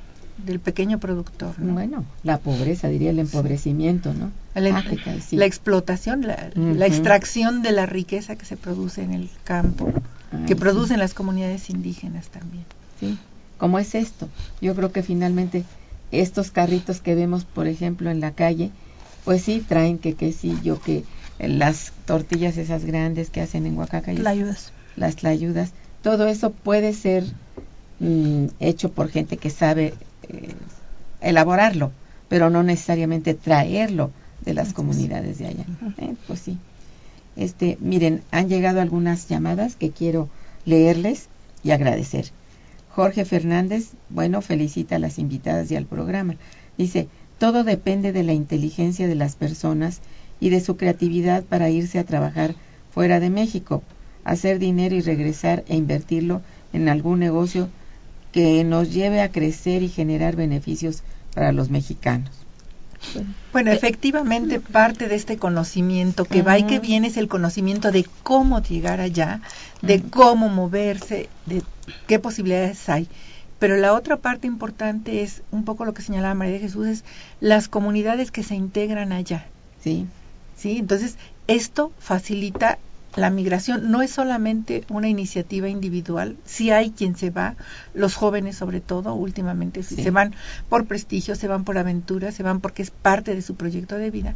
del 0.45 0.61
pequeño 0.61 0.99
productor, 0.99 1.59
¿no? 1.59 1.73
Bueno, 1.73 2.05
la 2.23 2.39
pobreza, 2.39 2.89
diría 2.89 3.11
el 3.11 3.19
empobrecimiento, 3.19 4.13
¿no? 4.13 4.31
La, 4.55 4.83
sí. 5.21 5.43
explotación, 5.43 6.27
la, 6.27 6.51
la 6.55 6.87
extracción 6.87 7.63
de 7.63 7.73
la 7.73 7.87
riqueza 7.87 8.37
que 8.37 8.45
se 8.45 8.57
produce 8.57 9.03
en 9.03 9.13
el 9.13 9.31
campo, 9.45 9.93
que 10.47 10.57
producen 10.57 10.99
las 10.99 11.15
comunidades 11.15 11.71
indígenas 11.71 12.29
también. 12.29 12.67
Sí, 13.01 13.19
¿cómo 13.59 13.79
es 13.79 13.95
esto? 13.95 14.29
Yo 14.61 14.75
creo 14.75 14.93
que 14.93 15.03
finalmente 15.03 15.65
estos 16.11 16.51
carritos 16.51 17.01
que 17.01 17.15
vemos, 17.15 17.45
por 17.45 17.67
ejemplo, 17.67 18.11
en 18.11 18.21
la 18.21 18.33
calle, 18.33 18.71
pues 19.25 19.43
sí, 19.43 19.61
traen 19.67 19.99
que 19.99 20.15
quesillo, 20.15 20.81
que 20.83 21.05
las 21.39 21.93
tortillas 22.05 22.57
esas 22.57 22.85
grandes 22.85 23.31
que 23.31 23.41
hacen 23.41 23.67
en 23.67 23.77
Oaxaca, 23.77 24.13
y 24.13 24.19
La 24.19 24.31
ayudas. 24.31 24.73
las 24.97 25.17
tlayudas, 25.17 25.73
todo 26.03 26.27
eso 26.29 26.53
puede 26.53 26.93
ser 26.93 27.25
mm, 27.99 28.47
hecho 28.61 28.93
por 28.93 29.09
gente 29.09 29.39
que 29.39 29.51
sabe 29.51 29.95
eh, 30.29 30.55
elaborarlo, 31.21 31.93
pero 32.29 32.51
no 32.51 32.63
necesariamente 32.63 33.35
traerlo 33.35 34.13
de 34.41 34.55
las 34.55 34.73
comunidades 34.73 35.39
de 35.39 35.47
allá. 35.47 35.65
Eh, 35.99 36.15
pues 36.27 36.41
sí. 36.41 36.59
Este, 37.37 37.79
miren, 37.81 38.23
han 38.31 38.49
llegado 38.49 38.81
algunas 38.81 39.29
llamadas 39.29 39.77
que 39.77 39.91
quiero 39.91 40.29
leerles 40.65 41.29
y 41.63 41.73
agradecer. 41.73 42.27
Jorge 42.91 43.25
Fernández, 43.25 43.91
bueno, 44.09 44.41
felicita 44.41 44.97
a 44.97 45.01
las 45.01 45.19
invitadas 45.19 45.71
y 45.71 45.77
al 45.77 45.87
programa. 45.87 46.37
Dice, 46.79 47.09
todo 47.39 47.65
depende 47.65 48.13
de 48.13 48.23
la 48.23 48.33
inteligencia 48.33 49.09
de 49.09 49.17
las 49.17 49.35
personas 49.35 50.01
y 50.41 50.51
de 50.51 50.61
su 50.61 50.77
creatividad 50.77 51.43
para 51.45 51.71
irse 51.71 51.99
a 51.99 52.05
trabajar 52.05 52.55
fuera 52.93 53.19
de 53.19 53.31
México, 53.31 53.83
hacer 54.25 54.59
dinero 54.59 54.95
y 54.95 55.01
regresar 55.01 55.65
e 55.69 55.77
invertirlo 55.77 56.43
en 56.73 56.89
algún 56.89 57.19
negocio 57.19 57.69
que 58.33 58.63
nos 58.65 58.93
lleve 58.93 59.21
a 59.21 59.31
crecer 59.31 59.83
y 59.83 59.89
generar 59.89 60.37
beneficios 60.37 61.03
para 61.35 61.53
los 61.53 61.71
mexicanos. 61.71 62.44
Bueno, 63.53 63.71
efectivamente 63.71 64.59
parte 64.59 65.09
de 65.09 65.15
este 65.15 65.37
conocimiento 65.37 66.25
que 66.25 66.43
va 66.43 66.59
y 66.59 66.65
que 66.65 66.81
viene 66.81 67.09
es 67.09 67.17
el 67.17 67.29
conocimiento 67.29 67.93
de 67.93 68.05
cómo 68.23 68.61
llegar 68.61 69.01
allá, 69.01 69.41
de 69.81 70.03
cómo 70.03 70.49
moverse, 70.49 71.29
de 71.47 71.63
qué 72.09 72.19
posibilidades 72.19 72.89
hay. 72.89 73.09
Pero 73.59 73.77
la 73.77 73.95
otra 73.95 74.17
parte 74.17 74.47
importante 74.47 75.23
es 75.23 75.43
un 75.53 75.65
poco 75.65 75.85
lo 75.85 75.95
que 75.95 76.03
señalaba 76.03 76.35
María 76.35 76.55
de 76.55 76.61
Jesús, 76.61 76.87
es 76.89 77.05
las 77.41 77.69
comunidades 77.69 78.31
que 78.31 78.43
se 78.43 78.57
integran 78.57 79.13
allá. 79.13 79.47
Sí, 79.81 80.07
¿sí? 80.57 80.79
Entonces, 80.79 81.17
esto 81.47 81.93
facilita 81.99 82.79
la 83.17 83.31
migración. 83.31 83.91
No 83.91 84.03
es 84.03 84.11
solamente 84.11 84.85
una 84.89 85.09
iniciativa 85.09 85.69
individual, 85.69 86.37
si 86.45 86.71
hay 86.71 86.91
quien 86.91 87.17
se 87.17 87.31
va, 87.31 87.55
los 87.95 88.15
jóvenes 88.15 88.57
sobre 88.57 88.81
todo, 88.81 89.15
últimamente 89.15 89.83
sí 89.83 89.97
Sí. 89.97 90.03
se 90.03 90.11
van 90.11 90.35
por 90.69 90.87
prestigio, 90.87 91.35
se 91.37 91.49
van 91.49 91.65
por 91.65 91.79
aventura, 91.79 92.33
se 92.33 92.43
van 92.43 92.61
porque 92.61 92.83
es 92.83 92.91
parte 92.91 93.35
de 93.35 93.43
su 93.43 93.55
proyecto 93.55 93.97
de 93.97 94.11
vida. 94.11 94.35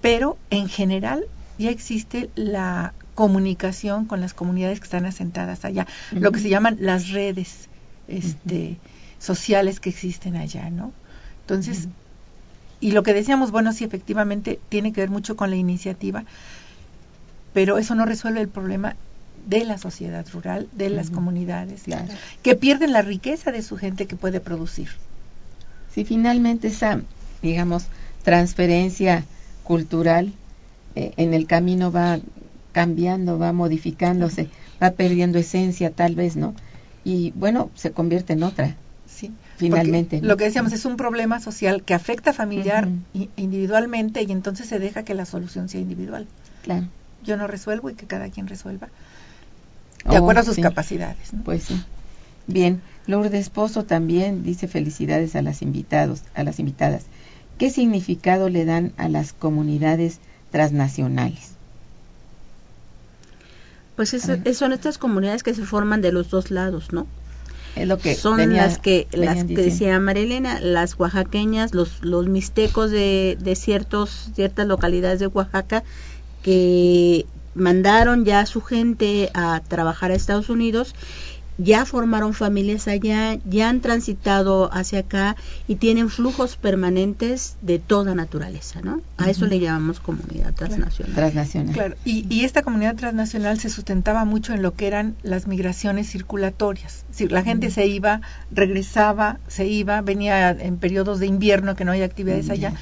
Pero 0.00 0.36
en 0.50 0.68
general 0.68 1.24
ya 1.58 1.70
existe 1.70 2.30
la 2.34 2.92
comunicación 3.14 4.04
con 4.04 4.20
las 4.20 4.34
comunidades 4.34 4.78
que 4.78 4.84
están 4.84 5.06
asentadas 5.06 5.64
allá, 5.64 5.86
lo 6.12 6.32
que 6.32 6.40
se 6.40 6.50
llaman 6.50 6.76
las 6.80 7.10
redes 7.10 7.68
este, 8.08 8.76
sociales 9.18 9.80
que 9.80 9.88
existen 9.88 10.36
allá, 10.36 10.68
¿no? 10.70 10.92
Entonces, 11.40 11.88
y 12.78 12.92
lo 12.92 13.02
que 13.02 13.14
decíamos, 13.14 13.50
bueno, 13.52 13.72
sí, 13.72 13.84
efectivamente 13.84 14.60
tiene 14.68 14.92
que 14.92 15.00
ver 15.00 15.08
mucho 15.10 15.34
con 15.34 15.48
la 15.48 15.56
iniciativa, 15.56 16.24
pero 17.56 17.78
eso 17.78 17.94
no 17.94 18.04
resuelve 18.04 18.42
el 18.42 18.50
problema 18.50 18.96
de 19.46 19.64
la 19.64 19.78
sociedad 19.78 20.26
rural, 20.30 20.68
de 20.72 20.90
las 20.90 21.08
comunidades, 21.08 21.84
que 22.42 22.54
pierden 22.54 22.92
la 22.92 23.00
riqueza 23.00 23.50
de 23.50 23.62
su 23.62 23.78
gente 23.78 24.04
que 24.06 24.14
puede 24.14 24.40
producir. 24.40 24.90
si 25.90 26.04
finalmente 26.04 26.68
esa, 26.68 27.00
digamos, 27.40 27.86
transferencia 28.24 29.24
cultural 29.64 30.34
eh, 30.96 31.14
en 31.16 31.32
el 31.32 31.46
camino 31.46 31.90
va 31.90 32.18
cambiando, 32.72 33.38
va 33.38 33.54
modificándose, 33.54 34.50
va 34.82 34.90
perdiendo 34.90 35.38
esencia 35.38 35.90
tal 35.90 36.14
vez, 36.14 36.36
¿no? 36.36 36.54
Y 37.04 37.30
bueno, 37.36 37.70
se 37.74 37.90
convierte 37.90 38.34
en 38.34 38.42
otra. 38.42 38.76
Sí, 39.06 39.32
Finalmente. 39.56 40.20
Lo 40.20 40.36
que 40.36 40.44
decíamos 40.44 40.74
es 40.74 40.84
un 40.84 40.98
problema 40.98 41.40
social 41.40 41.84
que 41.84 41.94
afecta 41.94 42.34
familiar 42.34 42.86
individualmente 43.14 44.22
y 44.24 44.30
entonces 44.30 44.68
se 44.68 44.78
deja 44.78 45.04
que 45.04 45.14
la 45.14 45.24
solución 45.24 45.70
sea 45.70 45.80
individual. 45.80 46.26
Claro. 46.62 46.88
Yo 47.26 47.36
no 47.36 47.46
resuelvo 47.46 47.90
y 47.90 47.94
que 47.94 48.06
cada 48.06 48.28
quien 48.30 48.46
resuelva 48.46 48.88
de 50.04 50.16
Oh, 50.16 50.18
acuerdo 50.18 50.42
a 50.42 50.44
sus 50.44 50.54
sí. 50.56 50.62
capacidades. 50.62 51.32
¿no? 51.32 51.42
Pues 51.42 51.64
sí. 51.64 51.82
Bien, 52.46 52.80
Lourdes 53.06 53.50
Pozo 53.50 53.84
también 53.84 54.44
dice 54.44 54.68
felicidades 54.68 55.34
a 55.34 55.42
las 55.42 55.62
invitados, 55.62 56.22
a 56.34 56.44
las 56.44 56.60
invitadas. 56.60 57.04
¿Qué 57.58 57.70
significado 57.70 58.48
le 58.48 58.64
dan 58.64 58.92
a 58.98 59.08
las 59.08 59.32
comunidades 59.32 60.20
transnacionales? 60.52 61.50
Pues 63.96 64.12
es- 64.14 64.30
son 64.58 64.72
estas 64.72 64.98
comunidades 64.98 65.42
que 65.42 65.54
se 65.54 65.64
forman 65.64 66.02
de 66.02 66.12
los 66.12 66.30
dos 66.30 66.50
lados, 66.50 66.92
¿no? 66.92 67.06
Es 67.74 67.86
lo 67.88 67.98
que 67.98 68.14
son 68.14 68.36
venía- 68.36 68.66
las 68.66 68.78
que 68.78 69.06
las 69.12 69.20
venían 69.36 69.46
que 69.48 69.54
diciendo. 69.54 69.70
decía 69.70 70.00
Marilena, 70.00 70.60
las 70.60 70.98
oaxaqueñas, 70.98 71.74
los 71.74 72.02
los 72.02 72.26
mixtecos 72.28 72.90
de, 72.90 73.36
de 73.40 73.54
ciertos 73.56 74.30
ciertas 74.34 74.66
localidades 74.66 75.18
de 75.20 75.26
Oaxaca 75.26 75.82
que 76.46 77.26
mandaron 77.56 78.24
ya 78.24 78.38
a 78.38 78.46
su 78.46 78.60
gente 78.60 79.30
a 79.34 79.60
trabajar 79.66 80.12
a 80.12 80.14
Estados 80.14 80.48
Unidos, 80.48 80.94
ya 81.58 81.84
formaron 81.86 82.34
familias 82.34 82.86
allá, 82.86 83.36
ya 83.44 83.68
han 83.68 83.80
transitado 83.80 84.72
hacia 84.72 85.00
acá 85.00 85.34
y 85.66 85.74
tienen 85.76 86.08
flujos 86.08 86.56
permanentes 86.56 87.56
de 87.62 87.80
toda 87.80 88.14
naturaleza, 88.14 88.80
¿no? 88.80 89.00
A 89.16 89.28
eso 89.28 89.46
le 89.46 89.58
llamamos 89.58 89.98
comunidad 89.98 90.54
transnacional. 90.54 91.14
transnacional. 91.16 91.74
Claro, 91.74 91.96
y, 92.04 92.32
y 92.32 92.44
esta 92.44 92.62
comunidad 92.62 92.94
transnacional 92.94 93.58
se 93.58 93.68
sustentaba 93.68 94.24
mucho 94.24 94.54
en 94.54 94.62
lo 94.62 94.74
que 94.74 94.86
eran 94.86 95.16
las 95.24 95.48
migraciones 95.48 96.08
circulatorias. 96.08 97.06
Decir, 97.08 97.32
la 97.32 97.42
gente 97.42 97.70
se 97.70 97.88
iba, 97.88 98.20
regresaba, 98.52 99.40
se 99.48 99.66
iba, 99.66 100.00
venía 100.00 100.50
en 100.50 100.76
periodos 100.76 101.18
de 101.18 101.26
invierno 101.26 101.74
que 101.74 101.84
no 101.84 101.90
hay 101.90 102.02
actividades 102.02 102.46
Mm, 102.46 102.52
allá, 102.52 102.74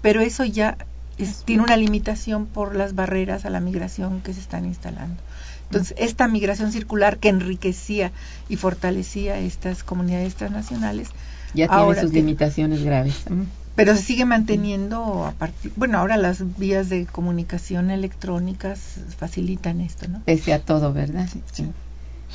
pero 0.00 0.22
eso 0.22 0.42
ya 0.44 0.76
es- 1.22 1.44
tiene 1.44 1.62
una 1.62 1.76
limitación 1.76 2.46
por 2.46 2.74
las 2.76 2.94
barreras 2.94 3.44
a 3.44 3.50
la 3.50 3.60
migración 3.60 4.20
que 4.22 4.32
se 4.34 4.40
están 4.40 4.64
instalando. 4.66 5.22
Entonces, 5.64 5.94
esta 5.98 6.28
migración 6.28 6.70
circular 6.72 7.16
que 7.18 7.28
enriquecía 7.30 8.12
y 8.48 8.56
fortalecía 8.56 9.38
estas 9.38 9.82
comunidades 9.84 10.34
transnacionales, 10.34 11.08
Ya 11.54 11.66
tiene 11.68 12.00
sus 12.00 12.10
tiene- 12.10 12.26
limitaciones 12.26 12.84
graves. 12.84 13.14
Mm. 13.30 13.42
pero 13.74 13.96
se 13.96 14.02
sigue 14.02 14.26
manteniendo 14.26 15.24
a 15.24 15.32
partir, 15.32 15.72
bueno, 15.76 15.96
ahora 15.98 16.18
las 16.18 16.58
vías 16.58 16.90
de 16.90 17.06
comunicación 17.06 17.90
electrónicas 17.90 18.78
facilitan 19.16 19.80
esto, 19.80 20.08
¿no? 20.08 20.20
Pese 20.26 20.52
a 20.52 20.58
todo, 20.60 20.92
¿verdad? 20.92 21.26
Sí. 21.52 21.66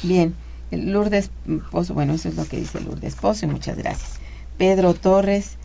Bien, 0.02 0.34
Lourdes 0.72 1.30
Pozo, 1.72 1.94
bueno, 1.94 2.14
eso 2.14 2.28
es 2.30 2.36
lo 2.36 2.46
que 2.46 2.58
dice 2.58 2.82
Lourdes 2.82 3.14
Pozo, 3.16 3.46
y 3.46 3.50
muchas 3.50 3.78
gracias. 3.78 4.14
Pedro 4.58 4.96
Torres 4.96 5.58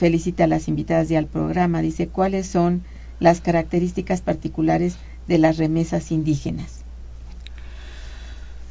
felicita 0.00 0.44
a 0.44 0.46
las 0.48 0.66
invitadas 0.66 1.10
y 1.10 1.16
al 1.16 1.26
programa. 1.26 1.82
Dice, 1.82 2.08
¿cuáles 2.08 2.46
son 2.46 2.82
las 3.20 3.40
características 3.40 4.22
particulares 4.22 4.96
de 5.28 5.38
las 5.38 5.58
remesas 5.58 6.10
indígenas? 6.10 6.80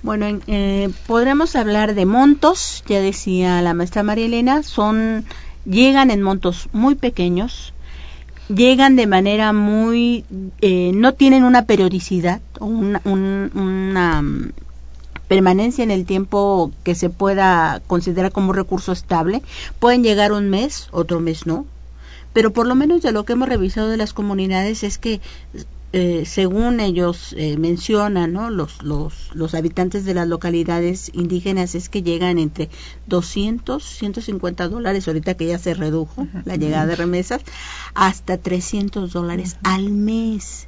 Bueno, 0.01 0.25
en- 0.25 0.41
eh, 0.47 0.89
podremos 1.07 1.55
hablar 1.55 1.93
de 1.93 2.05
montos, 2.05 2.83
ya 2.87 2.99
decía 2.99 3.61
la 3.61 3.73
maestra 3.73 4.01
María 4.03 4.25
Elena, 4.25 4.63
son 4.63 5.25
llegan 5.65 6.09
en 6.09 6.21
montos 6.21 6.67
muy 6.71 6.95
pequeños, 6.95 7.73
llegan 8.47 8.95
de 8.95 9.07
manera 9.07 9.53
muy, 9.53 10.25
eh, 10.61 10.91
no 10.95 11.13
tienen 11.13 11.43
una 11.43 11.65
periodicidad 11.65 12.41
una, 12.59 13.01
un- 13.05 13.51
una 13.53 14.23
permanencia 15.29 15.83
en 15.83 15.91
el 15.91 16.05
tiempo 16.05 16.73
que 16.83 16.95
se 16.95 17.09
pueda 17.09 17.81
considerar 17.87 18.33
como 18.33 18.49
un 18.49 18.55
recurso 18.55 18.91
estable. 18.91 19.41
Pueden 19.79 20.03
llegar 20.03 20.33
un 20.33 20.49
mes, 20.49 20.89
otro 20.91 21.21
mes 21.21 21.45
no, 21.45 21.65
pero 22.33 22.51
por 22.51 22.67
lo 22.67 22.75
menos 22.75 23.01
de 23.01 23.13
lo 23.13 23.23
que 23.23 23.33
hemos 23.33 23.47
revisado 23.47 23.87
de 23.87 23.97
las 23.97 24.11
comunidades 24.11 24.83
es 24.83 24.97
que 24.97 25.21
eh, 25.93 26.23
según 26.25 26.79
ellos 26.79 27.33
eh, 27.37 27.57
mencionan, 27.57 28.33
¿no? 28.33 28.49
Los, 28.49 28.83
los, 28.83 29.31
los 29.33 29.55
habitantes 29.55 30.03
de 30.03 30.13
las 30.13 30.27
localidades 30.27 31.11
indígenas 31.13 31.73
es 31.73 31.89
que 31.89 32.03
llegan 32.03 32.37
entre 32.37 32.69
200, 33.07 33.83
150 33.83 34.67
dólares, 34.67 35.07
ahorita 35.07 35.35
que 35.35 35.47
ya 35.47 35.57
se 35.57 35.73
redujo 35.73 36.27
la 36.45 36.57
llegada 36.57 36.87
de 36.87 36.95
remesas, 36.95 37.41
hasta 37.93 38.37
300 38.37 39.11
dólares 39.13 39.57
al 39.63 39.89
mes. 39.89 40.67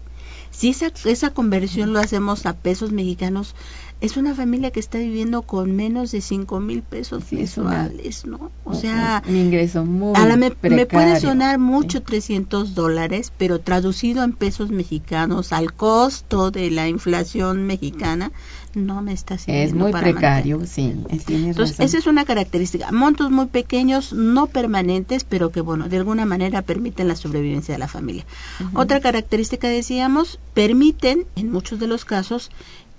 Si 0.52 0.70
esa, 0.70 0.92
esa 1.06 1.30
conversión 1.32 1.94
lo 1.94 2.00
hacemos 2.00 2.46
a 2.46 2.54
pesos 2.54 2.92
mexicanos, 2.92 3.56
es 4.02 4.18
una 4.18 4.36
familia 4.36 4.72
que 4.72 4.80
está 4.82 4.98
viviendo 4.98 5.44
con 5.44 5.76
menos 5.76 6.12
de 6.12 6.20
cinco 6.22 6.60
mil 6.60 6.84
pesos 6.84 7.24
Sí, 7.24 7.36
una- 7.36 7.44
mensuales, 7.84 8.26
¿no? 8.26 8.52
O 8.64 8.74
sea, 8.74 9.24
un 9.28 9.36
ingreso 9.38 9.86
muy 9.86 10.14
a 10.16 10.26
la 10.26 10.36
me, 10.38 10.50
me 10.50 10.56
puede 10.56 10.86
precario. 10.86 11.20
sonar 11.20 11.60
mucho 11.60 12.00
Sí. 12.00 12.04
300 12.06 12.74
dólares, 12.76 13.32
pero 13.38 13.60
traducido 13.62 14.24
en 14.24 14.34
pesos 14.34 14.70
mexicanos 14.72 15.54
al 15.54 15.74
costo 15.74 16.52
de 16.52 16.70
la 16.72 16.88
inflación 16.88 17.66
mexicana, 17.66 18.32
no 18.74 19.02
me 19.02 19.14
está 19.14 19.38
sirviendo 19.38 19.68
Es 19.68 19.74
muy 19.84 19.92
para 19.92 20.12
precario, 20.12 20.60
mantener. 20.60 21.20
sí, 21.20 21.34
Entonces, 21.34 21.78
razón. 21.78 21.86
esa 21.86 21.98
es 21.98 22.08
una 22.08 22.26
característica. 22.26 22.92
Montos 22.92 23.30
muy 23.32 23.48
pequeños, 23.48 24.14
no 24.14 24.48
permanentes, 24.48 25.24
pero 25.26 25.52
que, 25.52 25.62
bueno, 25.62 25.90
de 25.90 25.98
alguna 25.98 26.26
manera 26.26 26.62
permiten 26.62 27.08
la 27.08 27.16
sobrevivencia 27.16 27.74
de 27.74 27.80
la 27.80 27.88
familia. 27.88 28.26
Otra 28.74 29.00
característica, 29.00 29.68
decíamos, 29.68 30.40
permiten, 30.54 31.26
en 31.36 31.52
muchos 31.52 31.80
de 31.80 31.88
los 31.88 32.06
casos, 32.06 32.50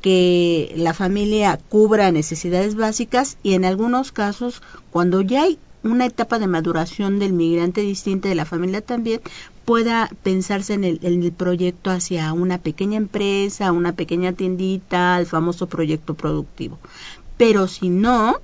que 0.02 0.74
la 0.76 0.92
familia 0.92 1.58
cubra 1.68 2.12
necesidades 2.12 2.74
básicas 2.74 3.38
y 3.42 3.54
en 3.54 3.64
algunos 3.64 4.12
casos, 4.12 4.60
cuando 4.90 5.22
ya 5.22 5.44
hay 5.44 5.58
una 5.84 6.06
etapa 6.06 6.38
de 6.38 6.46
maduración 6.46 7.18
del 7.18 7.32
migrante 7.32 7.80
distinta 7.80 8.28
de 8.28 8.34
la 8.34 8.44
familia 8.44 8.82
también, 8.82 9.20
pueda 9.64 10.10
pensarse 10.22 10.74
en 10.74 10.84
el, 10.84 10.98
en 11.02 11.22
el 11.22 11.32
proyecto 11.32 11.90
hacia 11.90 12.32
una 12.32 12.58
pequeña 12.58 12.96
empresa, 12.98 13.72
una 13.72 13.92
pequeña 13.92 14.32
tiendita, 14.32 15.18
el 15.18 15.26
famoso 15.26 15.68
proyecto 15.68 16.14
productivo. 16.14 16.78
Pero 17.36 17.68
si 17.68 17.88
no, 17.88 18.36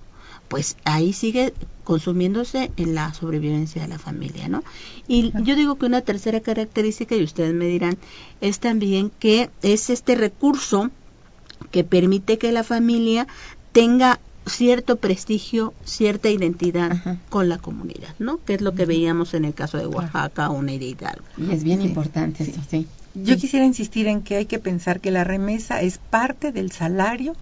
pues 0.48 0.76
ahí 0.84 1.12
sigue 1.12 1.54
consumiéndose 1.84 2.70
en 2.76 2.94
la 2.94 3.14
sobrevivencia 3.14 3.82
de 3.82 3.88
la 3.88 3.98
familia, 3.98 4.48
¿no? 4.48 4.62
Y 5.06 5.32
yo 5.42 5.56
digo 5.56 5.76
que 5.76 5.86
una 5.86 6.02
tercera 6.02 6.40
característica, 6.40 7.16
y 7.16 7.22
ustedes 7.22 7.54
me 7.54 7.66
dirán, 7.66 7.98
es 8.40 8.58
también 8.60 9.10
que 9.18 9.50
es 9.62 9.90
este 9.90 10.14
recurso 10.14 10.90
que 11.70 11.84
permite 11.84 12.38
que 12.38 12.52
la 12.52 12.64
familia 12.64 13.26
tenga 13.72 14.20
cierto 14.46 14.96
prestigio, 14.96 15.74
cierta 15.84 16.30
identidad 16.30 16.92
Ajá. 16.92 17.16
con 17.28 17.48
la 17.48 17.58
comunidad, 17.58 18.14
¿no? 18.18 18.38
Que 18.44 18.54
es 18.54 18.60
lo 18.62 18.74
que 18.74 18.86
veíamos 18.86 19.34
en 19.34 19.44
el 19.44 19.54
caso 19.54 19.78
de 19.78 19.86
Oaxaca 19.86 20.50
o 20.50 20.62
Hidalgo. 20.64 21.24
Y 21.36 21.52
es 21.52 21.64
bien 21.64 21.82
Sí, 21.82 21.88
importante 21.88 22.44
sí. 22.44 22.52
eso, 22.52 22.60
sí. 22.68 22.86
Yo 23.14 23.36
quisiera 23.36 23.66
insistir 23.66 24.06
en 24.06 24.22
que 24.22 24.36
hay 24.36 24.46
que 24.46 24.58
pensar 24.58 25.00
que 25.00 25.10
la 25.10 25.24
remesa 25.24 25.82
es 25.82 25.98
parte 25.98 26.52
del 26.52 26.72
salario 26.72 27.34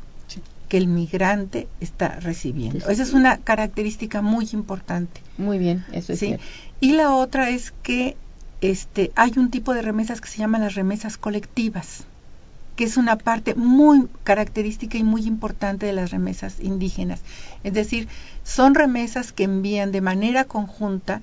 que 0.68 0.78
el 0.78 0.88
migrante 0.88 1.68
está 1.80 2.18
recibiendo. 2.20 2.88
Esa 2.88 3.02
es 3.02 3.12
una 3.12 3.38
característica 3.38 4.20
muy 4.20 4.48
importante. 4.52 5.20
Muy 5.38 5.58
bien, 5.58 5.84
eso 5.92 6.12
es. 6.12 6.24
Y 6.80 6.92
la 6.92 7.12
otra 7.14 7.50
es 7.50 7.72
que 7.82 8.16
este, 8.60 9.12
hay 9.14 9.32
un 9.36 9.50
tipo 9.50 9.74
de 9.74 9.82
remesas 9.82 10.20
que 10.20 10.28
se 10.28 10.38
llaman 10.38 10.62
las 10.62 10.74
remesas 10.74 11.18
colectivas, 11.18 12.04
que 12.76 12.84
es 12.84 12.96
una 12.96 13.16
parte 13.16 13.54
muy 13.54 14.06
característica 14.22 14.98
y 14.98 15.02
muy 15.02 15.26
importante 15.26 15.86
de 15.86 15.92
las 15.94 16.10
remesas 16.10 16.60
indígenas. 16.60 17.20
Es 17.64 17.72
decir, 17.72 18.06
son 18.44 18.74
remesas 18.74 19.32
que 19.32 19.44
envían 19.44 19.92
de 19.92 20.00
manera 20.02 20.44
conjunta 20.44 21.22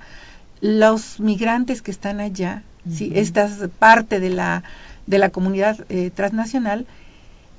los 0.62 1.20
migrantes 1.20 1.82
que 1.82 1.91
están 1.91 2.20
allá, 2.20 2.64
¿sí? 2.89 3.08
Ujú. 3.08 3.20
esta 3.20 3.45
es 3.45 3.70
parte 3.80 4.20
de 4.20 4.30
la, 4.30 4.64
de 5.08 5.18
la 5.20 5.30
comunidad 5.30 5.78
eh, 5.89 6.10
transnacional, 6.14 6.86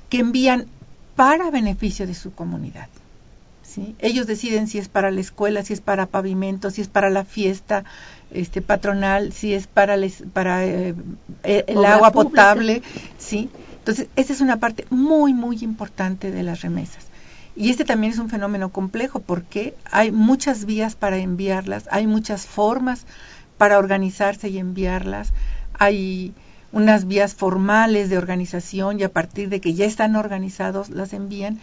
que 0.09 0.19
envían 0.19 0.65
para 1.15 1.49
beneficio 1.49 2.05
de 2.07 2.13
su 2.13 2.33
comunidad. 2.33 2.87
¿sí? 3.63 3.95
Ellos 3.99 4.27
deciden 4.27 4.67
si 4.67 4.77
es 4.77 4.87
para 4.89 5.11
la 5.11 5.21
escuela, 5.21 5.63
si 5.63 5.73
es 5.73 5.81
para 5.81 6.05
pavimento, 6.07 6.69
si 6.71 6.81
es 6.81 6.87
para 6.87 7.09
la 7.09 7.23
fiesta 7.25 7.83
este, 8.31 8.61
patronal, 8.61 9.31
si 9.33 9.53
es 9.53 9.67
para, 9.67 9.97
les- 9.97 10.23
para 10.33 10.65
eh, 10.65 10.93
eh, 11.43 11.63
el 11.67 11.77
Obra 11.77 11.93
agua 11.95 12.11
pública. 12.11 12.49
potable. 12.53 12.81
¿sí? 13.17 13.49
Entonces, 13.85 14.07
esa 14.15 14.33
es 14.33 14.41
una 14.41 14.57
parte 14.57 14.87
muy, 14.89 15.35
muy 15.35 15.59
importante 15.61 16.31
de 16.31 16.41
las 16.41 16.61
remesas. 16.61 17.05
Y 17.55 17.69
este 17.69 17.85
también 17.85 18.13
es 18.13 18.17
un 18.17 18.29
fenómeno 18.31 18.69
complejo 18.69 19.19
porque 19.19 19.75
hay 19.91 20.11
muchas 20.11 20.65
vías 20.65 20.95
para 20.95 21.17
enviarlas, 21.17 21.87
hay 21.91 22.07
muchas 22.07 22.47
formas 22.47 23.05
para 23.59 23.77
organizarse 23.77 24.49
y 24.49 24.57
enviarlas, 24.57 25.33
hay 25.77 26.33
unas 26.71 27.05
vías 27.07 27.35
formales 27.35 28.09
de 28.09 28.17
organización 28.17 28.99
y 28.99 29.03
a 29.03 29.13
partir 29.13 29.49
de 29.49 29.61
que 29.61 29.75
ya 29.75 29.85
están 29.85 30.15
organizados 30.15 30.89
las 30.89 31.13
envían. 31.13 31.59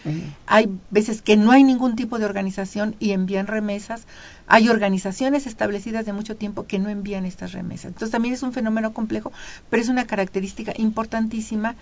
Hay 0.47 0.70
veces 0.91 1.23
que 1.23 1.37
no 1.37 1.51
hay 1.51 1.64
ningún 1.64 1.97
tipo 1.97 2.20
de 2.20 2.25
organización 2.25 2.95
y 3.01 3.11
envían 3.11 3.49
remesas. 3.49 4.07
Hay 4.47 4.68
organizaciones 4.68 5.49
establecidas 5.49 6.07
de 6.07 6.12
mucho 6.12 6.37
tiempo 6.37 6.66
que 6.66 6.79
no 6.79 6.89
envían 6.89 7.25
estas 7.25 7.53
remesas. 7.53 7.87
Entonces 7.87 8.12
también 8.12 8.33
es 8.33 8.45
un 8.45 8.53
fenómeno 8.53 8.95
complejo, 8.95 9.33
pero 9.68 9.83
es 9.83 9.89
una 9.89 10.07
característica 10.07 10.73
importantísima 10.77 11.75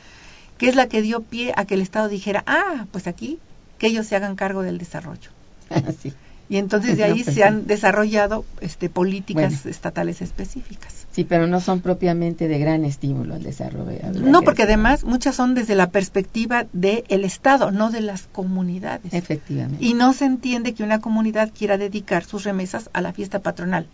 que 0.61 0.69
es 0.69 0.75
la 0.77 0.89
que 0.89 1.01
dio 1.01 1.23
pie 1.23 1.55
a 1.57 1.65
que 1.65 1.73
el 1.73 1.81
Estado 1.81 2.09
dijera, 2.09 2.45
ah, 2.47 2.85
pues 2.93 3.07
aquí 3.07 3.39
que 3.79 3.87
ellos 3.87 4.07
se 4.07 4.15
hagan 4.15 4.37
cargo 4.37 4.63
del 4.63 4.77
desarrollo. 4.77 5.31
Sí. 6.03 6.13
Y 6.51 6.59
entonces 6.59 6.99
de 6.99 7.05
ahí 7.05 7.23
pues 7.25 7.35
se 7.35 7.45
han 7.45 7.67
desarrollado 7.67 8.45
este, 8.61 8.91
políticas 8.91 9.63
Bueno. 9.63 9.71
estatales 9.71 10.21
específicas. 10.21 11.07
Sí, 11.13 11.25
pero 11.25 11.47
no 11.47 11.61
son 11.63 11.81
propiamente 11.81 12.47
de 12.47 12.59
gran 12.59 12.85
estímulo 12.85 13.37
al 13.37 13.43
desarrollo. 13.43 14.01
No, 14.13 14.41
que 14.41 14.45
porque 14.45 14.65
además 14.65 15.05
muchas 15.05 15.35
son 15.35 15.55
desde 15.55 15.77
la 15.77 15.91
perspectiva 15.91 16.67
del 16.75 17.25
Estado, 17.25 17.71
no 17.71 17.91
de 17.91 18.03
las 18.03 18.27
comunidades. 18.27 19.15
Efectivamente. 19.15 19.83
Y 19.83 19.95
no 19.95 20.13
se 20.13 20.27
entiende 20.27 20.75
que 20.75 20.83
una 20.83 21.01
comunidad 21.01 21.51
quiera 21.57 21.79
dedicar 21.79 22.25
sus 22.25 22.45
remesas 22.45 22.91
a 22.93 23.01
la 23.01 23.15
fiesta 23.15 23.39
patronal. 23.39 23.87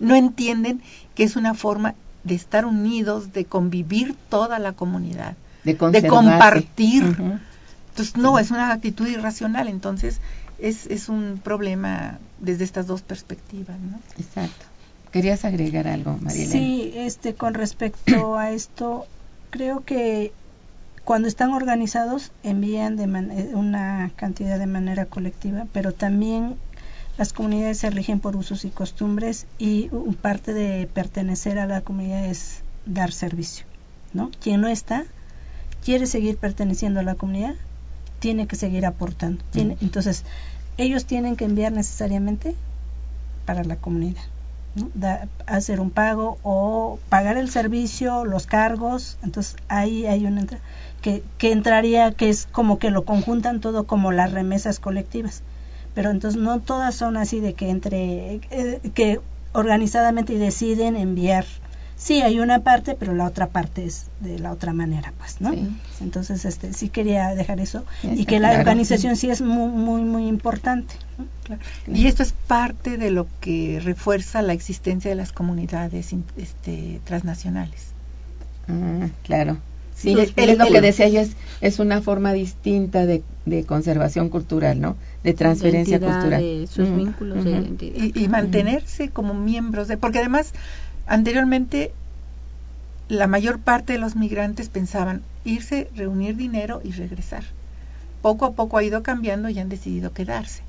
No 0.00 0.14
entienden 0.14 0.80
que 1.14 1.24
es 1.24 1.36
una 1.36 1.52
forma 1.52 1.94
de 2.24 2.36
estar 2.36 2.64
unidos, 2.64 3.34
de 3.34 3.44
convivir 3.44 4.14
toda 4.30 4.58
la 4.58 4.72
comunidad. 4.72 5.36
De, 5.66 6.06
compartir. 6.08 7.04
Entonces, 7.90 8.16
no, 8.16 8.38
es 8.38 8.50
una 8.50 8.72
actitud 8.72 9.06
irracional. 9.06 9.68
Entonces, 9.68 10.20
es, 10.58 10.86
es 10.86 11.08
un 11.08 11.40
problema 11.42 12.18
desde 12.40 12.64
estas 12.64 12.86
dos 12.86 13.02
perspectivas, 13.02 13.78
¿no? 13.80 13.98
Exacto. 14.18 14.64
¿Querías 15.10 15.44
agregar 15.44 15.88
algo, 15.88 16.18
María 16.20 16.46
Sí, 16.46 16.92
este, 16.94 17.34
con 17.34 17.54
respecto 17.54 18.36
a 18.36 18.50
esto, 18.50 19.06
creo 19.50 19.84
que 19.84 20.32
cuando 21.04 21.28
están 21.28 21.52
organizados 21.52 22.32
envían 22.42 22.96
de 22.96 23.06
man- 23.06 23.30
eh, 23.30 23.50
una 23.54 24.10
cantidad 24.16 24.58
de 24.58 24.66
manera 24.66 25.06
colectiva, 25.06 25.66
pero 25.72 25.92
también 25.92 26.56
las 27.16 27.32
comunidades 27.32 27.78
se 27.78 27.90
rigen 27.90 28.20
por 28.20 28.36
usos 28.36 28.64
y 28.64 28.70
costumbres 28.70 29.46
y 29.58 29.88
un 29.92 30.14
parte 30.14 30.52
de 30.52 30.86
pertenecer 30.92 31.58
a 31.58 31.66
la 31.66 31.80
comunidad 31.80 32.26
es 32.26 32.62
dar 32.84 33.12
servicio, 33.12 33.64
¿no? 34.12 34.30
Quien 34.40 34.60
no 34.60 34.68
está 34.68 35.04
quiere 35.86 36.06
seguir 36.06 36.36
perteneciendo 36.36 36.98
a 36.98 37.04
la 37.04 37.14
comunidad, 37.14 37.54
tiene 38.18 38.48
que 38.48 38.56
seguir 38.56 38.84
aportando. 38.86 39.42
Tiene, 39.52 39.76
entonces, 39.80 40.24
ellos 40.78 41.04
tienen 41.06 41.36
que 41.36 41.44
enviar 41.44 41.70
necesariamente 41.72 42.56
para 43.44 43.62
la 43.62 43.76
comunidad. 43.76 44.22
¿no? 44.74 44.90
Da- 44.94 45.28
hacer 45.46 45.78
un 45.80 45.90
pago 45.92 46.38
o 46.42 46.98
pagar 47.08 47.36
el 47.38 47.48
servicio, 47.50 48.24
los 48.24 48.46
cargos, 48.46 49.16
entonces 49.22 49.54
ahí 49.68 50.06
hay 50.06 50.26
entra- 50.26 50.58
que, 51.02 51.22
que 51.38 51.52
entraría, 51.52 52.10
que 52.10 52.30
es 52.30 52.46
como 52.46 52.80
que 52.80 52.90
lo 52.90 53.04
conjuntan 53.04 53.60
todo 53.60 53.84
como 53.84 54.10
las 54.10 54.32
remesas 54.32 54.80
colectivas, 54.80 55.42
pero 55.94 56.10
entonces 56.10 56.40
no 56.40 56.58
todas 56.60 56.96
son 56.96 57.16
así 57.16 57.38
de 57.38 57.54
que 57.54 57.70
entre, 57.70 58.40
eh, 58.50 58.80
que 58.92 59.20
organizadamente 59.52 60.36
deciden 60.36 60.96
enviar. 60.96 61.46
Sí, 61.98 62.20
hay 62.20 62.40
una 62.40 62.60
parte, 62.60 62.94
pero 62.94 63.14
la 63.14 63.24
otra 63.24 63.46
parte 63.46 63.84
es 63.86 64.06
de 64.20 64.38
la 64.38 64.52
otra 64.52 64.74
manera, 64.74 65.14
pues, 65.18 65.40
¿no? 65.40 65.52
Sí. 65.52 65.66
Entonces, 66.02 66.44
este, 66.44 66.74
sí 66.74 66.90
quería 66.90 67.34
dejar 67.34 67.58
eso 67.58 67.84
Sí, 68.02 68.10
y 68.14 68.26
que 68.26 68.38
la 68.38 68.48
claro. 68.48 68.60
organización 68.60 69.16
sí 69.16 69.30
es 69.30 69.40
muy, 69.40 69.70
muy, 69.70 70.02
muy 70.02 70.28
importante. 70.28 70.94
¿no? 71.16 71.24
Claro. 71.44 71.62
Y 71.86 72.06
esto 72.06 72.22
es 72.22 72.32
parte 72.32 72.98
de 72.98 73.10
lo 73.10 73.26
que 73.40 73.80
refuerza 73.82 74.42
la 74.42 74.52
existencia 74.52 75.08
de 75.10 75.14
las 75.14 75.32
comunidades 75.32 76.14
este, 76.36 77.00
transnacionales. 77.04 77.86
Ah, 78.68 79.08
claro. 79.22 79.56
Sí, 79.96 80.14
es, 80.18 80.58
lo 80.58 80.66
que 80.66 80.80
decía 80.82 81.08
yo, 81.08 81.20
es, 81.20 81.30
es 81.62 81.78
una 81.78 82.02
forma 82.02 82.34
distinta 82.34 83.06
de, 83.06 83.22
de 83.46 83.64
conservación 83.64 84.28
cultural, 84.28 84.78
¿no? 84.78 84.96
De 85.24 85.32
transferencia 85.32 85.98
cultural. 85.98 86.42
de 86.42 86.68
sus 86.70 86.90
Mm, 86.90 86.96
vínculos 86.98 87.42
de 87.44 87.50
identidad. 87.50 88.04
Y, 88.14 88.24
y 88.24 88.28
mantenerse 88.28 89.08
como 89.08 89.32
miembros 89.32 89.88
de... 89.88 89.96
Porque 89.96 90.18
además, 90.18 90.52
anteriormente, 91.06 91.92
la 93.08 93.26
mayor 93.26 93.60
parte 93.60 93.92
de 93.92 93.98
los 93.98 94.16
migrantes 94.16 94.68
pensaban 94.68 95.22
irse, 95.44 95.88
reunir 95.94 96.36
dinero 96.36 96.80
y 96.84 96.92
regresar. 96.92 97.44
Poco 98.22 98.46
a 98.46 98.52
poco 98.52 98.78
ha 98.78 98.82
ido 98.82 99.02
cambiando 99.02 99.48
y 99.48 99.58
han 99.58 99.68
decidido 99.68 100.12
quedarse. 100.12 100.62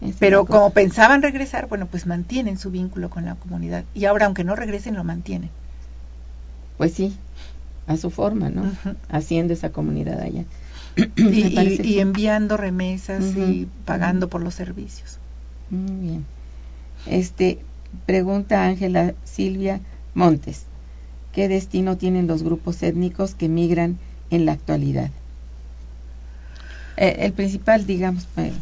Es 0.00 0.16
Pero 0.18 0.46
cosa. 0.46 0.58
como 0.58 0.70
pensaban 0.70 1.22
regresar, 1.22 1.68
bueno, 1.68 1.86
pues 1.86 2.06
mantienen 2.06 2.56
su 2.58 2.70
vínculo 2.70 3.10
con 3.10 3.24
la 3.24 3.34
comunidad. 3.34 3.84
Y 3.94 4.06
ahora, 4.06 4.26
aunque 4.26 4.44
no 4.44 4.56
regresen, 4.56 4.94
lo 4.94 5.04
mantienen. 5.04 5.50
Pues 6.78 6.92
sí, 6.94 7.14
a 7.86 7.96
su 7.96 8.10
forma, 8.10 8.48
¿no? 8.48 8.62
Haciendo 9.10 9.52
esa 9.52 9.70
comunidad 9.70 10.20
allá. 10.20 10.44
y, 10.96 11.98
enviando 12.00 12.56
remesas 12.56 13.36
y 13.36 13.68
pagando 13.84 14.28
por 14.28 14.42
los 14.42 14.54
servicios. 14.54 15.18
Muy 15.70 16.08
bien. 16.08 16.24
Este, 17.06 17.58
pregunta 18.06 18.64
Ángela 18.64 19.14
Silvia 19.24 19.80
Montes. 20.14 20.64
¿Qué 21.32 21.48
destino 21.48 21.96
tienen 21.96 22.26
los 22.26 22.42
grupos 22.42 22.82
étnicos 22.82 23.34
que 23.34 23.48
migran 23.48 23.98
en 24.30 24.46
la 24.46 24.52
actualidad? 24.52 25.10
Eh, 26.96 27.16
el 27.20 27.32
principal, 27.32 27.86
digamos, 27.86 28.26
eh, 28.36 28.52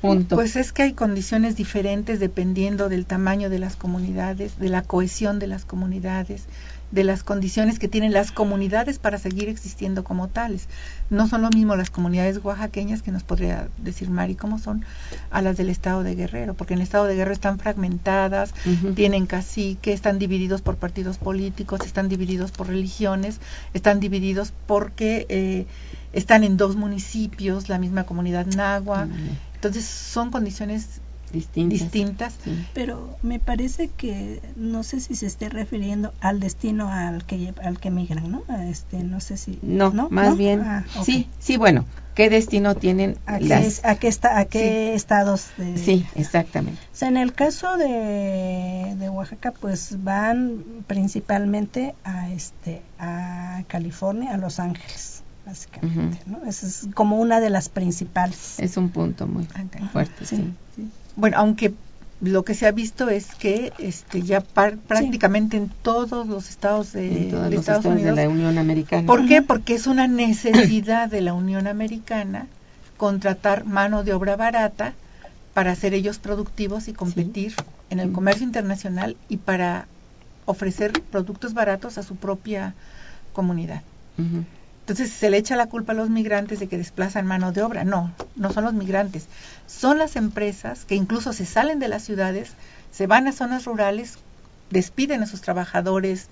punto. 0.00 0.36
Pues 0.36 0.56
es 0.56 0.72
que 0.72 0.82
hay 0.82 0.92
condiciones 0.92 1.56
diferentes 1.56 2.20
dependiendo 2.20 2.88
del 2.88 3.06
tamaño 3.06 3.50
de 3.50 3.58
las 3.58 3.76
comunidades, 3.76 4.58
de 4.58 4.68
la 4.68 4.82
cohesión 4.82 5.38
de 5.38 5.46
las 5.46 5.64
comunidades, 5.64 6.46
de 6.90 7.04
las 7.04 7.22
condiciones 7.22 7.78
que 7.78 7.88
tienen 7.88 8.12
las 8.12 8.32
comunidades 8.32 8.98
para 8.98 9.18
seguir 9.18 9.48
existiendo 9.48 10.02
como 10.02 10.28
tales. 10.28 10.68
No 11.08 11.28
son 11.28 11.42
lo 11.42 11.50
mismo 11.50 11.76
las 11.76 11.90
comunidades 11.90 12.40
oaxaqueñas 12.42 13.02
que 13.02 13.12
nos 13.12 13.22
podría 13.22 13.68
decir 13.78 14.10
Mari 14.10 14.34
cómo 14.34 14.58
son 14.58 14.84
a 15.30 15.40
las 15.42 15.56
del 15.56 15.68
estado 15.68 16.02
de 16.02 16.14
Guerrero, 16.14 16.54
porque 16.54 16.74
en 16.74 16.80
el 16.80 16.84
estado 16.84 17.04
de 17.04 17.14
Guerrero 17.14 17.32
están 17.34 17.58
fragmentadas, 17.58 18.52
Ujú. 18.66 18.94
tienen 18.94 19.26
cacique, 19.26 19.92
están 19.92 20.18
divididos 20.18 20.62
por 20.62 20.76
partidos 20.76 21.18
políticos, 21.18 21.80
están 21.84 22.08
divididos 22.08 22.50
por 22.50 22.66
religiones, 22.66 23.40
están 23.72 24.00
divididos 24.00 24.52
porque 24.66 25.26
eh, 25.28 25.66
están 26.12 26.42
en 26.42 26.56
dos 26.56 26.76
municipios, 26.76 27.68
la 27.68 27.78
misma 27.78 28.04
comunidad 28.04 28.46
bien. 28.46 29.38
Entonces 29.54 29.84
son 29.84 30.30
condiciones 30.30 31.00
distintas. 31.32 31.80
distintas. 31.80 32.34
Sí. 32.44 32.66
Pero 32.74 33.16
me 33.22 33.38
parece 33.38 33.88
que 33.88 34.40
no 34.56 34.82
sé 34.82 35.00
si 35.00 35.14
se 35.14 35.26
esté 35.26 35.48
refiriendo 35.48 36.12
al 36.20 36.40
destino 36.40 36.88
al 36.90 37.24
que 37.24 37.52
al 37.62 37.78
que 37.78 37.90
migran, 37.90 38.30
¿no? 38.30 38.42
A 38.48 38.66
Este, 38.66 39.02
no 39.02 39.20
sé 39.20 39.36
si 39.36 39.58
No, 39.62 39.90
más 40.10 40.30
¿No? 40.30 40.36
bien, 40.36 40.60
Ah, 40.60 40.84
sí, 41.04 41.28
sí, 41.38 41.56
bueno, 41.56 41.84
¿qué 42.14 42.28
destino 42.30 42.74
tienen 42.74 43.16
¿A 43.26 43.38
qué, 43.38 43.44
las? 43.46 43.84
a 43.84 43.94
qué 43.96 44.08
está, 44.08 44.38
a 44.38 44.44
qué 44.44 44.94
estados? 44.94 45.48
De, 45.56 45.76
Sí, 45.78 46.06
exactamente. 46.14 46.80
O 46.92 46.96
sea, 46.96 47.08
en 47.08 47.16
el 47.16 47.32
caso 47.32 47.76
de, 47.76 48.94
de 48.98 49.08
Oaxaca, 49.08 49.52
pues 49.52 50.02
van 50.02 50.64
principalmente 50.86 51.94
a 52.04 52.30
este 52.30 52.82
a 52.98 53.62
California, 53.68 54.34
a 54.34 54.36
Los 54.36 54.58
Ángeles, 54.60 55.22
básicamente, 55.46 56.18
¿no? 56.26 56.44
Esa 56.46 56.66
es 56.66 56.88
como 56.94 57.16
una 57.18 57.40
de 57.40 57.50
las 57.50 57.68
principales. 57.68 58.58
Es 58.58 58.76
un 58.76 58.90
punto 58.90 59.26
muy 59.26 59.46
fuerte, 59.92 60.24
sí. 60.26 60.52
Sí. 60.76 60.88
Bueno, 61.16 61.36
aunque 61.38 61.72
lo 62.20 62.44
que 62.44 62.54
se 62.54 62.66
ha 62.66 62.72
visto 62.72 63.08
es 63.08 63.34
que 63.34 63.72
este 63.78 64.22
ya 64.22 64.40
par- 64.42 64.76
prácticamente 64.78 65.56
en 65.56 65.70
todos 65.82 66.26
los 66.26 66.50
estados 66.50 66.92
de, 66.92 67.24
Estados 67.28 67.52
estados 67.54 67.84
Unidos. 67.86 68.16
de 68.16 68.22
la 68.24 68.28
Unión 68.28 68.58
Americana. 68.58 69.06
¿Por 69.06 69.26
qué? 69.26 69.42
Porque 69.42 69.74
es 69.74 69.86
una 69.86 70.06
necesidad 70.06 71.08
de 71.08 71.20
la 71.22 71.32
Unión 71.32 71.66
Americana 71.66 72.48
contratar 72.96 73.64
mano 73.64 74.04
de 74.04 74.12
obra 74.12 74.36
barata 74.36 74.94
para 75.54 75.74
ser 75.74 75.94
ellos 75.94 76.18
productivos 76.18 76.88
y 76.88 76.92
competir 76.92 77.54
en 77.88 78.00
el 78.00 78.10
Mm. 78.10 78.12
comercio 78.12 78.44
internacional 78.44 79.16
y 79.28 79.38
para 79.38 79.88
ofrecer 80.44 80.92
productos 81.10 81.54
baratos 81.54 81.96
a 81.98 82.02
su 82.02 82.16
propia 82.16 82.74
comunidad. 83.32 83.82
Entonces 84.80 85.10
se 85.12 85.30
le 85.30 85.36
echa 85.36 85.56
la 85.56 85.66
culpa 85.66 85.92
a 85.92 85.94
los 85.94 86.10
migrantes 86.10 86.58
de 86.58 86.66
que 86.66 86.78
desplazan 86.78 87.26
mano 87.26 87.52
de 87.52 87.62
obra. 87.62 87.84
No, 87.84 88.12
no 88.36 88.50
son 88.52 88.64
los 88.64 88.74
migrantes. 88.74 89.26
Son 89.66 89.98
las 89.98 90.16
empresas 90.16 90.84
que 90.84 90.96
incluso 90.96 91.32
se 91.32 91.46
salen 91.46 91.78
de 91.78 91.88
las 91.88 92.02
ciudades, 92.02 92.52
se 92.90 93.06
van 93.06 93.28
a 93.28 93.32
zonas 93.32 93.66
rurales, 93.66 94.18
despiden 94.70 95.22
a 95.22 95.26
sus 95.26 95.42
trabajadores 95.42 96.26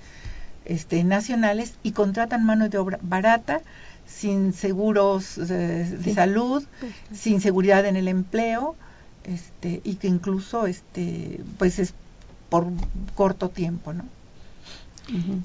este, 0.64 1.04
nacionales 1.04 1.74
y 1.82 1.92
contratan 1.92 2.44
mano 2.44 2.68
de 2.68 2.78
obra 2.78 2.98
barata, 3.02 3.60
sin 4.06 4.52
seguros 4.52 5.38
eh, 5.38 5.42
de 5.44 6.02
Sí. 6.02 6.14
salud, 6.14 6.64
sin 7.12 7.40
seguridad 7.40 7.84
en 7.86 7.96
el 7.96 8.08
empleo, 8.08 8.74
este, 9.24 9.80
y 9.84 9.96
que 9.96 10.08
incluso 10.08 10.66
este, 10.66 11.40
pues 11.58 11.78
es 11.78 11.92
por 12.48 12.66
corto 13.14 13.50
tiempo, 13.50 13.92
¿no? 13.92 14.04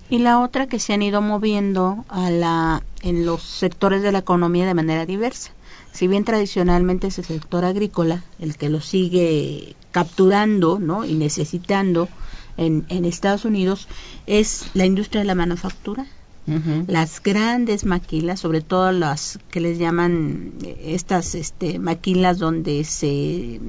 Y 0.09 0.19
la 0.19 0.39
otra 0.39 0.67
que 0.67 0.79
se 0.79 0.93
han 0.93 1.01
ido 1.01 1.21
moviendo 1.21 2.05
a 2.09 2.29
la, 2.29 2.83
en 3.01 3.25
los 3.25 3.41
sectores 3.41 4.01
de 4.01 4.11
la 4.11 4.19
economía 4.19 4.65
de 4.65 4.73
manera 4.73 5.05
diversa. 5.05 5.51
Si 5.93 6.07
bien 6.07 6.25
tradicionalmente 6.25 7.07
es 7.07 7.19
el 7.19 7.25
sector 7.25 7.65
agrícola 7.65 8.23
el 8.39 8.57
que 8.57 8.69
lo 8.69 8.81
sigue 8.81 9.75
capturando 9.91 10.79
¿no? 10.79 11.05
y 11.05 11.13
necesitando 11.13 12.09
en, 12.57 12.85
en 12.89 13.05
Estados 13.05 13.45
Unidos, 13.45 13.87
es 14.25 14.65
la 14.73 14.85
industria 14.85 15.21
de 15.21 15.27
la 15.27 15.35
manufactura, 15.35 16.07
las 16.87 17.23
grandes 17.23 17.85
maquilas, 17.85 18.41
sobre 18.41 18.59
todo 18.59 18.91
las 18.91 19.39
que 19.49 19.61
les 19.61 19.79
llaman 19.79 20.51
eh, 20.63 20.77
estas 20.87 21.35
este, 21.35 21.79
maquilas 21.79 22.37
donde 22.37 22.83
se 22.83 23.61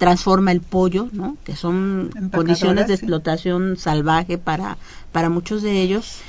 transforma 0.00 0.50
el 0.50 0.62
pollo, 0.62 1.10
¿no? 1.12 1.36
que 1.44 1.54
son 1.54 2.10
condiciones 2.32 2.88
de 2.88 2.96
sí. 2.96 3.04
explotación 3.04 3.76
salvaje 3.76 4.38
para, 4.38 4.78
para 5.12 5.28
muchos 5.28 5.60
de 5.60 5.82
ellos. 5.82 6.20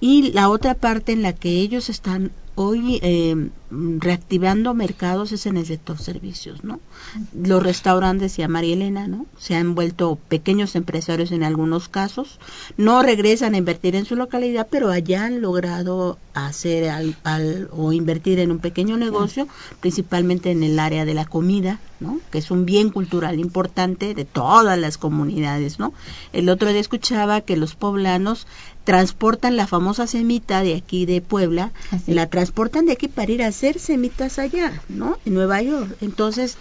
Y 0.00 0.32
la 0.32 0.48
otra 0.48 0.74
parte 0.74 1.12
en 1.12 1.20
la 1.20 1.34
que 1.34 1.50
ellos 1.50 1.90
están 1.90 2.32
hoy 2.62 2.98
eh, 3.02 3.48
reactivando 3.70 4.74
mercados 4.74 5.32
es 5.32 5.46
en 5.46 5.56
el 5.56 5.64
sector 5.66 5.96
servicios, 5.98 6.62
¿no? 6.62 6.78
Los 7.32 7.62
restaurantes, 7.62 8.38
y 8.38 8.42
a 8.42 8.48
María 8.48 8.74
Elena, 8.74 9.06
¿no? 9.08 9.24
Se 9.38 9.54
han 9.54 9.74
vuelto 9.74 10.18
pequeños 10.28 10.74
empresarios 10.76 11.32
en 11.32 11.42
algunos 11.42 11.88
casos, 11.88 12.38
no 12.76 13.02
regresan 13.02 13.54
a 13.54 13.58
invertir 13.58 13.96
en 13.96 14.04
su 14.04 14.14
localidad, 14.16 14.68
pero 14.70 14.90
allá 14.90 15.24
han 15.24 15.40
logrado 15.40 16.18
hacer 16.34 16.88
al, 16.90 17.16
al- 17.24 17.68
o 17.72 17.92
invertir 17.92 18.38
en 18.40 18.50
un 18.50 18.58
pequeño 18.58 18.96
negocio, 18.96 19.48
principalmente 19.80 20.50
en 20.50 20.62
el 20.62 20.78
área 20.78 21.04
de 21.04 21.14
la 21.14 21.24
comida, 21.24 21.80
¿no? 22.00 22.20
Que 22.30 22.38
es 22.38 22.50
un 22.50 22.66
bien 22.66 22.90
cultural 22.90 23.38
importante 23.40 24.14
de 24.14 24.24
todas 24.24 24.78
las 24.78 24.98
comunidades, 24.98 25.78
¿no? 25.78 25.92
El 26.32 26.48
otro 26.48 26.70
día 26.70 26.80
escuchaba 26.80 27.40
que 27.40 27.56
los 27.56 27.74
poblanos 27.74 28.46
transportan 28.90 29.56
la 29.56 29.68
famosa 29.68 30.08
semita 30.08 30.64
de 30.64 30.74
aquí 30.74 31.06
de 31.06 31.20
Puebla, 31.20 31.70
Así. 31.92 32.12
la 32.12 32.28
transportan 32.28 32.86
de 32.86 32.92
aquí 32.92 33.06
para 33.06 33.30
ir 33.30 33.40
a 33.44 33.46
hacer 33.46 33.78
semitas 33.78 34.40
allá, 34.40 34.82
¿no? 34.88 35.16
En 35.24 35.34
Nueva 35.34 35.62
York. 35.62 35.96
Entonces, 36.00 36.58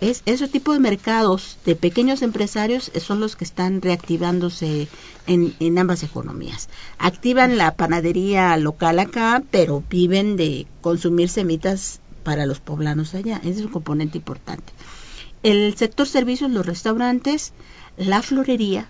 es 0.00 0.22
ese 0.24 0.46
tipo 0.46 0.72
de 0.74 0.78
mercados 0.78 1.58
de 1.66 1.74
pequeños 1.74 2.22
empresarios 2.22 2.92
eh, 2.94 3.00
son 3.00 3.18
los 3.18 3.34
que 3.34 3.42
están 3.42 3.82
reactivándose 3.82 4.86
en, 5.26 5.56
en 5.58 5.76
ambas 5.76 6.04
economías. 6.04 6.68
Activan 6.98 7.58
la 7.58 7.74
panadería 7.74 8.56
local 8.58 9.00
acá, 9.00 9.42
pero 9.50 9.82
viven 9.90 10.36
de 10.36 10.68
consumir 10.82 11.30
semitas 11.30 11.98
para 12.22 12.46
los 12.46 12.60
poblanos 12.60 13.12
allá. 13.16 13.38
Ese 13.38 13.58
es 13.58 13.66
un 13.66 13.72
componente 13.72 14.18
importante. 14.18 14.72
El 15.42 15.74
sector 15.76 16.06
servicios, 16.06 16.48
los 16.52 16.64
restaurantes, 16.64 17.52
la 17.96 18.22
florería, 18.22 18.86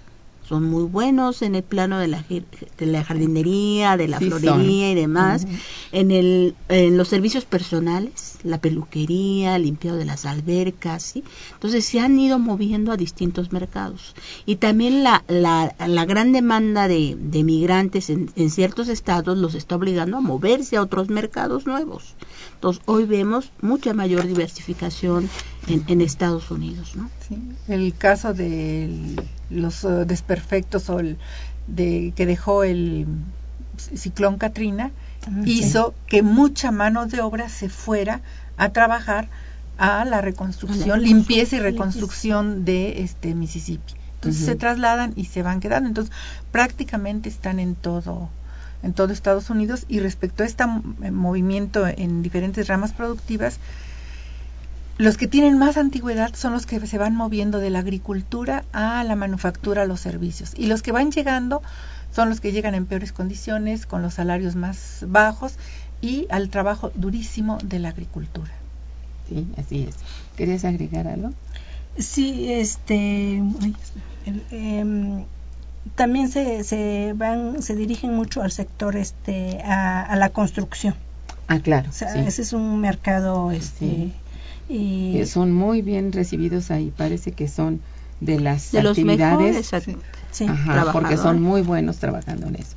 son 0.49 0.65
muy 0.65 0.85
buenos 0.85 1.41
en 1.43 1.55
el 1.55 1.63
plano 1.63 1.99
de 1.99 2.09
la, 2.09 2.25
de 2.29 2.87
la 2.87 3.05
jardinería, 3.05 3.97
de 3.97 4.09
la 4.09 4.19
Sí 4.19 4.27
florería 4.27 4.55
son. 4.89 4.93
y 4.93 4.95
demás. 4.95 5.47
En, 5.93 6.11
el, 6.11 6.55
en 6.69 6.97
los 6.99 7.09
servicios 7.09 7.45
personales, 7.45 8.39
la 8.43 8.61
peluquería, 8.61 9.59
limpiado 9.59 9.97
de 9.97 10.05
las 10.05 10.27
albercas, 10.27 11.03
¿sí? 11.05 11.25
Entonces 11.55 11.85
se 11.85 12.01
han 12.01 12.19
ido 12.19 12.39
moviendo 12.39 12.93
a 12.93 12.97
distintos 12.97 13.53
mercados. 13.53 14.15
Y 14.45 14.57
también 14.57 15.05
la, 15.05 15.25
la, 15.29 15.75
la 15.87 16.05
gran 16.05 16.33
demanda 16.33 16.89
de, 16.89 17.17
de 17.19 17.45
migrantes 17.45 18.11
en, 18.11 18.31
en 18.37 18.51
ciertos 18.51 18.89
estados 18.89 19.39
los 19.39 19.55
está 19.55 19.77
obligando 19.77 20.17
a 20.19 20.21
moverse 20.21 20.77
a 20.77 20.83
otros 20.83 21.09
mercados 21.09 21.67
nuevos. 21.67 22.15
Entonces 22.63 22.81
hoy 22.87 23.07
vemos 23.07 23.51
mucha 23.61 23.93
mayor 23.93 24.25
diversificación 24.25 25.29
en, 25.67 25.83
en 25.89 26.01
Estados 26.01 26.49
Unidos, 26.53 26.95
¿no? 26.95 27.11
Sí, 27.29 27.37
el 27.67 27.93
caso 27.99 28.35
de 28.35 29.17
los 29.51 29.83
eh, 29.83 30.05
desperfectos 30.07 30.89
o 30.89 31.01
el 31.01 31.19
de 31.67 32.13
que 32.15 32.25
dejó 32.25 32.63
el 32.63 33.09
ciclón 33.77 34.39
Katrina 34.39 34.93
Ah, 35.27 35.31
hizo 35.45 35.95
que 36.07 36.23
mucha 36.23 36.71
mano 36.73 37.07
de 37.07 37.21
obra 37.21 37.49
se 37.49 37.69
fuera 37.69 38.21
a 38.57 38.71
trabajar 38.71 39.29
a 39.79 40.05
la 40.05 40.21
reconstrucción, 40.21 40.89
la 40.89 40.97
limpieza 40.99 41.57
y 41.57 41.59
reconstru- 41.59 41.63
reconstrucción 41.65 42.65
de 42.65 43.03
este 43.03 43.35
Mississippi. 43.35 43.93
Entonces 44.15 44.45
se 44.45 44.55
trasladan 44.57 45.13
y 45.17 45.25
se 45.27 45.43
van 45.43 45.59
quedando. 45.61 45.89
Entonces 45.89 46.15
prácticamente 46.53 47.29
están 47.29 47.59
en 47.61 47.75
todo 47.77 48.31
en 48.83 48.93
todo 48.93 49.13
Estados 49.13 49.51
Unidos 49.51 49.85
y 49.89 50.01
respecto 50.01 50.43
a 50.43 50.47
este 50.47 50.65
movimiento 50.67 51.87
en 51.87 52.23
diferentes 52.23 52.69
ramas 52.69 52.93
productivas, 52.93 53.59
los 54.99 55.17
que 55.17 55.27
tienen 55.27 55.59
más 55.59 55.77
antigüedad 55.77 56.35
son 56.35 56.53
los 56.53 56.67
que 56.67 56.85
se 56.87 56.99
van 56.99 57.17
moviendo 57.17 57.59
de 57.59 57.71
la 57.71 57.81
agricultura 57.81 58.65
a 58.73 59.03
la 59.05 59.17
manufactura, 59.17 59.83
a 59.83 59.87
los 59.87 60.01
servicios. 60.01 60.53
Y 60.57 60.67
los 60.67 60.83
que 60.83 60.93
van 60.93 61.11
llegando 61.11 61.63
son 62.15 62.29
los 62.29 62.41
que 62.41 62.53
llegan 62.53 62.75
en 62.75 62.87
peores 62.87 63.13
condiciones, 63.13 63.87
con 63.87 64.03
los 64.03 64.15
salarios 64.15 64.55
más 64.55 65.05
bajos 65.09 65.55
y 66.01 66.27
al 66.31 66.51
trabajo 66.51 66.93
durísimo 66.95 67.59
de 67.65 67.79
la 67.79 67.89
agricultura. 67.89 68.53
Sí, 69.29 69.47
así 69.57 69.87
es. 69.89 69.97
¿Querías 70.37 70.65
agregar 70.65 71.09
algo? 71.09 71.33
Sí, 71.99 72.53
este, 72.53 73.43
em, 74.51 75.25
también 75.95 76.29
se, 76.29 76.65
se 76.65 77.13
van, 77.17 77.63
se 77.63 77.75
dirigen 77.75 78.15
mucho 78.15 78.43
al 78.43 78.51
sector, 78.53 78.97
este, 78.97 79.61
a, 79.65 80.03
a 80.03 80.17
la 80.17 80.29
construcción. 80.31 80.95
Ah, 81.49 81.59
claro. 81.61 81.91
O 81.91 81.93
sea, 81.93 82.13
sí. 82.13 82.21
ese 82.21 82.43
es 82.43 82.53
un 82.53 82.81
mercado, 82.81 83.51
este, 83.51 84.13
y 84.69 85.23
son 85.27 85.53
muy 85.53 85.83
bien 85.83 86.13
recibidos 86.13 86.71
ahí. 86.71 86.91
Parece 86.97 87.33
que 87.33 87.49
son 87.49 87.81
de 88.21 88.41
las 88.41 88.71
De 88.73 88.83
los 88.83 88.97
mejores 88.99 89.71
sí. 90.31 90.47
Ajá, 90.47 90.93
porque 90.93 91.17
son 91.17 91.43
muy 91.43 91.63
buenos 91.63 91.99
trabajando 91.99 92.47
en 92.47 92.57
eso. 92.57 92.77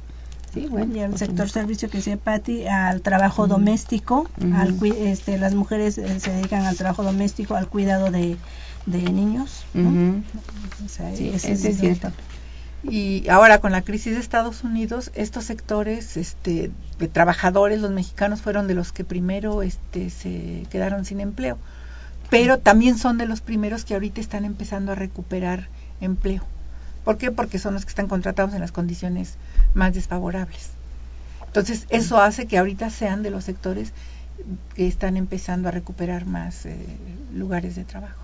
Sí, 0.53 0.67
bueno. 0.67 0.95
y 0.95 0.99
al 0.99 1.09
pues, 1.09 1.19
sector 1.19 1.49
servicio 1.49 1.89
que 1.89 1.97
decía 1.97 2.15
Patti, 2.17 2.65
al 2.65 3.01
trabajo 3.01 3.45
doméstico, 3.47 4.25
Ujú. 4.41 4.53
al 4.55 4.73
cui- 4.79 4.95
este, 4.97 5.37
las 5.37 5.53
mujeres 5.53 5.97
eh, 5.97 6.19
se 6.19 6.31
dedican 6.31 6.65
al 6.65 6.77
trabajo 6.77 7.03
doméstico, 7.03 7.55
al 7.55 7.67
cuidado 7.67 8.09
de, 8.09 8.37
de 8.85 9.01
niños. 9.11 9.65
O 9.75 10.87
sea, 10.87 11.13
Sí, 11.15 11.29
ese 11.29 11.51
ese 11.53 11.69
es 11.69 11.77
cierto. 11.79 12.11
Y 12.87 13.27
ahora 13.29 13.59
con 13.59 13.71
la 13.71 13.81
crisis 13.81 14.13
de 14.13 14.19
Estados 14.19 14.63
Unidos, 14.63 15.11
estos 15.15 15.45
sectores 15.45 16.17
este, 16.17 16.71
de 16.99 17.07
trabajadores, 17.07 17.81
los 17.81 17.91
mexicanos 17.91 18.41
fueron 18.41 18.67
de 18.67 18.75
los 18.75 18.91
que 18.91 19.03
primero 19.03 19.63
este, 19.63 20.09
se 20.11 20.65
quedaron 20.69 21.03
sin 21.03 21.19
empleo, 21.19 21.57
pero 22.29 22.59
también 22.59 22.97
son 22.97 23.17
de 23.17 23.25
los 23.25 23.41
primeros 23.41 23.85
que 23.85 23.95
ahorita 23.95 24.21
están 24.21 24.45
empezando 24.45 24.91
a 24.91 24.95
recuperar 24.95 25.67
empleo. 25.99 26.43
¿Por 27.03 27.17
qué? 27.17 27.31
Porque 27.31 27.59
son 27.59 27.73
los 27.73 27.85
que 27.85 27.89
están 27.89 28.07
contratados 28.07 28.53
en 28.53 28.61
las 28.61 28.71
condiciones 28.71 29.35
más 29.73 29.93
desfavorables. 29.93 30.71
Entonces, 31.47 31.85
eso 31.89 32.19
hace 32.19 32.47
que 32.47 32.57
ahorita 32.57 32.89
sean 32.89 33.23
de 33.23 33.29
los 33.31 33.45
sectores 33.45 33.93
que 34.75 34.87
están 34.87 35.17
empezando 35.17 35.69
a 35.69 35.71
recuperar 35.71 36.25
más 36.25 36.65
eh, 36.65 36.77
lugares 37.33 37.75
de 37.75 37.83
trabajo. 37.83 38.19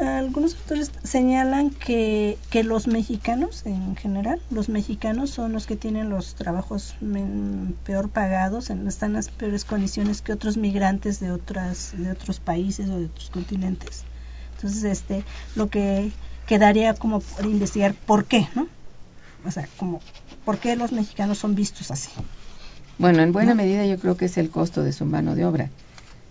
Algunos 0.00 0.54
autores 0.56 0.90
señalan 1.04 1.70
que, 1.70 2.38
que 2.50 2.64
los 2.64 2.86
mexicanos 2.86 3.64
en 3.64 3.96
general, 3.96 4.42
los 4.50 4.68
mexicanos 4.68 5.30
son 5.30 5.52
los 5.52 5.66
que 5.66 5.76
tienen 5.76 6.10
los 6.10 6.34
trabajos 6.34 6.94
men- 7.00 7.76
peor 7.84 8.10
pagados, 8.10 8.68
en, 8.70 8.86
están 8.88 9.10
en 9.10 9.14
las 9.16 9.28
peores 9.28 9.64
condiciones 9.64 10.20
que 10.22 10.32
otros 10.32 10.56
migrantes 10.56 11.20
de 11.20 11.30
otras 11.30 11.92
de 11.96 12.10
otros 12.10 12.40
países 12.40 12.90
o 12.90 12.98
de 12.98 13.06
otros 13.06 13.30
continentes. 13.30 14.04
Entonces, 14.56 14.84
este, 14.84 15.24
lo 15.54 15.68
que 15.68 16.12
quedaría 16.46 16.94
como 16.94 17.20
por 17.20 17.46
investigar 17.46 17.94
por 17.94 18.24
qué, 18.24 18.48
¿no? 18.54 18.68
O 19.46 19.50
sea, 19.50 19.68
como 19.78 20.00
por 20.44 20.58
qué 20.58 20.76
los 20.76 20.92
mexicanos 20.92 21.38
son 21.38 21.54
vistos 21.54 21.90
así. 21.90 22.10
Bueno, 22.98 23.22
en 23.22 23.32
buena 23.32 23.50
¿no? 23.52 23.56
medida 23.62 23.86
yo 23.86 23.98
creo 23.98 24.16
que 24.16 24.24
es 24.26 24.36
el 24.36 24.50
costo 24.50 24.82
de 24.82 24.92
su 24.92 25.04
mano 25.04 25.34
de 25.34 25.44
obra, 25.44 25.70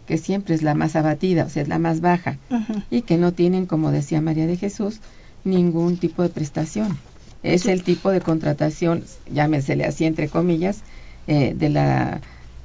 que 0.06 0.18
siempre 0.18 0.56
es 0.56 0.64
la 0.64 0.76
más 0.76 0.95
abatida, 0.95 1.45
o 1.45 1.49
sea, 1.49 1.64
es 1.64 1.68
la 1.68 1.80
más 1.80 2.01
baja, 2.01 2.38
y 2.89 3.01
que 3.01 3.18
no 3.18 3.32
tienen, 3.32 3.66
como 3.66 3.91
decía 3.91 4.22
María 4.22 4.47
de 4.47 4.58
Jesús, 4.58 4.99
ningún 5.43 5.97
tipo 5.97 6.22
de 6.22 6.30
prestación. 6.30 6.97
Es 7.43 7.66
el 7.66 7.84
tipo 7.84 8.10
de 8.12 8.22
contratación, 8.22 9.03
llámesele 9.32 9.86
así 9.86 10.06
entre 10.06 10.30
comillas, 10.30 10.82
eh, 11.28 11.53
de 11.56 11.70
la 11.70 12.22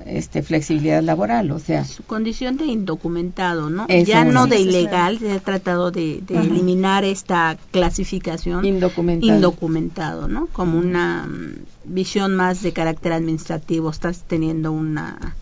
este, 0.07 0.43
flexibilidad 0.43 1.03
laboral, 1.03 1.51
o 1.51 1.59
sea, 1.59 1.85
su 1.85 2.03
condición 2.03 2.57
de 2.57 2.67
indocumentado, 2.67 3.69
¿no? 3.69 3.87
Ya 3.89 4.25
no 4.25 4.47
de 4.47 4.61
ilegal, 4.61 5.19
se 5.19 5.33
ha 5.33 5.41
tratado 5.41 5.91
de, 5.91 6.23
eliminar 6.29 7.05
esta 7.05 7.59
clasificación 7.71 8.65
indocumentado. 8.65 9.35
indocumentado, 9.35 10.29
¿no? 10.29 10.47
Como 10.47 10.79
una 10.79 11.27
mm, 11.27 11.95
visión 11.95 12.35
más 12.35 12.63
de 12.63 12.73
carácter 12.73 13.13
administrativo, 13.13 13.91
estás 13.91 14.25
teniendo 14.27 14.73
una 14.73 15.37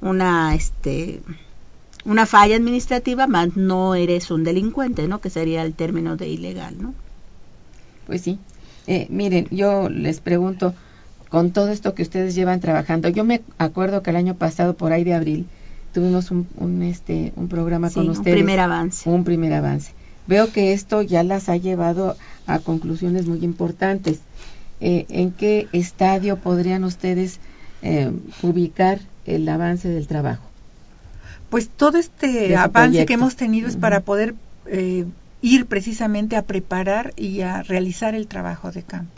una 0.00 0.54
este 0.54 1.20
una 2.04 2.24
falla 2.26 2.56
administrativa, 2.56 3.26
más 3.26 3.56
no 3.56 3.94
eres 3.94 4.30
un 4.30 4.44
delincuente, 4.44 5.08
¿no? 5.08 5.20
Que 5.20 5.30
sería 5.30 5.62
el 5.62 5.74
término 5.74 6.16
de 6.16 6.28
ilegal, 6.28 6.74
¿no? 6.80 6.94
Pues 8.06 8.22
sí. 8.22 8.38
Eh, 8.86 9.06
miren, 9.10 9.46
yo 9.50 9.88
les 9.90 10.20
pregunto, 10.20 10.72
con 11.28 11.50
todo 11.50 11.68
esto 11.70 11.94
que 11.94 12.02
ustedes 12.02 12.34
llevan 12.34 12.60
trabajando, 12.60 13.08
yo 13.10 13.24
me 13.24 13.42
acuerdo 13.58 14.02
que 14.02 14.10
el 14.10 14.16
año 14.16 14.34
pasado, 14.34 14.74
por 14.74 14.92
ahí 14.92 15.04
de 15.04 15.12
abril, 15.12 15.46
tuvimos 15.92 16.30
un, 16.30 16.46
un, 16.56 16.82
este, 16.82 17.32
un 17.36 17.48
programa 17.48 17.88
Sí, 17.90 17.96
con 17.96 18.04
un 18.06 18.10
ustedes. 18.12 18.36
primer 18.36 18.60
avance. 18.60 19.08
Un 19.10 19.24
primer 19.24 19.52
avance. 19.52 19.92
Veo 20.26 20.50
que 20.50 20.72
esto 20.72 21.02
ya 21.02 21.22
las 21.22 21.48
ha 21.50 21.56
llevado 21.56 22.16
a 22.46 22.58
conclusiones 22.60 23.26
muy 23.26 23.44
importantes. 23.44 24.20
Eh, 24.80 25.04
¿En 25.10 25.32
qué 25.32 25.68
estadio 25.72 26.36
podrían 26.38 26.84
ustedes 26.84 27.40
eh, 27.82 28.10
ubicar 28.42 29.00
el 29.34 29.48
avance 29.48 29.88
del 29.88 30.06
trabajo? 30.06 30.42
Pues 31.50 31.68
todo 31.68 31.98
este 31.98 32.56
avance 32.56 32.72
proyecto. 32.90 33.06
que 33.06 33.14
hemos 33.14 33.36
tenido 33.36 33.68
es 33.68 33.76
para 33.76 34.00
poder 34.00 34.34
eh, 34.66 35.06
ir 35.40 35.66
precisamente 35.66 36.36
a 36.36 36.42
preparar 36.42 37.12
y 37.16 37.40
a 37.40 37.62
realizar 37.62 38.14
el 38.14 38.26
trabajo 38.26 38.70
de 38.70 38.82
campo. 38.82 39.12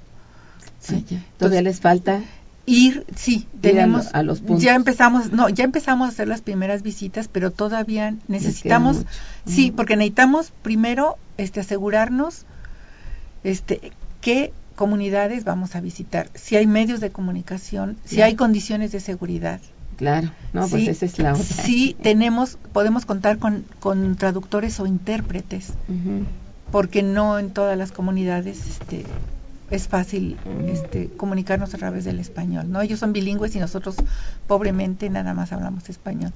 Sí. 0.80 1.04
Todavía 1.38 1.62
les 1.62 1.80
falta. 1.80 2.20
Ir, 2.66 3.04
sí, 3.16 3.32
Ir 3.32 3.40
a 3.42 3.46
lo- 3.56 3.60
tenemos, 3.60 4.14
a 4.14 4.22
los 4.22 4.40
puntos. 4.40 4.62
ya 4.62 4.74
empezamos, 4.76 5.32
no, 5.32 5.48
ya 5.48 5.64
empezamos 5.64 6.06
a 6.06 6.12
hacer 6.12 6.28
las 6.28 6.40
primeras 6.40 6.82
visitas, 6.82 7.26
pero 7.26 7.50
todavía 7.50 8.14
necesitamos, 8.28 9.04
sí, 9.46 9.72
porque 9.72 9.96
necesitamos 9.96 10.52
primero, 10.62 11.16
este, 11.36 11.60
asegurarnos, 11.60 12.44
este, 13.42 13.92
qué 14.20 14.52
comunidades 14.76 15.44
vamos 15.44 15.74
a 15.74 15.80
visitar, 15.80 16.30
si 16.34 16.56
hay 16.56 16.66
medios 16.66 17.00
de 17.00 17.10
comunicación, 17.10 17.96
si 18.04 18.22
hay 18.22 18.36
condiciones 18.36 18.92
de 18.92 19.00
seguridad, 19.00 19.60
Claro, 20.00 20.30
no, 20.54 20.66
pues 20.66 20.84
Sí, 20.84 20.88
esa 20.88 21.04
es 21.04 21.18
la 21.18 21.34
otra. 21.34 21.44
Sí, 21.44 21.94
tenemos, 22.02 22.56
podemos 22.72 23.04
contar 23.04 23.36
con, 23.38 23.66
con 23.80 24.16
traductores 24.16 24.80
o 24.80 24.86
intérpretes, 24.86 25.74
porque 26.72 27.02
no 27.02 27.38
en 27.38 27.50
todas 27.50 27.76
las 27.76 27.92
comunidades 27.92 28.66
este, 28.66 29.04
es 29.70 29.88
fácil 29.88 30.38
este, 30.68 31.08
comunicarnos 31.18 31.74
a 31.74 31.76
través 31.76 32.06
del 32.06 32.18
español. 32.18 32.70
¿no? 32.70 32.80
Ellos 32.80 32.98
son 32.98 33.12
bilingües 33.12 33.54
y 33.56 33.58
nosotros 33.58 33.96
pobremente 34.46 35.10
nada 35.10 35.34
más 35.34 35.52
hablamos 35.52 35.90
español. 35.90 36.32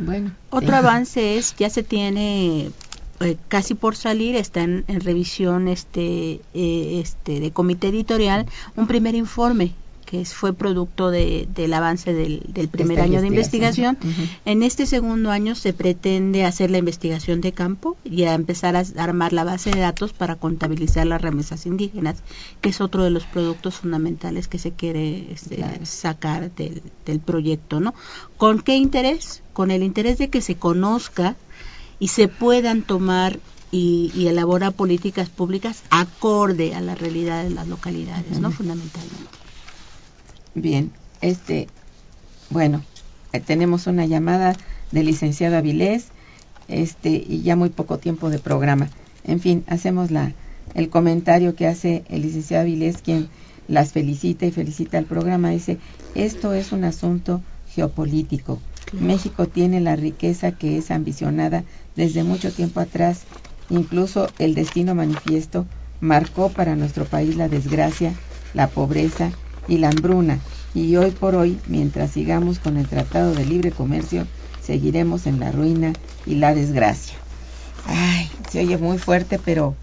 Bueno. 0.00 0.32
Otro 0.50 0.74
avance 0.74 1.38
es, 1.38 1.54
ya 1.54 1.70
se 1.70 1.84
tiene 1.84 2.72
eh, 3.20 3.36
casi 3.46 3.74
por 3.74 3.94
salir, 3.94 4.34
está 4.34 4.64
en, 4.64 4.84
en 4.88 5.00
revisión 5.02 5.68
este, 5.68 6.40
eh, 6.52 7.00
este 7.00 7.38
de 7.38 7.52
comité 7.52 7.90
editorial, 7.90 8.46
un 8.74 8.88
primer 8.88 9.14
informe 9.14 9.72
que 10.04 10.24
fue 10.24 10.52
producto 10.52 11.10
de, 11.10 11.48
del 11.54 11.72
avance 11.74 12.12
del, 12.12 12.42
del 12.48 12.68
primer 12.68 12.98
Esta 12.98 13.04
año 13.04 13.20
de 13.20 13.26
investigación. 13.28 13.98
En 14.44 14.62
este 14.62 14.86
segundo 14.86 15.30
año 15.30 15.54
se 15.54 15.72
pretende 15.72 16.44
hacer 16.44 16.70
la 16.70 16.78
investigación 16.78 17.40
de 17.40 17.52
campo 17.52 17.96
y 18.04 18.24
a 18.24 18.34
empezar 18.34 18.76
a 18.76 18.84
armar 18.98 19.32
la 19.32 19.44
base 19.44 19.70
de 19.70 19.80
datos 19.80 20.12
para 20.12 20.36
contabilizar 20.36 21.06
las 21.06 21.22
remesas 21.22 21.66
indígenas, 21.66 22.16
que 22.60 22.68
es 22.70 22.80
otro 22.80 23.02
de 23.04 23.10
los 23.10 23.24
productos 23.24 23.76
fundamentales 23.76 24.48
que 24.48 24.58
se 24.58 24.72
quiere 24.72 25.32
este, 25.32 25.56
Claro. 25.56 25.86
sacar 25.86 26.50
del, 26.54 26.82
del 27.06 27.20
proyecto, 27.20 27.80
¿no? 27.80 27.94
¿Con 28.36 28.60
qué 28.60 28.76
interés? 28.76 29.42
Con 29.52 29.70
el 29.70 29.82
interés 29.82 30.18
de 30.18 30.28
que 30.30 30.40
se 30.42 30.56
conozca 30.56 31.36
y 31.98 32.08
se 32.08 32.28
puedan 32.28 32.82
tomar 32.82 33.38
y, 33.70 34.12
y 34.14 34.26
elaborar 34.28 34.72
políticas 34.72 35.28
públicas 35.30 35.82
acorde 35.90 36.74
a 36.74 36.80
la 36.80 36.94
realidad 36.94 37.42
de 37.44 37.50
las 37.50 37.66
localidades, 37.66 38.38
¿no? 38.40 38.50
Fundamentalmente. 38.52 39.43
Bien, 40.54 40.92
este, 41.20 41.68
bueno, 42.48 42.82
eh, 43.32 43.40
tenemos 43.40 43.88
una 43.88 44.06
llamada 44.06 44.54
del 44.92 45.06
licenciado 45.06 45.56
Avilés, 45.56 46.06
este, 46.68 47.10
y 47.10 47.42
ya 47.42 47.56
muy 47.56 47.70
poco 47.70 47.98
tiempo 47.98 48.30
de 48.30 48.38
programa. 48.38 48.88
En 49.24 49.40
fin, 49.40 49.64
hacemos 49.66 50.12
la, 50.12 50.32
el 50.74 50.90
comentario 50.90 51.56
que 51.56 51.66
hace 51.66 52.04
el 52.08 52.22
licenciado 52.22 52.62
Avilés, 52.62 53.02
quien 53.02 53.28
las 53.66 53.92
felicita 53.92 54.46
y 54.46 54.52
felicita 54.52 54.98
al 54.98 55.06
programa. 55.06 55.50
Dice, 55.50 55.78
esto 56.14 56.52
es 56.54 56.70
un 56.70 56.84
asunto 56.84 57.42
geopolítico. 57.74 58.60
México 58.92 59.48
tiene 59.48 59.80
la 59.80 59.96
riqueza 59.96 60.52
que 60.52 60.78
es 60.78 60.92
ambicionada 60.92 61.64
desde 61.96 62.22
mucho 62.22 62.52
tiempo 62.52 62.78
atrás. 62.78 63.22
Incluso 63.68 64.28
el 64.38 64.54
destino 64.54 64.94
manifiesto 64.94 65.66
marcó 66.00 66.50
para 66.50 66.76
nuestro 66.76 67.06
país 67.06 67.34
la 67.34 67.48
desgracia, 67.48 68.12
la 68.52 68.68
pobreza 68.68 69.32
y 69.68 69.78
la 69.78 69.88
hambruna. 69.88 70.38
Y 70.74 70.96
hoy 70.96 71.10
por 71.10 71.34
hoy, 71.34 71.58
mientras 71.66 72.10
sigamos 72.10 72.58
con 72.58 72.76
el 72.76 72.88
Tratado 72.88 73.34
de 73.34 73.46
Libre 73.46 73.70
Comercio, 73.70 74.26
seguiremos 74.62 75.26
en 75.26 75.40
la 75.40 75.52
ruina 75.52 75.92
y 76.26 76.36
la 76.36 76.54
desgracia. 76.54 77.16
Ay, 77.86 78.30
se 78.50 78.60
oye 78.60 78.78
muy 78.78 78.98
fuerte, 78.98 79.38
pero 79.44 79.74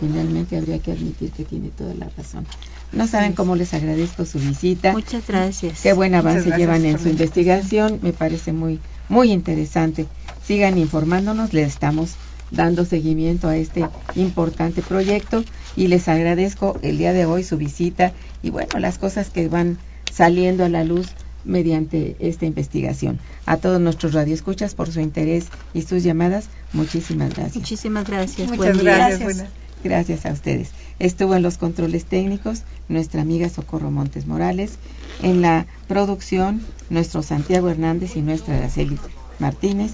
finalmente 0.00 0.56
habría 0.56 0.78
que 0.78 0.92
admitir 0.92 1.30
que 1.30 1.44
tiene 1.44 1.68
toda 1.68 1.94
la 1.94 2.08
razón. 2.16 2.46
No 2.90 3.06
saben 3.06 3.34
cómo 3.34 3.54
les 3.54 3.74
agradezco 3.74 4.24
su 4.24 4.38
visita. 4.38 4.92
Muchas 4.92 5.26
gracias. 5.26 5.82
Qué 5.82 5.92
buen 5.92 6.14
avance 6.14 6.50
llevan 6.56 6.84
en 6.84 6.98
su 6.98 7.08
investigación, 7.08 8.00
me 8.02 8.12
parece 8.12 8.52
muy 8.52 8.80
muy 9.08 9.32
interesante. 9.32 10.06
Sigan 10.44 10.78
informándonos, 10.78 11.52
les 11.52 11.68
estamos 11.68 12.14
dando 12.50 12.84
seguimiento 12.84 13.48
a 13.48 13.56
este 13.56 13.86
importante 14.14 14.80
proyecto 14.82 15.44
y 15.76 15.88
les 15.88 16.08
agradezco 16.08 16.78
el 16.82 16.96
día 16.96 17.12
de 17.12 17.26
hoy 17.26 17.44
su 17.44 17.58
visita 17.58 18.12
y 18.42 18.50
bueno, 18.50 18.78
las 18.78 18.98
cosas 18.98 19.30
que 19.30 19.48
van 19.48 19.78
saliendo 20.12 20.64
a 20.64 20.68
la 20.68 20.84
luz 20.84 21.08
mediante 21.44 22.16
esta 22.20 22.46
investigación. 22.46 23.18
A 23.46 23.56
todos 23.56 23.80
nuestros 23.80 24.12
radioescuchas 24.12 24.74
por 24.74 24.90
su 24.90 25.00
interés 25.00 25.46
y 25.74 25.82
sus 25.82 26.02
llamadas, 26.02 26.48
muchísimas 26.72 27.34
gracias. 27.34 27.56
Muchísimas 27.56 28.06
gracias. 28.06 28.48
Muchas 28.48 28.74
Buen 28.74 28.84
gracias. 28.84 29.44
Gracias 29.84 30.26
a 30.26 30.32
ustedes. 30.32 30.70
Estuvo 30.98 31.36
en 31.36 31.42
los 31.42 31.56
controles 31.56 32.04
técnicos 32.04 32.64
nuestra 32.88 33.22
amiga 33.22 33.48
Socorro 33.48 33.90
Montes 33.90 34.26
Morales, 34.26 34.78
en 35.22 35.40
la 35.40 35.66
producción 35.86 36.62
nuestro 36.90 37.22
Santiago 37.22 37.68
Hernández 37.70 38.16
y 38.16 38.22
nuestra 38.22 38.56
Araceli 38.58 38.98
Martínez. 39.38 39.92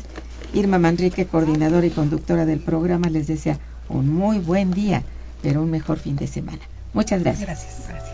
Irma 0.55 0.79
Manrique, 0.79 1.27
coordinadora 1.27 1.87
y 1.87 1.91
conductora 1.91 2.47
del 2.47 2.61
programa, 2.61 3.11
les 3.11 3.27
desea 3.27 3.59
un 3.89 4.09
muy 4.09 4.39
buen 4.39 4.71
día, 4.71 5.03
pero 5.43 5.63
un 5.63 5.71
mejor 5.71 5.99
fin 5.99 6.17
de 6.17 6.29
semana. 6.29 6.61
Muchas 6.95 7.23
gracias. 7.23 7.47
Gracias. 7.47 7.89
gracias. 7.89 8.14